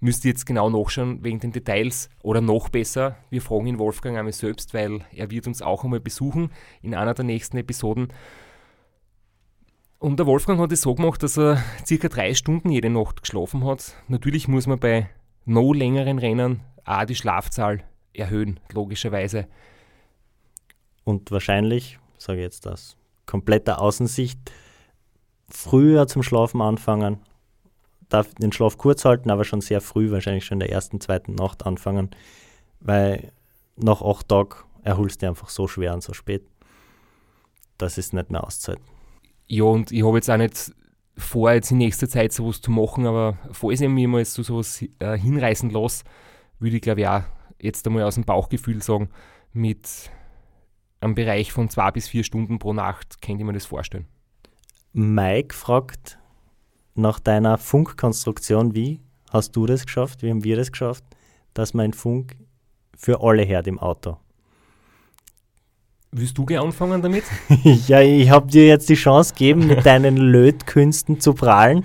müsst 0.00 0.24
ihr 0.24 0.30
jetzt 0.30 0.46
genau 0.46 0.70
nachschauen 0.70 1.24
wegen 1.24 1.40
den 1.40 1.52
Details 1.52 2.08
oder 2.22 2.40
noch 2.40 2.68
besser, 2.68 3.16
wir 3.30 3.42
fragen 3.42 3.66
ihn 3.66 3.78
Wolfgang 3.78 4.16
einmal 4.16 4.32
selbst, 4.32 4.74
weil 4.74 5.00
er 5.12 5.30
wird 5.30 5.46
uns 5.46 5.62
auch 5.62 5.84
einmal 5.84 6.00
besuchen 6.00 6.50
in 6.82 6.94
einer 6.94 7.14
der 7.14 7.24
nächsten 7.24 7.56
Episoden. 7.56 8.08
Und 9.98 10.18
der 10.18 10.26
Wolfgang 10.26 10.60
hat 10.60 10.72
es 10.72 10.82
so 10.82 10.94
gemacht, 10.94 11.22
dass 11.22 11.38
er 11.38 11.62
circa 11.86 12.08
drei 12.08 12.34
Stunden 12.34 12.70
jede 12.70 12.90
Nacht 12.90 13.22
geschlafen 13.22 13.64
hat. 13.64 13.94
Natürlich 14.08 14.46
muss 14.46 14.66
man 14.66 14.78
bei 14.78 15.08
no 15.46 15.72
längeren 15.72 16.18
Rennen 16.18 16.60
auch 16.84 17.04
die 17.06 17.14
Schlafzahl 17.14 17.82
erhöhen, 18.12 18.60
logischerweise. 18.72 19.46
Und 21.04 21.30
wahrscheinlich, 21.30 21.98
sage 22.18 22.40
ich 22.40 22.44
jetzt 22.44 22.66
das, 22.66 22.96
kompletter 23.24 23.80
Außensicht, 23.80 24.38
früher 25.48 26.06
zum 26.08 26.22
Schlafen 26.22 26.60
anfangen, 26.60 27.20
darf 28.08 28.34
den 28.34 28.52
Schlaf 28.52 28.76
kurz 28.76 29.04
halten, 29.04 29.30
aber 29.30 29.44
schon 29.44 29.60
sehr 29.60 29.80
früh, 29.80 30.10
wahrscheinlich 30.10 30.44
schon 30.44 30.56
in 30.56 30.66
der 30.66 30.72
ersten, 30.72 31.00
zweiten 31.00 31.34
Nacht 31.34 31.64
anfangen, 31.64 32.10
weil 32.80 33.32
nach 33.76 34.02
acht 34.02 34.28
Tagen 34.28 34.56
erholst 34.82 35.22
du 35.22 35.28
einfach 35.28 35.48
so 35.48 35.66
schwer 35.66 35.94
und 35.94 36.02
so 36.02 36.12
spät, 36.12 36.46
dass 37.78 37.98
es 37.98 38.12
nicht 38.12 38.30
mehr 38.30 38.44
auszahlt. 38.44 38.80
Ja, 39.48 39.64
und 39.64 39.92
ich 39.92 40.04
habe 40.04 40.16
jetzt 40.16 40.30
auch 40.30 40.36
nicht 40.36 40.72
vor, 41.16 41.52
jetzt 41.52 41.70
in 41.70 41.78
nächster 41.78 42.08
Zeit 42.08 42.32
sowas 42.32 42.60
zu 42.60 42.70
machen, 42.70 43.06
aber 43.06 43.38
falls 43.52 43.80
ich 43.80 43.88
mich 43.88 44.06
mal 44.06 44.24
zu 44.26 44.42
sowas 44.42 44.84
äh, 44.98 45.16
hinreißen 45.16 45.70
lasse, 45.70 46.04
würde 46.58 46.76
ich 46.76 46.82
glaube 46.82 47.02
ich 47.02 47.08
auch 47.08 47.22
jetzt 47.60 47.86
einmal 47.86 48.02
aus 48.02 48.16
dem 48.16 48.24
Bauchgefühl 48.24 48.82
sagen, 48.82 49.08
mit 49.52 50.10
einem 51.00 51.14
Bereich 51.14 51.52
von 51.52 51.68
zwei 51.68 51.90
bis 51.90 52.08
vier 52.08 52.24
Stunden 52.24 52.58
pro 52.58 52.72
Nacht 52.72 53.22
könnte 53.22 53.42
ich 53.42 53.46
mir 53.46 53.52
das 53.52 53.66
vorstellen. 53.66 54.06
Mike 54.92 55.54
fragt 55.54 56.18
nach 56.94 57.20
deiner 57.20 57.58
Funkkonstruktion, 57.58 58.74
wie 58.74 59.00
hast 59.30 59.54
du 59.56 59.66
das 59.66 59.84
geschafft, 59.84 60.22
wie 60.22 60.30
haben 60.30 60.44
wir 60.44 60.56
das 60.56 60.72
geschafft, 60.72 61.04
dass 61.54 61.74
mein 61.74 61.92
Funk 61.92 62.36
für 62.96 63.22
alle 63.22 63.46
hört 63.46 63.66
im 63.66 63.78
Auto? 63.78 64.18
Willst 66.18 66.38
du 66.38 66.46
gleich 66.46 66.60
anfangen 66.60 67.02
damit? 67.02 67.24
ja, 67.88 68.00
ich 68.00 68.30
habe 68.30 68.50
dir 68.50 68.66
jetzt 68.66 68.88
die 68.88 68.94
Chance 68.94 69.34
gegeben, 69.34 69.66
mit 69.66 69.84
deinen 69.86 70.16
Lötkünsten 70.16 71.20
zu 71.20 71.34
prahlen. 71.34 71.84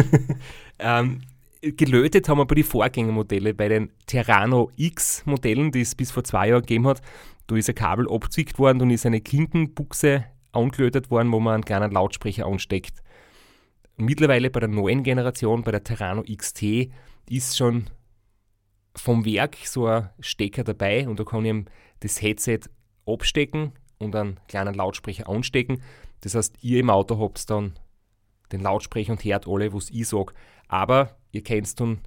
ähm, 0.78 1.20
gelötet 1.60 2.30
haben 2.30 2.38
wir 2.38 2.46
bei 2.46 2.54
den 2.54 2.64
Vorgängermodellen, 2.64 3.54
bei 3.54 3.68
den 3.68 3.90
Terrano 4.06 4.70
X-Modellen, 4.76 5.70
die 5.70 5.82
es 5.82 5.94
bis 5.94 6.10
vor 6.10 6.24
zwei 6.24 6.48
Jahren 6.48 6.62
gegeben 6.62 6.86
hat. 6.86 7.02
Da 7.46 7.54
ist 7.54 7.68
ein 7.68 7.74
Kabel 7.74 8.10
abgezwickt 8.10 8.58
worden 8.58 8.80
und 8.80 8.90
ist 8.90 9.04
eine 9.04 9.20
Klinkenbuchse 9.20 10.24
angelötet 10.52 11.10
worden, 11.10 11.30
wo 11.30 11.38
man 11.38 11.56
einen 11.56 11.64
kleinen 11.66 11.92
Lautsprecher 11.92 12.46
ansteckt. 12.46 13.02
Mittlerweile 13.98 14.48
bei 14.48 14.60
der 14.60 14.70
neuen 14.70 15.02
Generation, 15.02 15.62
bei 15.62 15.72
der 15.72 15.84
Terrano 15.84 16.22
XT, 16.22 16.88
ist 17.28 17.58
schon 17.58 17.90
vom 18.96 19.26
Werk 19.26 19.58
so 19.64 19.88
ein 19.88 20.08
Stecker 20.20 20.64
dabei 20.64 21.06
und 21.06 21.20
da 21.20 21.24
kann 21.24 21.44
ich 21.44 21.66
das 22.00 22.22
Headset 22.22 22.60
abstecken 23.06 23.72
und 23.98 24.14
einen 24.16 24.38
kleinen 24.48 24.74
Lautsprecher 24.74 25.28
anstecken. 25.28 25.82
Das 26.20 26.34
heißt, 26.34 26.56
ihr 26.62 26.80
im 26.80 26.90
Auto 26.90 27.18
habt 27.18 27.48
dann 27.50 27.74
den 28.52 28.60
Lautsprecher 28.60 29.12
und 29.12 29.24
hört 29.24 29.48
alle, 29.48 29.72
was 29.72 29.90
ich 29.90 30.08
sage. 30.08 30.34
Aber 30.68 31.16
ihr 31.32 31.42
könnt 31.42 31.78
dann 31.80 32.00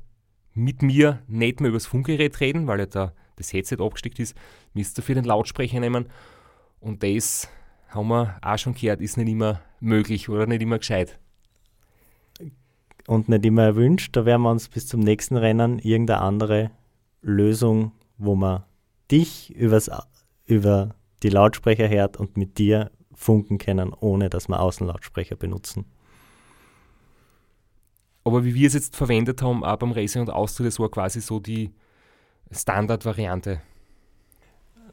mit 0.53 0.81
mir 0.81 1.21
nicht 1.27 1.59
mehr 1.59 1.69
über 1.69 1.77
das 1.77 1.85
Funkgerät 1.85 2.39
reden, 2.39 2.67
weil 2.67 2.79
ja 2.79 2.85
da 2.85 3.13
das 3.35 3.51
Headset 3.51 3.77
abgesteckt 3.79 4.19
ist. 4.19 4.35
Müsst 4.73 4.97
ihr 4.97 5.03
für 5.03 5.15
den 5.15 5.25
Lautsprecher 5.25 5.79
nehmen. 5.79 6.07
Und 6.79 7.03
das 7.03 7.49
haben 7.89 8.07
wir 8.07 8.37
auch 8.41 8.57
schon 8.57 8.73
gehört, 8.73 9.01
ist 9.01 9.17
nicht 9.17 9.29
immer 9.29 9.61
möglich 9.79 10.29
oder 10.29 10.47
nicht 10.47 10.61
immer 10.61 10.77
gescheit. 10.77 11.19
Und 13.07 13.29
nicht 13.29 13.45
immer 13.45 13.63
erwünscht. 13.63 14.15
Da 14.15 14.25
werden 14.25 14.43
wir 14.43 14.51
uns 14.51 14.69
bis 14.69 14.87
zum 14.87 15.01
nächsten 15.01 15.37
Rennen 15.37 15.79
irgendeine 15.79 16.21
andere 16.21 16.71
Lösung, 17.21 17.91
wo 18.17 18.35
man 18.35 18.63
dich 19.11 19.53
übers 19.55 19.89
über 20.45 20.95
die 21.23 21.29
Lautsprecher 21.29 21.89
hört 21.89 22.17
und 22.17 22.37
mit 22.37 22.57
dir 22.57 22.91
funken 23.13 23.57
können, 23.57 23.93
ohne 23.93 24.29
dass 24.29 24.47
wir 24.47 24.59
Außenlautsprecher 24.59 25.35
benutzen. 25.35 25.85
Aber 28.23 28.43
wie 28.43 28.55
wir 28.55 28.67
es 28.67 28.73
jetzt 28.73 28.95
verwendet 28.95 29.41
haben, 29.41 29.63
auch 29.63 29.77
beim 29.77 29.91
Racing 29.91 30.21
und 30.21 30.29
Austria, 30.29 30.65
das 30.65 30.79
war 30.79 30.89
quasi 30.89 31.21
so 31.21 31.39
die 31.39 31.71
Standardvariante. 32.51 33.61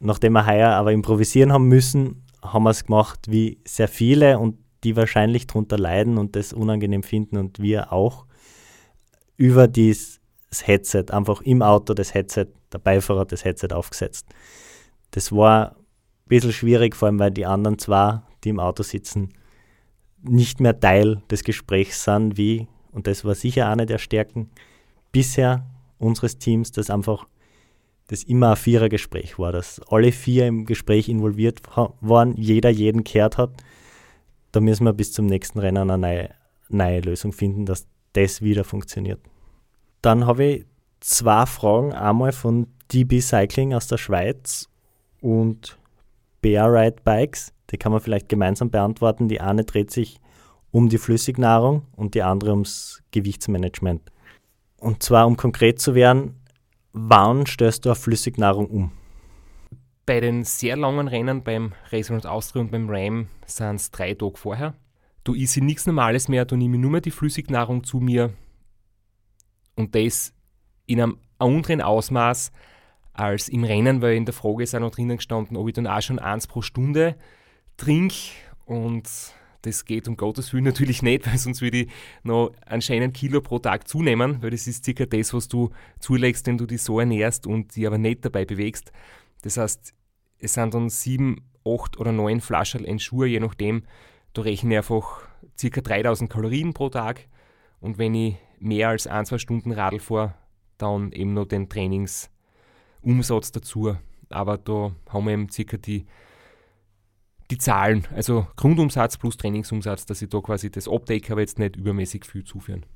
Nachdem 0.01 0.35
wir 0.35 0.47
heuer 0.47 0.71
aber 0.71 0.93
improvisieren 0.93 1.53
haben 1.53 1.69
müssen, 1.69 2.25
haben 2.43 2.65
wir 2.65 2.71
es 2.71 2.85
gemacht 2.85 3.21
wie 3.29 3.59
sehr 3.65 3.89
viele 3.89 4.39
und 4.39 4.59
die 4.85 4.97
wahrscheinlich 4.97 5.47
darunter 5.47 5.79
leiden 5.79 6.19
und 6.19 6.35
das 6.37 6.53
unangenehm 6.53 7.03
finden 7.03 7.37
und 7.37 7.61
wir 7.61 7.93
auch 7.93 8.27
über 9.37 9.69
dieses 9.69 10.21
Headset, 10.63 11.07
einfach 11.11 11.41
im 11.43 11.63
Auto 11.63 11.95
das 11.95 12.15
Headset, 12.15 12.47
der 12.73 12.79
Beifahrer 12.79 13.25
das 13.25 13.45
Headset 13.45 13.69
aufgesetzt. 13.73 14.27
Das 15.13 15.31
war 15.31 15.71
ein 15.73 15.77
bisschen 16.27 16.53
schwierig, 16.53 16.97
vor 16.97 17.07
allem 17.07 17.19
weil 17.19 17.31
die 17.31 17.47
anderen 17.47 17.79
zwei, 17.79 18.23
die 18.43 18.49
im 18.49 18.59
Auto 18.59 18.83
sitzen, 18.83 19.29
nicht 20.23 20.61
mehr 20.61 20.79
Teil 20.79 21.23
des 21.31 21.45
Gesprächs 21.45 22.05
sind, 22.05 22.37
wie, 22.37 22.67
und 22.93 23.07
das 23.07 23.25
war 23.25 23.35
sicher 23.35 23.69
eine 23.69 23.87
der 23.87 23.99
Stärken 23.99 24.51
bisher 25.13 25.67
unseres 25.99 26.39
Teams, 26.39 26.73
dass 26.73 26.91
einfach 26.91 27.27
das 28.09 28.25
immer 28.25 28.51
ein 28.51 28.57
Vierergespräch 28.57 29.39
war, 29.39 29.53
dass 29.53 29.81
alle 29.89 30.13
vier 30.13 30.47
im 30.47 30.65
Gespräch 30.65 31.09
involviert 31.09 31.61
waren, 32.01 32.37
jeder 32.37 32.71
jeden 32.71 33.05
gehört 33.05 33.39
hat. 33.39 33.51
Da 34.51 34.61
müssen 34.61 34.85
wir 34.85 34.93
bis 34.93 35.13
zum 35.13 35.27
nächsten 35.27 35.59
Rennen 35.59 35.91
eine 35.91 35.99
neue, 35.99 36.31
neue 36.69 37.01
Lösung 37.01 37.33
finden, 37.33 37.65
dass 37.65 37.87
das 38.13 38.43
wieder 38.43 38.65
funktioniert. 38.65 39.21
Dann 40.03 40.27
habe 40.27 40.45
ich 40.45 40.67
zwei 41.01 41.47
Fragen, 41.47 41.93
einmal 41.93 42.33
von 42.33 42.67
DB 42.93 43.21
Cycling 43.21 43.73
aus 43.73 43.87
der 43.87 43.99
Schweiz 43.99 44.69
und 45.23 45.79
Bear 46.43 46.73
Ride 46.73 46.97
Bikes. 47.05 47.55
Die 47.71 47.79
kann 47.79 47.93
man 47.93 48.01
vielleicht 48.01 48.29
gemeinsam 48.29 48.71
beantworten. 48.71 49.29
Die 49.29 49.41
eine 49.41 49.65
dreht 49.65 49.91
sich 49.91 50.21
um 50.71 50.89
die 50.89 50.99
Flüssignahrung 50.99 51.87
und 51.97 52.15
die 52.15 52.23
andere 52.23 52.51
ums 52.51 53.03
Gewichtsmanagement. 53.13 54.03
Und 54.79 55.03
zwar, 55.03 55.27
um 55.27 55.37
konkret 55.37 55.81
zu 55.81 55.95
werden, 55.95 56.35
wann 56.93 57.47
stößt 57.47 57.85
du 57.85 57.93
auf 57.93 57.99
Flüssignahrung 57.99 58.67
um? 58.67 58.93
Bei 60.05 60.21
den 60.21 60.43
sehr 60.45 60.77
langen 60.77 61.07
Rennen 61.09 61.45
beim 61.45 61.73
Racing 61.91 62.17
und 62.17 62.27
Austria 62.27 62.63
und 62.63 62.73
beim 62.73 62.91
Ram 62.91 63.29
sind 63.47 63.77
es 63.77 63.91
drei 63.91 64.15
Tage 64.15 64.37
vorher. 64.37 64.75
Du 65.25 65.35
isst 65.35 65.57
nichts 65.59 65.87
Normales 65.87 66.29
mehr, 66.29 66.45
du 66.45 66.57
nimmst 66.57 66.81
nur 66.81 66.91
mehr 66.91 67.01
die 67.01 67.13
Flüssignahrung 67.13 67.85
zu 67.85 67.99
mir 67.99 68.33
und 69.77 69.95
das 69.95 70.35
in 70.87 71.01
einem 71.01 71.19
anderen 71.39 71.81
Ausmaß, 71.81 72.51
als 73.13 73.49
im 73.49 73.65
Rennen, 73.65 74.03
weil 74.03 74.17
in 74.17 74.25
der 74.25 74.35
Frage 74.35 74.63
ist 74.63 74.75
auch 74.75 74.81
noch 74.81 74.91
drinnen 74.91 75.17
gestanden, 75.17 75.57
ob 75.57 75.69
ich 75.69 75.75
dann 75.75 75.87
auch 75.87 76.01
schon 76.01 76.19
eins 76.19 76.47
pro 76.47 76.63
Stunde 76.63 77.17
trinke 77.77 78.15
und 78.65 79.09
das 79.63 79.85
geht 79.85 80.09
um 80.09 80.17
Gottes 80.17 80.53
Willen 80.53 80.65
natürlich 80.65 81.03
nicht, 81.03 81.27
weil 81.31 81.39
sonst 81.39 81.63
würde 81.63 81.83
ich 81.83 81.91
noch 82.23 82.53
anscheinend 82.67 83.15
Kilo 83.15 83.41
pro 83.41 83.59
Tag 83.59 83.87
zunehmen, 83.87 84.43
weil 84.43 84.51
das 84.51 84.67
ist 84.67 84.85
circa 84.85 85.07
das, 85.07 85.33
was 85.35 85.49
du 85.49 85.71
zulegst, 86.01 86.47
wenn 86.47 86.59
du 86.59 86.67
dich 86.67 86.83
so 86.83 86.99
ernährst 86.99 87.47
und 87.47 87.75
dich 87.77 87.87
aber 87.87 87.99
nicht 87.99 88.25
dabei 88.25 88.45
bewegst. 88.45 88.93
Das 89.43 89.57
heißt, 89.57 89.95
es 90.39 90.55
sind 90.55 90.75
dann 90.75 90.89
sieben, 90.89 91.49
acht 91.65 91.99
oder 91.99 92.13
neun 92.13 92.41
Flaschen 92.41 92.85
in 92.85 92.99
Schuhe, 92.99 93.29
je 93.29 93.41
nachdem. 93.41 93.85
Da 94.33 94.43
rechne 94.43 94.75
ich 94.75 94.79
einfach 94.79 95.29
circa 95.59 95.81
3000 95.81 96.29
Kalorien 96.31 96.73
pro 96.73 96.89
Tag 96.89 97.29
und 97.81 97.99
wenn 97.99 98.15
ich 98.15 98.37
mehr 98.59 98.89
als 98.89 99.07
ein, 99.07 99.27
zwei 99.27 99.39
Stunden 99.39 99.73
Radl 99.73 100.01
fahre, 100.01 100.35
dann 100.79 101.13
eben 101.13 101.35
noch 101.35 101.47
den 101.47 101.69
Trainings- 101.69 102.32
Umsatz 103.03 103.53
dazu. 103.53 103.97
Aber 104.29 104.59
da 104.59 104.93
haben 105.11 105.27
wir 105.27 105.33
eben 105.33 105.51
circa 105.51 105.77
die, 105.77 106.07
die 107.51 107.59
Zahlen, 107.59 108.07
also 108.15 108.47
Grundumsatz 108.57 109.19
plus 109.19 109.37
Trainingsumsatz, 109.37 110.07
dass 110.07 110.23
ich 110.23 110.29
da 110.31 110.41
quasi 110.41 110.71
das 110.71 110.89
abdecke, 110.89 111.33
aber 111.33 111.43
jetzt 111.43 111.59
nicht 111.59 111.77
übermäßig 111.77 112.25
viel 112.25 112.45
zuführen. 112.45 112.87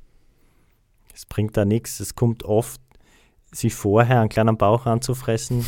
Es 1.15 1.27
bringt 1.27 1.57
da 1.57 1.65
nichts. 1.65 2.01
Es 2.01 2.15
kommt 2.15 2.45
oft, 2.45 2.81
sich 3.53 3.75
vorher 3.75 4.21
einen 4.21 4.29
kleinen 4.29 4.57
Bauch 4.57 4.87
anzufressen. 4.87 5.65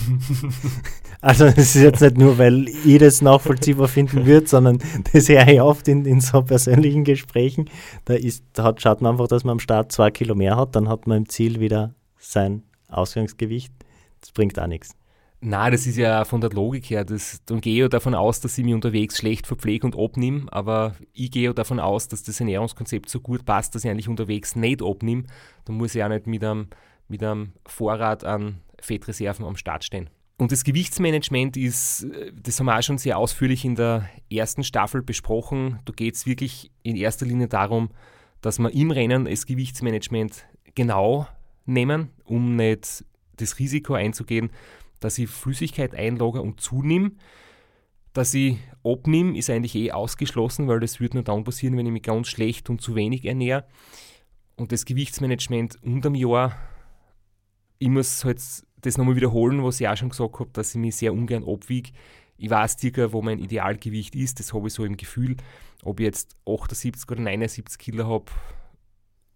also 1.21 1.47
es 1.47 1.75
ist 1.75 1.83
jetzt 1.83 2.01
nicht 2.01 2.19
nur, 2.19 2.39
weil 2.39 2.69
ich 2.69 2.99
das 2.99 3.23
nachvollziehbar 3.23 3.89
finden 3.89 4.27
würde, 4.27 4.47
sondern 4.47 4.79
das 5.13 5.29
höre 5.29 5.49
ich 5.49 5.61
oft 5.61 5.89
in, 5.89 6.05
in 6.05 6.21
so 6.21 6.43
persönlichen 6.43 7.05
Gesprächen. 7.05 7.71
Da, 8.05 8.15
ist, 8.15 8.45
da 8.53 8.65
hat, 8.65 8.83
schaut 8.83 9.01
man 9.01 9.13
einfach, 9.13 9.29
dass 9.29 9.45
man 9.45 9.53
am 9.53 9.61
Start 9.61 9.93
zwei 9.93 10.11
Kilo 10.11 10.35
mehr 10.35 10.57
hat, 10.57 10.77
dann 10.77 10.89
hat 10.89 11.07
man 11.07 11.19
im 11.19 11.29
Ziel 11.29 11.61
wieder 11.61 11.95
sein 12.19 12.63
Ausgangsgewicht. 12.89 13.73
Das 14.21 14.33
bringt 14.33 14.59
auch 14.59 14.67
nichts. 14.67 14.95
Na, 15.41 15.71
das 15.71 15.87
ist 15.87 15.97
ja 15.97 16.25
von 16.25 16.41
der 16.41 16.51
Logik 16.51 16.91
her. 16.91 17.05
Das, 17.05 17.41
dann 17.47 17.61
gehe 17.61 17.75
ich 17.75 17.81
ja 17.81 17.89
davon 17.89 18.15
aus, 18.15 18.41
dass 18.41 18.59
ich 18.59 18.65
mich 18.65 18.75
unterwegs 18.75 19.19
schlecht 19.19 19.47
verpflege 19.47 19.87
und 19.87 19.97
abnehme, 19.97 20.47
aber 20.53 20.97
ich 21.13 21.31
gehe 21.31 21.45
ja 21.45 21.53
davon 21.53 21.79
aus, 21.79 22.09
dass 22.09 22.25
das 22.25 22.41
Ernährungskonzept 22.41 23.09
so 23.09 23.21
gut 23.21 23.45
passt, 23.45 23.75
dass 23.75 23.85
ich 23.85 23.91
eigentlich 23.91 24.09
unterwegs 24.09 24.57
nicht 24.57 24.83
abnehme. 24.83 25.25
Dann 25.65 25.77
muss 25.77 25.95
ich 25.95 26.03
auch 26.03 26.09
nicht 26.09 26.27
mit 26.27 26.43
einem, 26.43 26.69
mit 27.07 27.23
einem 27.23 27.53
Vorrat 27.67 28.25
an 28.25 28.63
Fettreserven 28.81 29.45
am 29.45 29.57
Start 29.57 29.85
stehen. 29.85 30.11
Und 30.39 30.53
das 30.53 30.65
Gewichtsmanagement 30.65 31.57
ist, 31.57 32.07
das 32.33 32.59
haben 32.59 32.67
wir 32.67 32.79
auch 32.79 32.83
schon 32.83 32.99
sehr 32.99 33.19
ausführlich 33.19 33.65
in 33.65 33.75
der 33.75 34.09
ersten 34.31 34.63
Staffel 34.63 35.03
besprochen. 35.03 35.81
Da 35.85 35.93
geht 35.93 36.15
es 36.15 36.27
wirklich 36.27 36.71
in 36.83 36.97
erster 36.97 37.27
Linie 37.27 37.49
darum, 37.49 37.91
dass 38.41 38.59
wir 38.59 38.73
im 38.73 38.93
Rennen 38.93 39.25
das 39.25 39.47
Gewichtsmanagement 39.47 40.47
genau 40.75 41.27
nehmen, 41.67 42.11
um 42.25 42.55
nicht 42.55 43.05
das 43.41 43.59
Risiko 43.59 43.95
einzugehen, 43.95 44.51
dass 45.01 45.19
ich 45.19 45.29
Flüssigkeit 45.29 45.95
einlagere 45.95 46.43
und 46.43 46.61
zunehme. 46.61 47.13
Dass 48.13 48.35
ich 48.35 48.59
abnehme, 48.85 49.37
ist 49.37 49.51
eigentlich 49.51 49.75
eh 49.75 49.93
ausgeschlossen, 49.93 50.67
weil 50.67 50.81
das 50.81 50.99
würde 50.99 51.17
nur 51.17 51.25
dann 51.25 51.45
passieren, 51.45 51.77
wenn 51.77 51.87
ich 51.87 51.93
mich 51.93 52.03
ganz 52.03 52.29
schlecht 52.29 52.69
und 52.71 52.81
zu 52.81 52.95
wenig 52.95 53.25
ernähre. 53.25 53.65
Und 54.57 54.73
das 54.73 54.85
Gewichtsmanagement 54.85 55.83
unterm 55.85 56.15
Jahr, 56.15 56.57
ich 57.79 57.89
muss 57.89 58.25
halt 58.25 58.41
das 58.81 58.99
nochmal 58.99 59.17
wiederholen, 59.17 59.63
was 59.63 59.81
ich 59.81 59.89
auch 59.89 59.97
schon 59.97 60.09
gesagt 60.09 60.41
habe, 60.41 60.51
dass 60.53 60.75
ich 60.75 60.81
mich 60.81 60.97
sehr 60.97 61.13
ungern 61.13 61.45
abwiege. 61.45 61.91
Ich 62.39 62.51
weiß 62.51 62.77
circa, 62.79 63.13
wo 63.13 63.23
mein 63.23 63.39
Idealgewicht 63.39 64.15
ist, 64.15 64.39
das 64.39 64.53
habe 64.53 64.69
ich 64.69 64.75
so 64.75 64.85
im 64.85 64.97
Gefühl. 64.97 65.37
Ob 65.85 66.01
ich 66.01 66.05
jetzt 66.05 66.37
78 66.47 67.09
oder 67.11 67.21
79 67.21 67.79
Kilo 67.79 68.07
habe, 68.07 68.27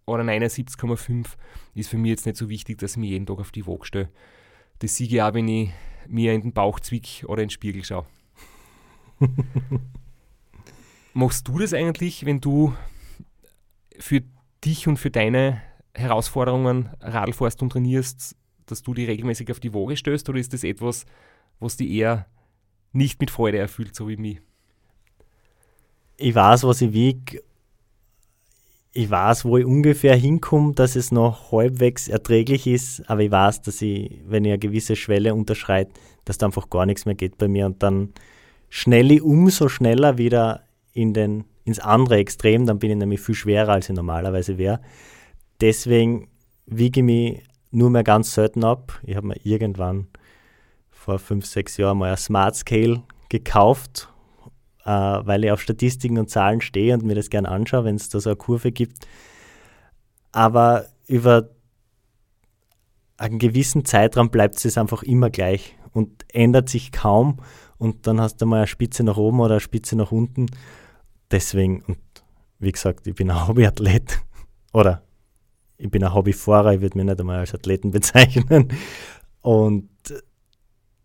oder 0.07 0.23
79,5 0.23 1.27
ist 1.75 1.91
für 1.91 1.99
mich 1.99 2.11
jetzt 2.11 2.27
nicht 2.27 2.37
so 2.37 2.49
wichtig, 2.49 2.79
dass 2.79 2.93
ich 2.93 2.97
mich 2.99 3.11
jeden 3.11 3.27
Tag 3.27 3.39
auf 3.39 3.53
die 3.53 3.67
Waage 3.67 3.87
stelle. 3.87 4.09
Das 4.81 4.97
sehe 4.97 5.07
ich 5.07 5.23
auch, 5.23 5.35
wenn 5.35 5.49
ich 5.49 5.71
mir 6.09 6.33
in 6.33 6.43
den 6.43 6.53
Bauch 6.53 6.81
zwick 6.81 7.25
oder 7.27 7.43
in 7.43 7.49
den 7.49 7.51
Spiegel 7.51 7.85
schaue. 7.85 8.07
Machst 11.15 11.47
du 11.47 11.59
das 11.59 11.75
eigentlich, 11.75 12.25
wenn 12.25 12.41
du 12.41 12.75
für 13.99 14.23
dich 14.65 14.89
und 14.89 14.97
für 14.97 15.11
deine 15.11 15.63
Herausforderungen 15.95 16.91
Radl 17.01 17.33
fährst 17.33 17.63
und 17.63 17.71
trainierst, 17.71 18.37
dass 18.67 18.83
du 18.83 18.95
die 18.95 19.05
regelmäßig 19.05 19.51
auf 19.51 19.61
die 19.61 19.75
Waage 19.75 19.97
stößt 19.97 20.29
oder 20.29 20.39
ist 20.39 20.53
das 20.53 20.65
etwas, 20.65 21.05
was 21.61 21.77
die 21.77 21.97
eher 21.97 22.27
nicht 22.93 23.21
mit 23.21 23.31
Freude 23.31 23.59
erfüllt, 23.59 23.95
so 23.95 24.09
wie 24.09 24.17
mich? 24.17 24.41
Ich 26.17 26.35
weiß, 26.35 26.65
was 26.65 26.81
ich 26.81 26.93
wiege. 26.93 27.43
Ich 28.95 29.11
weiß, 29.11 29.47
wo 29.47 29.57
ich 29.57 29.65
ungefähr 29.65 30.15
hinkomme, 30.15 30.75
dass 30.75 30.97
es 30.97 31.13
noch 31.13 31.51
halbwegs 31.51 32.09
erträglich 32.09 32.67
ist, 32.67 33.09
aber 33.09 33.23
ich 33.23 33.31
weiß, 33.31 33.63
dass 33.63 33.81
ich, 33.81 34.21
wenn 34.27 34.45
ich 34.45 34.51
eine 34.51 34.59
gewisse 34.59 34.97
Schwelle 34.97 35.35
unterschreite, 35.35 35.93
dass 36.27 36.37
da 36.37 36.47
einfach 36.47 36.69
gar 36.69 36.85
nichts 36.85 37.07
mehr 37.07 37.15
geht 37.15 37.39
bei 37.39 37.49
mir 37.49 37.65
und 37.65 37.83
dann 37.83 38.13
schnell 38.69 39.11
ich 39.11 39.23
umso 39.23 39.69
schneller 39.69 40.19
wieder 40.19 40.65
in 40.93 41.15
den, 41.15 41.45
ins 41.65 41.79
andere 41.79 42.17
Extrem, 42.17 42.67
dann 42.67 42.79
bin 42.79 42.91
ich 42.91 42.97
nämlich 42.97 43.21
viel 43.21 43.35
schwerer, 43.35 43.73
als 43.73 43.89
ich 43.89 43.97
normalerweise 43.97 44.59
wäre. 44.59 44.81
Deswegen 45.63 46.29
wiege 46.67 47.01
ich 47.01 47.05
mich 47.05 47.43
nur 47.71 47.89
mehr 47.89 48.05
ganz 48.05 48.35
selten 48.35 48.63
ab. 48.63 49.01
Ich 49.05 49.17
habe 49.17 49.29
mir 49.29 49.37
irgendwann 49.43 50.09
vor 50.91 51.19
fünf, 51.19 51.47
sechs 51.47 51.79
Jahren 51.79 51.99
mal 51.99 52.11
ein 52.11 52.17
Smart 52.19 52.57
Scale 52.57 53.03
gekauft, 53.31 54.12
äh, 54.85 54.91
weil 54.91 55.45
ich 55.45 55.51
auf 55.51 55.61
Statistiken 55.61 56.19
und 56.19 56.31
Zahlen 56.31 56.61
stehe 56.61 56.95
und 56.95 57.05
mir 57.05 57.15
das 57.15 57.31
gerne 57.31 57.49
anschaue, 57.49 57.85
wenn 57.85 57.97
es 57.97 58.09
da 58.09 58.21
so 58.21 58.31
eine 58.31 58.37
Kurve 58.37 58.73
gibt. 58.73 59.07
Aber 60.33 60.87
über 61.07 61.51
einen 63.17 63.39
gewissen 63.39 63.85
Zeitraum 63.85 64.31
bleibt 64.31 64.65
es 64.65 64.79
einfach 64.79 65.03
immer 65.03 65.31
gleich 65.31 65.77
und 65.93 66.25
ändert 66.33 66.69
sich 66.69 66.93
kaum. 66.93 67.39
Und 67.79 68.07
dann 68.07 68.21
hast 68.21 68.37
du 68.37 68.47
mal 68.47 68.59
eine 68.59 68.67
Spitze 68.67 69.05
nach 69.05 69.17
oben 69.17 69.41
oder 69.41 69.55
eine 69.55 69.61
Spitze 69.61 69.97
nach 69.97 70.13
unten. 70.13 70.47
Deswegen, 71.31 71.83
und 71.83 71.99
wie 72.59 72.73
gesagt, 72.73 73.07
ich 73.07 73.15
bin 73.15 73.31
ein 73.31 73.47
Hobbyathlet 73.47 74.21
oder 74.73 75.03
ich 75.79 75.91
bin 75.91 76.05
ein 76.05 76.15
Hobbyfahrer, 76.15 76.75
ich 76.75 76.81
würde 76.81 76.97
mich 76.97 77.07
nicht 77.07 77.21
einmal 77.21 77.41
als 77.41 77.55
Athleten 77.55 77.91
bezeichnen. 77.91 78.69
Und 79.41 79.89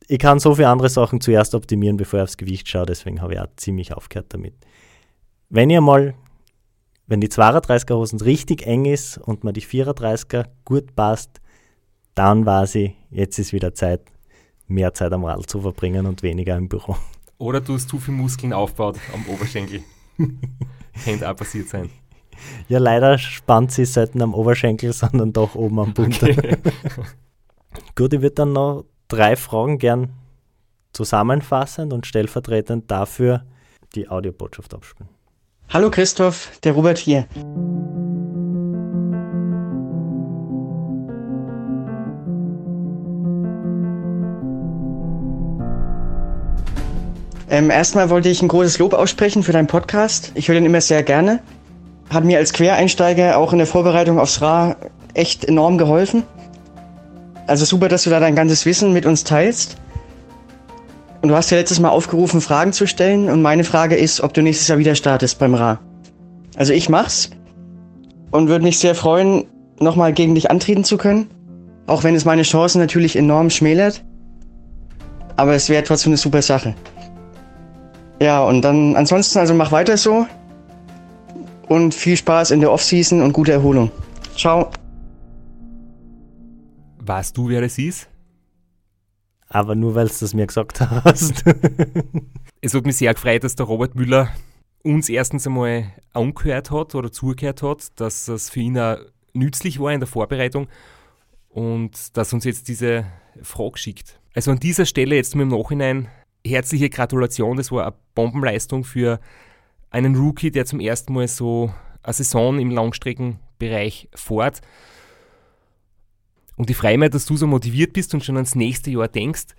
ich 0.07 0.19
kann 0.19 0.39
so 0.39 0.55
viele 0.55 0.69
andere 0.69 0.89
Sachen 0.89 1.21
zuerst 1.21 1.53
optimieren, 1.53 1.97
bevor 1.97 2.19
ich 2.19 2.23
aufs 2.23 2.37
Gewicht 2.37 2.67
schaue, 2.67 2.85
deswegen 2.85 3.21
habe 3.21 3.33
ich 3.33 3.39
auch 3.39 3.47
ziemlich 3.57 3.93
aufgehört 3.93 4.33
damit. 4.33 4.53
Wenn 5.49 5.69
ihr 5.69 5.81
mal, 5.81 6.15
wenn 7.07 7.21
die 7.21 7.29
32er 7.29 7.95
Hosen 7.95 8.19
richtig 8.21 8.65
eng 8.65 8.85
ist 8.85 9.17
und 9.17 9.43
mir 9.43 9.53
die 9.53 9.61
34er 9.61 10.45
gut 10.65 10.95
passt, 10.95 11.41
dann 12.15 12.45
weiß 12.45 12.75
ich, 12.75 12.93
jetzt 13.11 13.37
ist 13.37 13.53
wieder 13.53 13.73
Zeit, 13.73 14.01
mehr 14.67 14.93
Zeit 14.93 15.11
am 15.13 15.25
Radl 15.25 15.45
zu 15.45 15.61
verbringen 15.61 16.05
und 16.05 16.23
weniger 16.23 16.57
im 16.57 16.67
Büro. 16.67 16.95
Oder 17.37 17.61
du 17.61 17.75
hast 17.75 17.89
zu 17.89 17.99
viel 17.99 18.13
Muskeln 18.13 18.53
aufgebaut 18.53 18.97
am 19.13 19.25
Oberschenkel. 19.27 19.83
Könnte 21.03 21.29
auch 21.29 21.35
passiert 21.35 21.69
sein. 21.69 21.89
Ja, 22.67 22.79
leider 22.79 23.17
spannt 23.17 23.71
sie 23.71 23.85
selten 23.85 24.21
am 24.21 24.33
Oberschenkel, 24.33 24.93
sondern 24.93 25.33
doch 25.33 25.55
oben 25.55 25.79
am 25.79 25.93
Bund. 25.93 26.21
Okay. 26.21 26.57
Gut, 27.95 28.13
ich 28.13 28.21
würde 28.21 28.35
dann 28.35 28.53
noch 28.53 28.85
drei 29.07 29.35
Fragen 29.35 29.77
gern 29.77 30.09
zusammenfassend 30.93 31.93
und 31.93 32.05
stellvertretend 32.05 32.89
dafür 32.91 33.43
die 33.95 34.09
Audiobotschaft 34.09 34.73
abspielen. 34.73 35.09
Hallo 35.69 35.91
Christoph, 35.91 36.59
der 36.63 36.73
Robert 36.73 36.97
hier. 36.97 37.27
Ähm, 47.49 47.69
erstmal 47.69 48.09
wollte 48.09 48.29
ich 48.29 48.41
ein 48.41 48.49
großes 48.49 48.77
Lob 48.79 48.93
aussprechen 48.93 49.41
für 49.41 49.53
deinen 49.53 49.67
Podcast. 49.67 50.31
Ich 50.35 50.47
höre 50.47 50.55
den 50.55 50.65
immer 50.65 50.81
sehr 50.81 51.01
gerne. 51.03 51.39
Hat 52.09 52.23
mir 52.23 52.37
als 52.37 52.53
Quereinsteiger 52.53 53.37
auch 53.37 53.51
in 53.51 53.57
der 53.57 53.67
Vorbereitung 53.67 54.19
aufs 54.19 54.41
Ra 54.41 54.75
echt 55.13 55.45
enorm 55.45 55.77
geholfen. 55.77 56.23
Also 57.47 57.63
super, 57.63 57.87
dass 57.87 58.03
du 58.03 58.09
da 58.09 58.19
dein 58.19 58.35
ganzes 58.35 58.65
Wissen 58.65 58.93
mit 58.93 59.05
uns 59.05 59.23
teilst. 59.23 59.77
Und 61.21 61.29
du 61.29 61.35
hast 61.35 61.49
ja 61.49 61.57
letztes 61.57 61.79
Mal 61.79 61.89
aufgerufen, 61.89 62.41
Fragen 62.41 62.73
zu 62.73 62.85
stellen. 62.85 63.29
Und 63.29 63.41
meine 63.41 63.63
Frage 63.63 63.95
ist, 63.95 64.21
ob 64.21 64.33
du 64.33 64.41
nächstes 64.41 64.67
Jahr 64.67 64.77
wieder 64.77 64.95
startest 64.95 65.39
beim 65.39 65.55
Ra. 65.55 65.79
Also 66.57 66.73
ich 66.73 66.89
mach's 66.89 67.31
und 68.31 68.49
würde 68.49 68.63
mich 68.63 68.79
sehr 68.79 68.95
freuen, 68.95 69.45
nochmal 69.79 70.13
gegen 70.13 70.35
dich 70.35 70.51
antreten 70.51 70.83
zu 70.83 70.97
können. 70.97 71.29
Auch 71.87 72.03
wenn 72.03 72.15
es 72.15 72.25
meine 72.25 72.43
Chancen 72.43 72.79
natürlich 72.79 73.15
enorm 73.15 73.49
schmälert. 73.49 74.03
Aber 75.37 75.53
es 75.53 75.69
wäre 75.69 75.83
trotzdem 75.83 76.11
eine 76.11 76.17
super 76.17 76.41
Sache. 76.41 76.75
Ja, 78.21 78.43
und 78.43 78.61
dann 78.61 78.95
ansonsten, 78.95 79.39
also 79.39 79.53
mach 79.53 79.71
weiter 79.71 79.95
so. 79.95 80.25
Und 81.67 81.93
viel 81.93 82.17
Spaß 82.17 82.51
in 82.51 82.59
der 82.59 82.71
Offseason 82.71 83.21
und 83.21 83.33
gute 83.33 83.53
Erholung. 83.53 83.91
Ciao. 84.35 84.69
Weißt 87.07 87.37
du, 87.37 87.47
wer 87.47 87.61
das 87.61 87.77
ist? 87.77 88.09
Aber 89.47 89.75
nur, 89.75 89.95
weil 89.95 90.07
du 90.07 90.13
das 90.19 90.33
mir 90.33 90.45
gesagt 90.45 90.81
hast. 90.81 91.43
Es 92.59 92.73
hat 92.73 92.87
mich 92.87 92.97
sehr 92.97 93.13
gefreut, 93.13 93.43
dass 93.43 93.55
der 93.55 93.67
Robert 93.67 93.93
Müller 93.93 94.29
uns 94.81 95.09
erstens 95.09 95.45
einmal 95.45 95.93
angehört 96.11 96.71
hat 96.71 96.95
oder 96.95 97.11
zugehört 97.11 97.61
hat, 97.61 97.99
dass 97.99 98.27
es 98.27 98.49
für 98.49 98.59
ihn 98.59 98.77
auch 98.79 98.97
nützlich 99.33 99.79
war 99.79 99.93
in 99.93 99.99
der 99.99 100.07
Vorbereitung 100.07 100.67
und 101.49 102.17
dass 102.17 102.33
uns 102.33 102.45
jetzt 102.45 102.67
diese 102.67 103.05
Frage 103.43 103.77
schickt. 103.77 104.19
Also 104.33 104.51
an 104.51 104.59
dieser 104.59 104.87
Stelle 104.87 105.15
jetzt 105.15 105.35
mal 105.35 105.43
im 105.43 105.49
Nachhinein 105.49 106.07
herzliche 106.45 106.89
Gratulation. 106.89 107.57
Das 107.57 107.71
war 107.71 107.85
eine 107.85 107.95
Bombenleistung 108.15 108.83
für 108.83 109.19
einen 109.91 110.15
Rookie, 110.15 110.51
der 110.51 110.65
zum 110.65 110.79
ersten 110.79 111.13
Mal 111.13 111.27
so 111.27 111.71
eine 112.01 112.13
Saison 112.13 112.59
im 112.59 112.71
Langstreckenbereich 112.71 114.09
fährt. 114.15 114.61
Und 116.57 116.71
ich 116.71 116.75
freue 116.75 116.97
mich, 116.97 117.11
dass 117.11 117.25
du 117.25 117.37
so 117.37 117.47
motiviert 117.47 117.93
bist 117.93 118.13
und 118.13 118.25
schon 118.25 118.35
ans 118.35 118.55
nächste 118.55 118.91
Jahr 118.91 119.07
denkst. 119.07 119.55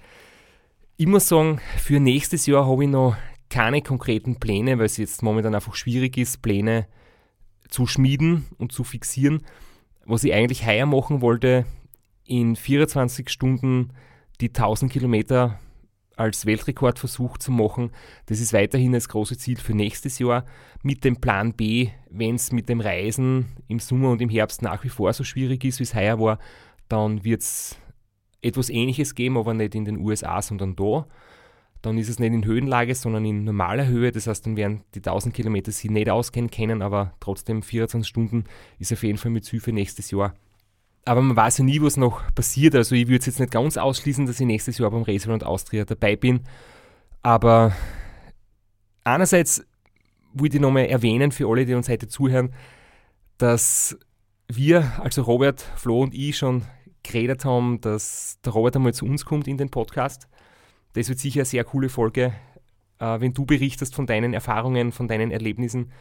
Muss 0.98 1.28
sagen, 1.28 1.60
für 1.78 2.00
nächstes 2.00 2.46
Jahr 2.46 2.66
habe 2.66 2.84
ich 2.84 2.90
noch 2.90 3.16
keine 3.48 3.80
konkreten 3.82 4.40
Pläne, 4.40 4.78
weil 4.78 4.86
es 4.86 4.96
jetzt 4.96 5.22
momentan 5.22 5.54
einfach 5.54 5.76
schwierig 5.76 6.18
ist, 6.18 6.42
Pläne 6.42 6.86
zu 7.68 7.86
schmieden 7.86 8.46
und 8.58 8.72
zu 8.72 8.82
fixieren. 8.82 9.42
Was 10.04 10.24
ich 10.24 10.34
eigentlich 10.34 10.66
heuer 10.66 10.86
machen 10.86 11.20
wollte, 11.20 11.64
in 12.24 12.56
24 12.56 13.30
Stunden 13.30 13.92
die 14.40 14.48
1000 14.48 14.92
Kilometer 14.92 15.58
als 16.16 16.46
Weltrekordversuch 16.46 17.38
zu 17.38 17.52
machen. 17.52 17.92
Das 18.26 18.40
ist 18.40 18.52
weiterhin 18.52 18.92
das 18.92 19.08
große 19.08 19.38
Ziel 19.38 19.58
für 19.58 19.74
nächstes 19.74 20.18
Jahr. 20.18 20.44
Mit 20.82 21.04
dem 21.04 21.20
Plan 21.20 21.54
B, 21.54 21.90
wenn 22.10 22.34
es 22.34 22.50
mit 22.50 22.68
dem 22.68 22.80
Reisen 22.80 23.46
im 23.68 23.78
Sommer 23.78 24.10
und 24.10 24.20
im 24.20 24.28
Herbst 24.28 24.62
nach 24.62 24.82
wie 24.82 24.88
vor 24.88 25.12
so 25.12 25.22
schwierig 25.22 25.64
ist, 25.64 25.78
wie 25.78 25.84
es 25.84 25.94
heuer 25.94 26.18
war, 26.18 26.38
dann 26.88 27.24
wird 27.24 27.42
es 27.42 27.76
etwas 28.42 28.70
Ähnliches 28.70 29.14
geben, 29.14 29.36
aber 29.36 29.54
nicht 29.54 29.74
in 29.74 29.84
den 29.84 29.98
USA, 29.98 30.40
sondern 30.42 30.76
da. 30.76 31.06
Dann 31.82 31.96
ist 31.96 32.08
es 32.08 32.18
nicht 32.18 32.32
in 32.32 32.44
Höhenlage, 32.44 32.94
sondern 32.94 33.24
in 33.24 33.44
normaler 33.44 33.86
Höhe. 33.86 34.10
Das 34.10 34.26
heißt, 34.26 34.46
dann 34.46 34.56
werden 34.56 34.82
die 34.94 34.98
1000 34.98 35.34
Kilometer 35.34 35.70
sie 35.70 35.88
nicht 35.88 36.10
auskennen 36.10 36.50
können, 36.50 36.82
aber 36.82 37.14
trotzdem 37.20 37.62
24 37.62 38.08
Stunden 38.08 38.44
ist 38.78 38.92
auf 38.92 39.02
jeden 39.02 39.18
Fall 39.18 39.30
mit 39.30 39.46
für 39.46 39.72
nächstes 39.72 40.10
Jahr. 40.10 40.34
Aber 41.04 41.22
man 41.22 41.36
weiß 41.36 41.58
ja 41.58 41.64
nie, 41.64 41.80
was 41.80 41.96
noch 41.96 42.22
passiert. 42.34 42.74
Also 42.74 42.94
ich 42.94 43.06
würde 43.06 43.20
es 43.20 43.26
jetzt 43.26 43.40
nicht 43.40 43.52
ganz 43.52 43.76
ausschließen, 43.76 44.26
dass 44.26 44.40
ich 44.40 44.46
nächstes 44.46 44.78
Jahr 44.78 44.90
beim 44.90 45.02
Raceround 45.02 45.44
Austria 45.44 45.84
dabei 45.84 46.16
bin. 46.16 46.40
Aber 47.22 47.72
einerseits 49.04 49.64
wollte 50.34 50.56
ich 50.56 50.60
nochmal 50.60 50.86
erwähnen 50.86 51.32
für 51.32 51.48
alle, 51.48 51.64
die 51.64 51.74
uns 51.74 51.88
heute 51.88 52.08
zuhören, 52.08 52.52
dass 53.38 53.96
wir, 54.48 55.00
also 55.00 55.22
Robert, 55.22 55.60
Flo 55.76 56.02
und 56.02 56.14
ich, 56.14 56.36
schon 56.36 56.62
geredet 57.02 57.44
haben, 57.44 57.80
dass 57.80 58.38
der 58.44 58.52
Robert 58.52 58.76
einmal 58.76 58.94
zu 58.94 59.04
uns 59.04 59.24
kommt 59.24 59.48
in 59.48 59.56
den 59.56 59.70
Podcast. 59.70 60.28
Das 60.94 61.08
wird 61.08 61.18
sicher 61.18 61.40
eine 61.40 61.44
sehr 61.46 61.64
coole 61.64 61.88
Folge, 61.88 62.32
äh, 62.98 63.20
wenn 63.20 63.34
du 63.34 63.44
berichtest 63.44 63.94
von 63.94 64.06
deinen 64.06 64.34
Erfahrungen, 64.34 64.92
von 64.92 65.08
deinen 65.08 65.30
Erlebnissen. 65.30 65.92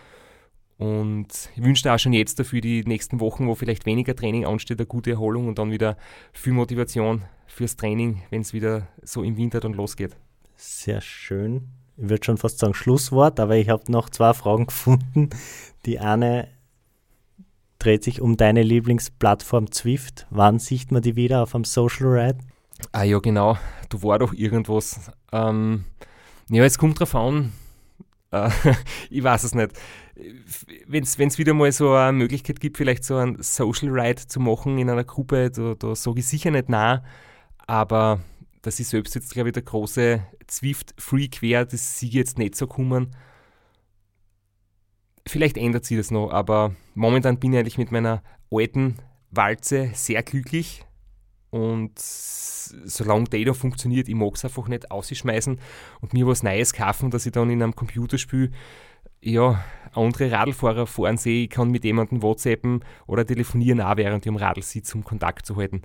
Und 0.78 1.50
ich 1.56 1.64
wünsche 1.64 1.84
dir 1.84 1.94
auch 1.94 2.00
schon 2.00 2.14
jetzt 2.14 2.40
dafür 2.40 2.62
die 2.62 2.84
nächsten 2.84 3.20
Wochen, 3.20 3.48
wo 3.48 3.56
vielleicht 3.56 3.86
weniger 3.86 4.16
Training 4.16 4.46
ansteht, 4.46 4.80
eine 4.80 4.86
gute 4.86 5.12
Erholung 5.12 5.48
und 5.48 5.58
dann 5.58 5.72
wieder 5.72 5.98
viel 6.34 6.54
Motivation 6.54 7.24
fürs 7.48 7.76
Training, 7.76 8.22
wenn 8.30 8.42
es 8.42 8.54
wieder 8.54 8.88
so 9.02 9.24
im 9.24 9.38
Winter 9.38 9.60
dann 9.60 9.74
losgeht. 9.74 10.16
Sehr 10.56 11.02
schön. 11.02 11.70
Ich 11.98 12.10
würde 12.10 12.24
schon 12.24 12.38
fast 12.38 12.60
sagen 12.60 12.76
Schlusswort, 12.76 13.40
aber 13.40 13.56
ich 13.56 13.70
habe 13.70 13.92
noch 13.92 14.10
zwei 14.10 14.34
Fragen 14.34 14.66
gefunden. 14.68 15.32
Die 15.86 16.00
eine 16.00 16.48
dreht 17.88 18.04
sich 18.04 18.20
um 18.20 18.36
deine 18.36 18.64
Lieblingsplattform 18.64 19.72
Zwift. 19.72 20.28
Wann 20.30 20.60
sieht 20.60 20.92
man 20.92 21.02
die 21.02 21.16
wieder 21.16 21.44
auf 21.44 21.56
einem 21.56 21.64
Social 21.64 22.08
Ride? 22.08 22.40
Ah 22.92 23.04
ja, 23.04 23.20
genau. 23.20 23.58
Du 23.88 24.04
war 24.04 24.20
doch 24.20 24.34
irgendwas. 24.34 25.10
Ähm, 25.32 25.86
ja, 26.50 26.66
es 26.66 26.78
kommt 26.78 27.00
drauf 27.00 27.16
an. 27.16 27.54
Äh, 28.32 28.50
ich 29.10 29.24
weiß 29.24 29.46
es 29.46 29.56
nicht. 29.56 29.72
Wenn 30.86 31.04
es 31.04 31.38
wieder 31.38 31.54
mal 31.54 31.72
so 31.72 31.94
eine 31.94 32.12
Möglichkeit 32.12 32.60
gibt, 32.60 32.76
vielleicht 32.76 33.06
so 33.06 33.16
einen 33.16 33.42
Social 33.42 33.90
Ride 33.90 34.28
zu 34.28 34.42
machen 34.42 34.78
in 34.78 34.90
einer 34.90 35.06
Gruppe, 35.06 35.50
da, 35.50 35.76
da 35.76 35.96
sage 35.96 36.20
ich 36.20 36.28
sicher 36.28 36.52
nicht 36.52 36.68
nein. 36.68 37.00
aber 37.68 38.20
dass 38.64 38.82
ich 38.82 38.90
selbst 38.90 39.16
jetzt, 39.16 39.32
glaube 39.32 39.50
ich, 39.50 39.54
der 39.54 39.64
große 39.64 40.22
Zwift-Freak 40.46 41.42
wäre, 41.42 41.66
das 41.66 42.00
sie 42.00 42.10
jetzt 42.10 42.38
nicht 42.38 42.56
so 42.56 42.68
kommen. 42.68 43.16
Vielleicht 45.28 45.58
ändert 45.58 45.86
sich 45.86 45.98
das 45.98 46.12
noch, 46.12 46.32
aber 46.32 46.76
momentan 46.96 47.38
bin 47.38 47.54
ich 47.54 47.60
eigentlich 47.60 47.78
mit 47.78 47.92
meiner 47.92 48.24
alten 48.52 48.96
Walze 49.32 49.92
sehr 49.94 50.24
glücklich. 50.24 50.86
Und 51.50 51.94
solange 51.98 53.26
die 53.26 53.46
da 53.46 53.54
funktioniert, 53.54 54.10
ich 54.10 54.16
mag 54.16 54.36
es 54.36 54.46
einfach 54.46 54.68
nicht 54.68 54.92
ausschmeißen 54.92 55.60
und 56.02 56.14
mir 56.14 56.28
was 56.28 56.44
Neues 56.44 56.74
kaufen, 56.74 57.10
dass 57.12 57.26
ich 57.26 57.32
dann 57.32 57.50
in 57.50 57.64
einem 57.64 57.76
Computerspiel 57.76 58.52
ja, 59.22 59.64
andere 59.94 60.32
Radlfahrer 60.32 60.86
fahren 60.88 61.18
sehe, 61.18 61.46
ich 61.46 61.50
kann 61.50 61.72
mit 61.72 61.84
jemandem 61.84 62.22
WhatsAppen 62.22 62.84
oder 63.08 63.26
telefonieren, 63.26 63.82
auch 63.82 63.98
während 63.98 64.26
ich 64.26 64.30
am 64.30 64.36
Radl 64.36 64.62
sitze, 64.62 64.96
um 64.96 65.04
Kontakt 65.04 65.46
zu 65.46 65.56
halten. 65.56 65.82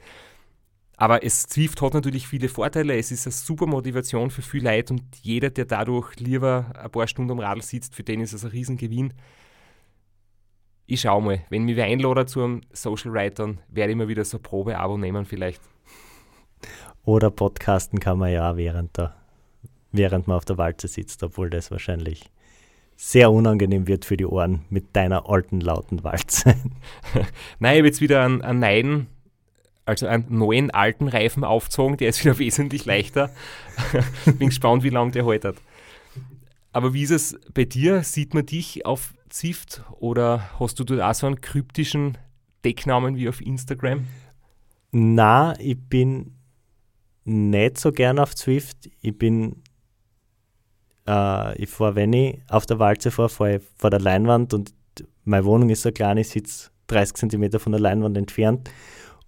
Aber 0.96 1.24
es 1.24 1.44
Zwift 1.44 1.80
hat 1.82 1.94
natürlich 1.94 2.28
viele 2.28 2.48
Vorteile. 2.48 2.96
Es 2.96 3.10
ist 3.10 3.26
eine 3.26 3.32
super 3.32 3.66
Motivation 3.66 4.30
für 4.30 4.42
viele 4.42 4.70
Leute 4.70 4.94
und 4.94 5.02
jeder, 5.22 5.50
der 5.50 5.64
dadurch 5.64 6.14
lieber 6.20 6.66
ein 6.78 6.90
paar 6.90 7.06
Stunden 7.06 7.32
am 7.32 7.40
Radl 7.40 7.62
sitzt, 7.62 7.94
für 7.94 8.02
den 8.02 8.20
ist 8.20 8.32
es 8.32 8.44
ein 8.44 8.50
Riesengewinn. 8.50 9.12
Ich 10.86 11.00
schaue 11.00 11.22
mal, 11.22 11.40
wenn 11.48 11.64
mich 11.64 11.76
wer 11.76 11.86
einladet 11.86 12.28
zu 12.28 12.42
einem 12.42 12.60
Social 12.72 13.30
dann 13.30 13.58
werde 13.68 13.92
ich 13.92 13.96
mir 13.96 14.08
wieder 14.08 14.24
so 14.24 14.38
ein 14.38 14.42
Probe-Abo 14.42 14.98
nehmen 14.98 15.24
vielleicht. 15.24 15.62
Oder 17.04 17.30
podcasten 17.30 17.98
kann 17.98 18.18
man 18.18 18.30
ja 18.30 18.56
während, 18.56 18.96
der, 18.96 19.16
während 19.90 20.28
man 20.28 20.36
auf 20.36 20.44
der 20.44 20.58
Walze 20.58 20.88
sitzt, 20.88 21.22
obwohl 21.22 21.50
das 21.50 21.70
wahrscheinlich 21.70 22.30
sehr 22.96 23.32
unangenehm 23.32 23.88
wird 23.88 24.04
für 24.04 24.16
die 24.16 24.26
Ohren 24.26 24.64
mit 24.70 24.94
deiner 24.94 25.28
alten, 25.28 25.60
lauten 25.60 26.04
Walze. 26.04 26.54
Nein, 27.58 27.72
ich 27.72 27.78
habe 27.78 27.88
jetzt 27.88 28.00
wieder 28.00 28.24
einen, 28.24 28.42
einen 28.42 28.60
neuen, 28.60 29.06
also 29.84 30.06
einen 30.06 30.26
neuen 30.28 30.70
alten 30.70 31.08
Reifen 31.08 31.44
aufgezogen, 31.44 31.96
der 31.96 32.08
ist 32.08 32.24
wieder 32.24 32.38
wesentlich 32.38 32.84
leichter. 32.84 33.30
Bin 34.24 34.48
gespannt, 34.48 34.82
wie 34.82 34.90
lange 34.90 35.12
der 35.12 35.26
haltet. 35.26 35.56
Aber 36.72 36.94
wie 36.94 37.02
ist 37.02 37.10
es 37.10 37.38
bei 37.52 37.64
dir? 37.64 38.02
Sieht 38.02 38.34
man 38.34 38.46
dich 38.46 38.86
auf 38.86 39.14
Zift 39.28 39.82
oder 39.98 40.50
hast 40.58 40.78
du 40.78 40.84
dort 40.84 41.00
auch 41.00 41.14
so 41.14 41.26
einen 41.26 41.40
kryptischen 41.40 42.18
Decknamen 42.64 43.16
wie 43.16 43.28
auf 43.28 43.40
Instagram? 43.40 44.06
Na, 44.90 45.58
ich 45.58 45.78
bin 45.78 46.34
nicht 47.24 47.78
so 47.78 47.92
gern 47.92 48.18
auf 48.18 48.34
Zwift. 48.34 48.90
Ich 49.00 49.16
bin 49.16 49.62
äh, 51.06 51.62
ich 51.62 51.68
fahre, 51.68 51.94
wenn 51.94 52.12
ich 52.12 52.38
auf 52.48 52.66
der 52.66 52.78
Walze 52.78 53.10
fahre, 53.10 53.28
fahre 53.28 53.56
ich 53.56 53.62
vor 53.76 53.90
der 53.90 54.00
Leinwand 54.00 54.54
und 54.54 54.74
meine 55.24 55.44
Wohnung 55.44 55.70
ist 55.70 55.82
so 55.82 55.92
klein, 55.92 56.18
ich 56.18 56.28
sitze 56.28 56.70
30 56.88 57.30
cm 57.30 57.58
von 57.58 57.72
der 57.72 57.80
Leinwand 57.80 58.16
entfernt. 58.16 58.70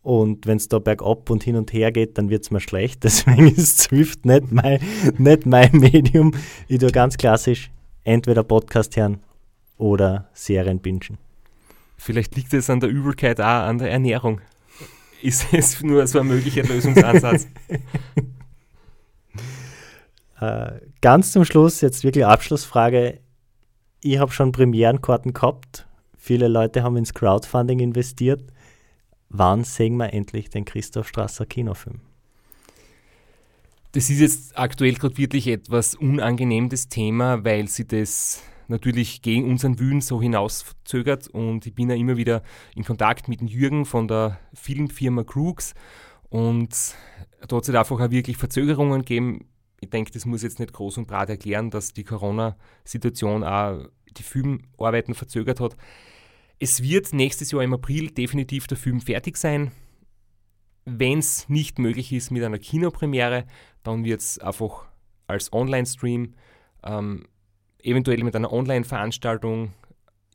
Und 0.05 0.47
wenn 0.47 0.59
es 0.59 0.69
da 0.69 0.79
bergab 0.79 1.31
und 1.31 1.43
hin 1.43 1.57
und 1.57 1.73
her 1.73 1.91
geht, 1.91 2.19
dann 2.19 2.29
wird 2.29 2.45
es 2.45 2.51
mir 2.51 2.61
schlecht. 2.61 3.03
Deswegen 3.05 3.49
ist 3.49 3.79
Swift 3.79 4.27
nicht 4.27 4.53
mein, 4.53 4.79
nicht 5.17 5.47
mein 5.47 5.73
Medium. 5.73 6.33
Ich 6.69 6.79
tue 6.79 6.93
ganz 6.93 7.17
klassisch 7.17 7.71
entweder 8.05 8.45
Podcast 8.45 8.97
hören 8.97 9.21
oder 9.79 10.29
Serien 10.35 10.79
bingen. 10.79 11.17
Vielleicht 11.97 12.37
liegt 12.37 12.53
es 12.53 12.69
an 12.69 12.81
der 12.81 12.91
Übelkeit 12.91 13.41
auch 13.41 13.67
an 13.67 13.79
der 13.79 13.91
Ernährung. 13.91 14.43
Ist 15.23 15.47
es 15.53 15.83
nur 15.83 16.07
so 16.07 16.21
ein 16.21 16.29
möglicher 16.29 16.63
Lösungsansatz? 16.63 17.49
Äh, 20.41 20.81
ganz 21.01 21.31
zum 21.31 21.45
Schluss, 21.45 21.81
jetzt 21.81 22.03
wirklich 22.03 22.27
Abschlussfrage. 22.27 23.21
Ich 24.03 24.19
habe 24.19 24.33
schon 24.33 24.51
Premierenkarten 24.51 25.33
gehabt. 25.33 25.87
Viele 26.19 26.49
Leute 26.49 26.83
haben 26.83 26.97
ins 26.97 27.15
Crowdfunding 27.15 27.79
investiert. 27.79 28.43
Wann 29.37 29.65
sehen 29.65 29.97
wir 29.97 30.13
endlich 30.13 30.49
den 30.49 30.65
Christoph 30.65 31.09
Strasser 31.09 31.45
Kinofilm? 31.45 32.01
Das 33.93 34.09
ist 34.09 34.21
jetzt 34.21 34.57
aktuell 34.57 34.95
gerade 34.95 35.19
wirklich 35.19 35.49
etwas 35.49 35.97
unangenehm, 35.97 36.69
das 36.69 36.89
Thema, 36.89 37.45
weil 37.45 37.67
sie 37.67 37.87
das 37.87 38.43
natürlich 38.69 39.23
gegen 39.23 39.51
unseren 39.51 39.79
Willen 39.79 40.01
so 40.01 40.23
hinauszögert 40.23 41.29
und 41.29 41.67
ich 41.67 41.75
bin 41.75 41.91
ja 41.91 41.97
immer 41.97 42.17
wieder 42.17 42.43
in 42.75 42.85
Kontakt 42.85 43.29
mit 43.29 43.43
Jürgen 43.43 43.85
von 43.85 44.09
der 44.09 44.39
Filmfirma 44.55 45.25
Crooks 45.25 45.75
und 46.31 46.95
da 47.47 47.57
hat 47.57 47.63
es 47.65 47.69
halt 47.69 47.79
einfach 47.79 48.01
auch 48.01 48.11
wirklich 48.11 48.37
Verzögerungen 48.37 49.01
gegeben 49.01 49.47
ich 49.85 49.91
denke, 49.91 50.11
das 50.11 50.27
muss 50.27 50.43
jetzt 50.43 50.59
nicht 50.59 50.73
groß 50.73 50.99
und 50.99 51.07
breit 51.07 51.29
erklären, 51.29 51.71
dass 51.71 51.93
die 51.93 52.05
Corona-Situation 52.05 53.45
auch 53.45 53.87
die 54.17 54.23
Filmarbeiten 54.23 55.15
verzögert 55.15 55.61
hat. 55.61 55.77
Es 56.65 56.83
wird 56.83 57.13
nächstes 57.13 57.51
Jahr 57.51 57.63
im 57.63 57.75
April 57.75 58.11
definitiv 58.11 58.67
der 58.67 58.79
Film 58.79 59.03
fertig 59.03 59.37
sein. 59.37 59.71
Wenn 60.87 61.19
es 61.19 61.47
nicht 61.51 61.79
möglich 61.79 62.11
ist 62.11 62.31
mit 62.31 62.43
einer 62.43 62.59
Kinopremiere, 62.59 63.45
dann 63.83 64.03
wird 64.03 64.23
es 64.23 64.39
einfach 64.39 64.87
als 65.27 65.53
Online-Stream, 65.53 66.33
ähm, 66.83 67.27
eventuell 67.83 68.25
mit 68.25 68.35
einer 68.35 68.51
Online-Veranstaltung 68.51 69.75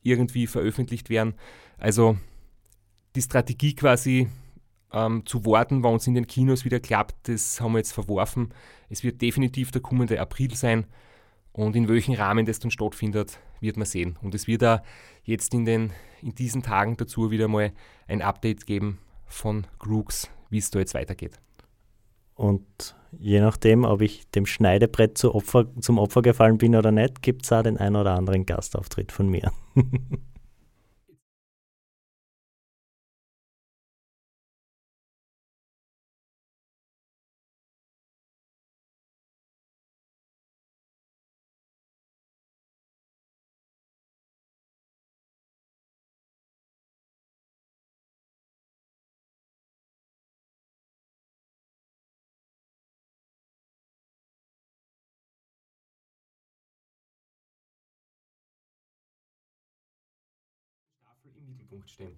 irgendwie 0.03 0.45
veröffentlicht 0.45 1.09
werden. 1.09 1.34
Also 1.80 2.15
die 3.15 3.23
Strategie 3.23 3.73
quasi 3.73 4.27
ähm, 4.93 5.25
zu 5.25 5.43
warten, 5.47 5.82
wann 5.82 5.95
es 5.95 6.05
in 6.05 6.13
den 6.13 6.27
Kinos 6.27 6.63
wieder 6.63 6.80
klappt, 6.80 7.27
das 7.27 7.59
haben 7.59 7.71
wir 7.71 7.80
jetzt 7.80 7.93
verworfen. 7.93 8.53
Es 8.88 9.03
wird 9.03 9.19
definitiv 9.19 9.71
der 9.71 9.82
kommende 9.82 10.21
April 10.21 10.53
sein 10.53 10.86
und 11.52 11.76
in 11.76 11.88
welchem 11.88 12.14
Rahmen 12.14 12.45
das 12.45 12.60
dann 12.60 12.72
stattfindet, 12.72 13.39
wird 13.60 13.78
man 13.78 13.86
sehen. 13.86 14.18
Und 14.22 14.36
es 14.36 14.47
wird 14.47 14.62
da 14.62 14.84
jetzt 15.24 15.54
in, 15.54 15.66
den, 15.66 15.91
in 16.22 16.36
diesen 16.36 16.64
Tagen 16.64 16.97
dazu 16.97 17.32
wieder 17.32 17.47
mal 17.47 17.72
ein 18.08 18.22
Update 18.22 18.66
geben 18.66 19.00
von 19.26 19.68
Grooks, 19.80 20.30
wie 20.50 20.58
es 20.58 20.72
da 20.72 20.80
jetzt 20.80 20.93
weitergeht. 20.93 21.39
Und 22.36 22.95
je 23.18 23.41
nachdem, 23.41 23.84
ob 23.84 24.02
ich 24.02 24.30
dem 24.32 24.45
Schneidebrett 24.45 25.18
zu 25.18 25.36
Opfer, 25.36 25.66
zum 25.82 25.97
Opfer 25.97 26.22
gefallen 26.22 26.58
bin 26.58 26.76
oder 26.76 26.91
nicht, 26.91 27.22
gibt 27.22 27.43
es 27.43 27.52
auch 27.52 27.64
den 27.64 27.78
einen 27.78 27.95
oder 27.95 28.14
anderen 28.16 28.45
Gastauftritt 28.45 29.12
von 29.12 29.30
mir. 29.30 29.52
Mittelpunkt 61.50 61.89
stehen. 61.89 62.16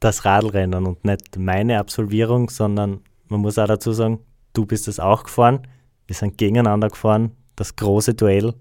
Das 0.00 0.24
Radlrennen 0.24 0.86
und 0.86 1.04
nicht 1.04 1.38
meine 1.38 1.78
Absolvierung, 1.78 2.50
sondern 2.50 3.00
man 3.28 3.40
muss 3.40 3.58
auch 3.58 3.66
dazu 3.66 3.92
sagen, 3.92 4.20
du 4.52 4.66
bist 4.66 4.88
es 4.88 5.00
auch 5.00 5.24
gefahren. 5.24 5.66
Wir 6.06 6.16
sind 6.16 6.36
gegeneinander 6.36 6.88
gefahren, 6.88 7.32
das 7.56 7.76
große 7.76 8.14
Duell. 8.14 8.54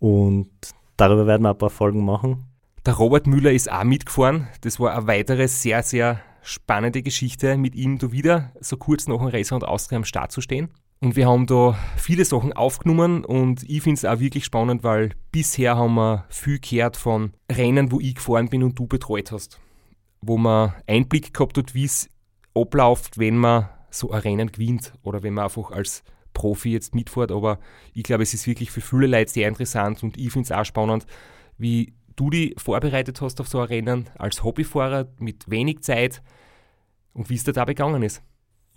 Und 0.00 0.50
darüber 0.96 1.26
werden 1.26 1.42
wir 1.42 1.50
ein 1.50 1.58
paar 1.58 1.70
Folgen 1.70 2.04
machen. 2.04 2.44
Der 2.84 2.94
Robert 2.94 3.26
Müller 3.26 3.52
ist 3.52 3.70
auch 3.70 3.84
mitgefahren. 3.84 4.48
Das 4.62 4.80
war 4.80 4.96
eine 4.96 5.06
weitere 5.06 5.46
sehr, 5.48 5.82
sehr 5.82 6.20
spannende 6.42 7.02
Geschichte, 7.02 7.56
mit 7.56 7.74
ihm 7.74 7.98
da 7.98 8.10
wieder 8.10 8.52
so 8.60 8.76
kurz 8.76 9.06
nach 9.06 9.18
dem 9.18 9.26
Racer 9.26 9.54
und 9.54 9.64
Austria 9.64 9.96
am 9.96 10.04
Start 10.04 10.32
zu 10.32 10.40
stehen. 10.40 10.70
Und 11.00 11.14
wir 11.14 11.28
haben 11.28 11.46
da 11.46 11.78
viele 11.96 12.24
Sachen 12.24 12.52
aufgenommen 12.52 13.24
und 13.24 13.62
ich 13.68 13.82
finde 13.82 13.98
es 13.98 14.04
auch 14.04 14.18
wirklich 14.18 14.44
spannend, 14.44 14.82
weil 14.82 15.10
bisher 15.30 15.76
haben 15.76 15.94
wir 15.94 16.24
viel 16.28 16.58
gehört 16.58 16.96
von 16.96 17.34
Rennen, 17.50 17.92
wo 17.92 18.00
ich 18.00 18.16
gefahren 18.16 18.48
bin 18.48 18.64
und 18.64 18.76
du 18.76 18.88
betreut 18.88 19.30
hast. 19.30 19.60
Wo 20.20 20.36
man 20.36 20.74
Einblick 20.88 21.32
gehabt 21.32 21.56
hat, 21.56 21.74
wie 21.74 21.84
es 21.84 22.08
abläuft, 22.52 23.16
wenn 23.16 23.36
man 23.36 23.68
so 23.90 24.10
ein 24.10 24.20
Rennen 24.20 24.50
gewinnt 24.50 24.92
oder 25.02 25.22
wenn 25.22 25.34
man 25.34 25.44
einfach 25.44 25.70
als 25.70 26.02
Profi 26.34 26.72
jetzt 26.72 26.96
mitfährt. 26.96 27.30
Aber 27.30 27.60
ich 27.94 28.02
glaube, 28.02 28.24
es 28.24 28.34
ist 28.34 28.48
wirklich 28.48 28.72
für 28.72 28.80
viele 28.80 29.06
Leute 29.06 29.30
sehr 29.30 29.46
interessant 29.46 30.02
und 30.02 30.16
ich 30.16 30.32
finde 30.32 30.46
es 30.46 30.52
auch 30.52 30.64
spannend, 30.64 31.06
wie 31.58 31.94
du 32.16 32.30
dich 32.30 32.54
vorbereitet 32.58 33.20
hast 33.20 33.40
auf 33.40 33.46
so 33.46 33.60
ein 33.60 33.66
Rennen 33.66 34.10
als 34.18 34.42
Hobbyfahrer 34.42 35.06
mit 35.20 35.48
wenig 35.48 35.82
Zeit 35.82 36.22
und 37.12 37.30
wie 37.30 37.36
es 37.36 37.44
dir 37.44 37.52
dabei 37.52 37.74
gegangen 37.74 38.02
ist. 38.02 38.20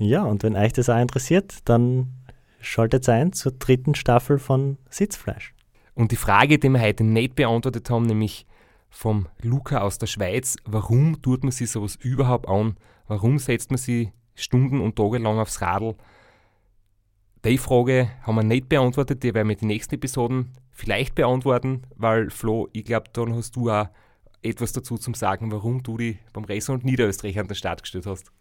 Ja, 0.01 0.23
und 0.23 0.41
wenn 0.41 0.55
euch 0.55 0.73
das 0.73 0.89
auch 0.89 0.99
interessiert, 0.99 1.59
dann 1.65 2.11
schaltet 2.59 3.07
ein 3.07 3.33
zur 3.33 3.51
dritten 3.51 3.93
Staffel 3.93 4.39
von 4.39 4.79
Sitzfleisch. 4.89 5.53
Und 5.93 6.11
die 6.11 6.15
Frage, 6.15 6.57
die 6.57 6.69
wir 6.69 6.81
heute 6.81 7.03
nicht 7.03 7.35
beantwortet 7.35 7.87
haben, 7.91 8.07
nämlich 8.07 8.47
vom 8.89 9.27
Luca 9.43 9.81
aus 9.81 9.99
der 9.99 10.07
Schweiz, 10.07 10.55
warum 10.65 11.21
tut 11.21 11.43
man 11.43 11.51
sich 11.51 11.69
sowas 11.69 11.97
überhaupt 11.97 12.49
an? 12.49 12.77
Warum 13.07 13.37
setzt 13.37 13.69
man 13.69 13.77
sich 13.77 14.09
Stunden 14.33 14.81
und 14.81 14.95
Tage 14.95 15.19
lang 15.19 15.37
aufs 15.37 15.61
Radl? 15.61 15.93
Die 17.45 17.59
Frage 17.59 18.09
haben 18.23 18.35
wir 18.35 18.43
nicht 18.43 18.69
beantwortet, 18.69 19.21
die 19.21 19.35
werden 19.35 19.49
wir 19.49 19.53
in 19.53 19.59
den 19.59 19.67
nächsten 19.67 19.93
Episoden 19.93 20.53
vielleicht 20.71 21.13
beantworten, 21.13 21.83
weil 21.95 22.31
Flo, 22.31 22.67
ich 22.73 22.85
glaube, 22.85 23.11
dann 23.13 23.35
hast 23.35 23.55
du 23.55 23.69
auch 23.69 23.89
etwas 24.41 24.71
dazu 24.71 24.97
zum 24.97 25.13
Sagen, 25.13 25.51
warum 25.51 25.83
du 25.83 25.97
dich 25.97 26.17
beim 26.33 26.45
Racer 26.45 26.73
und 26.73 26.85
Niederösterreich 26.85 27.37
an 27.37 27.47
den 27.47 27.55
Start 27.55 27.83
gestellt 27.83 28.07
hast. 28.07 28.31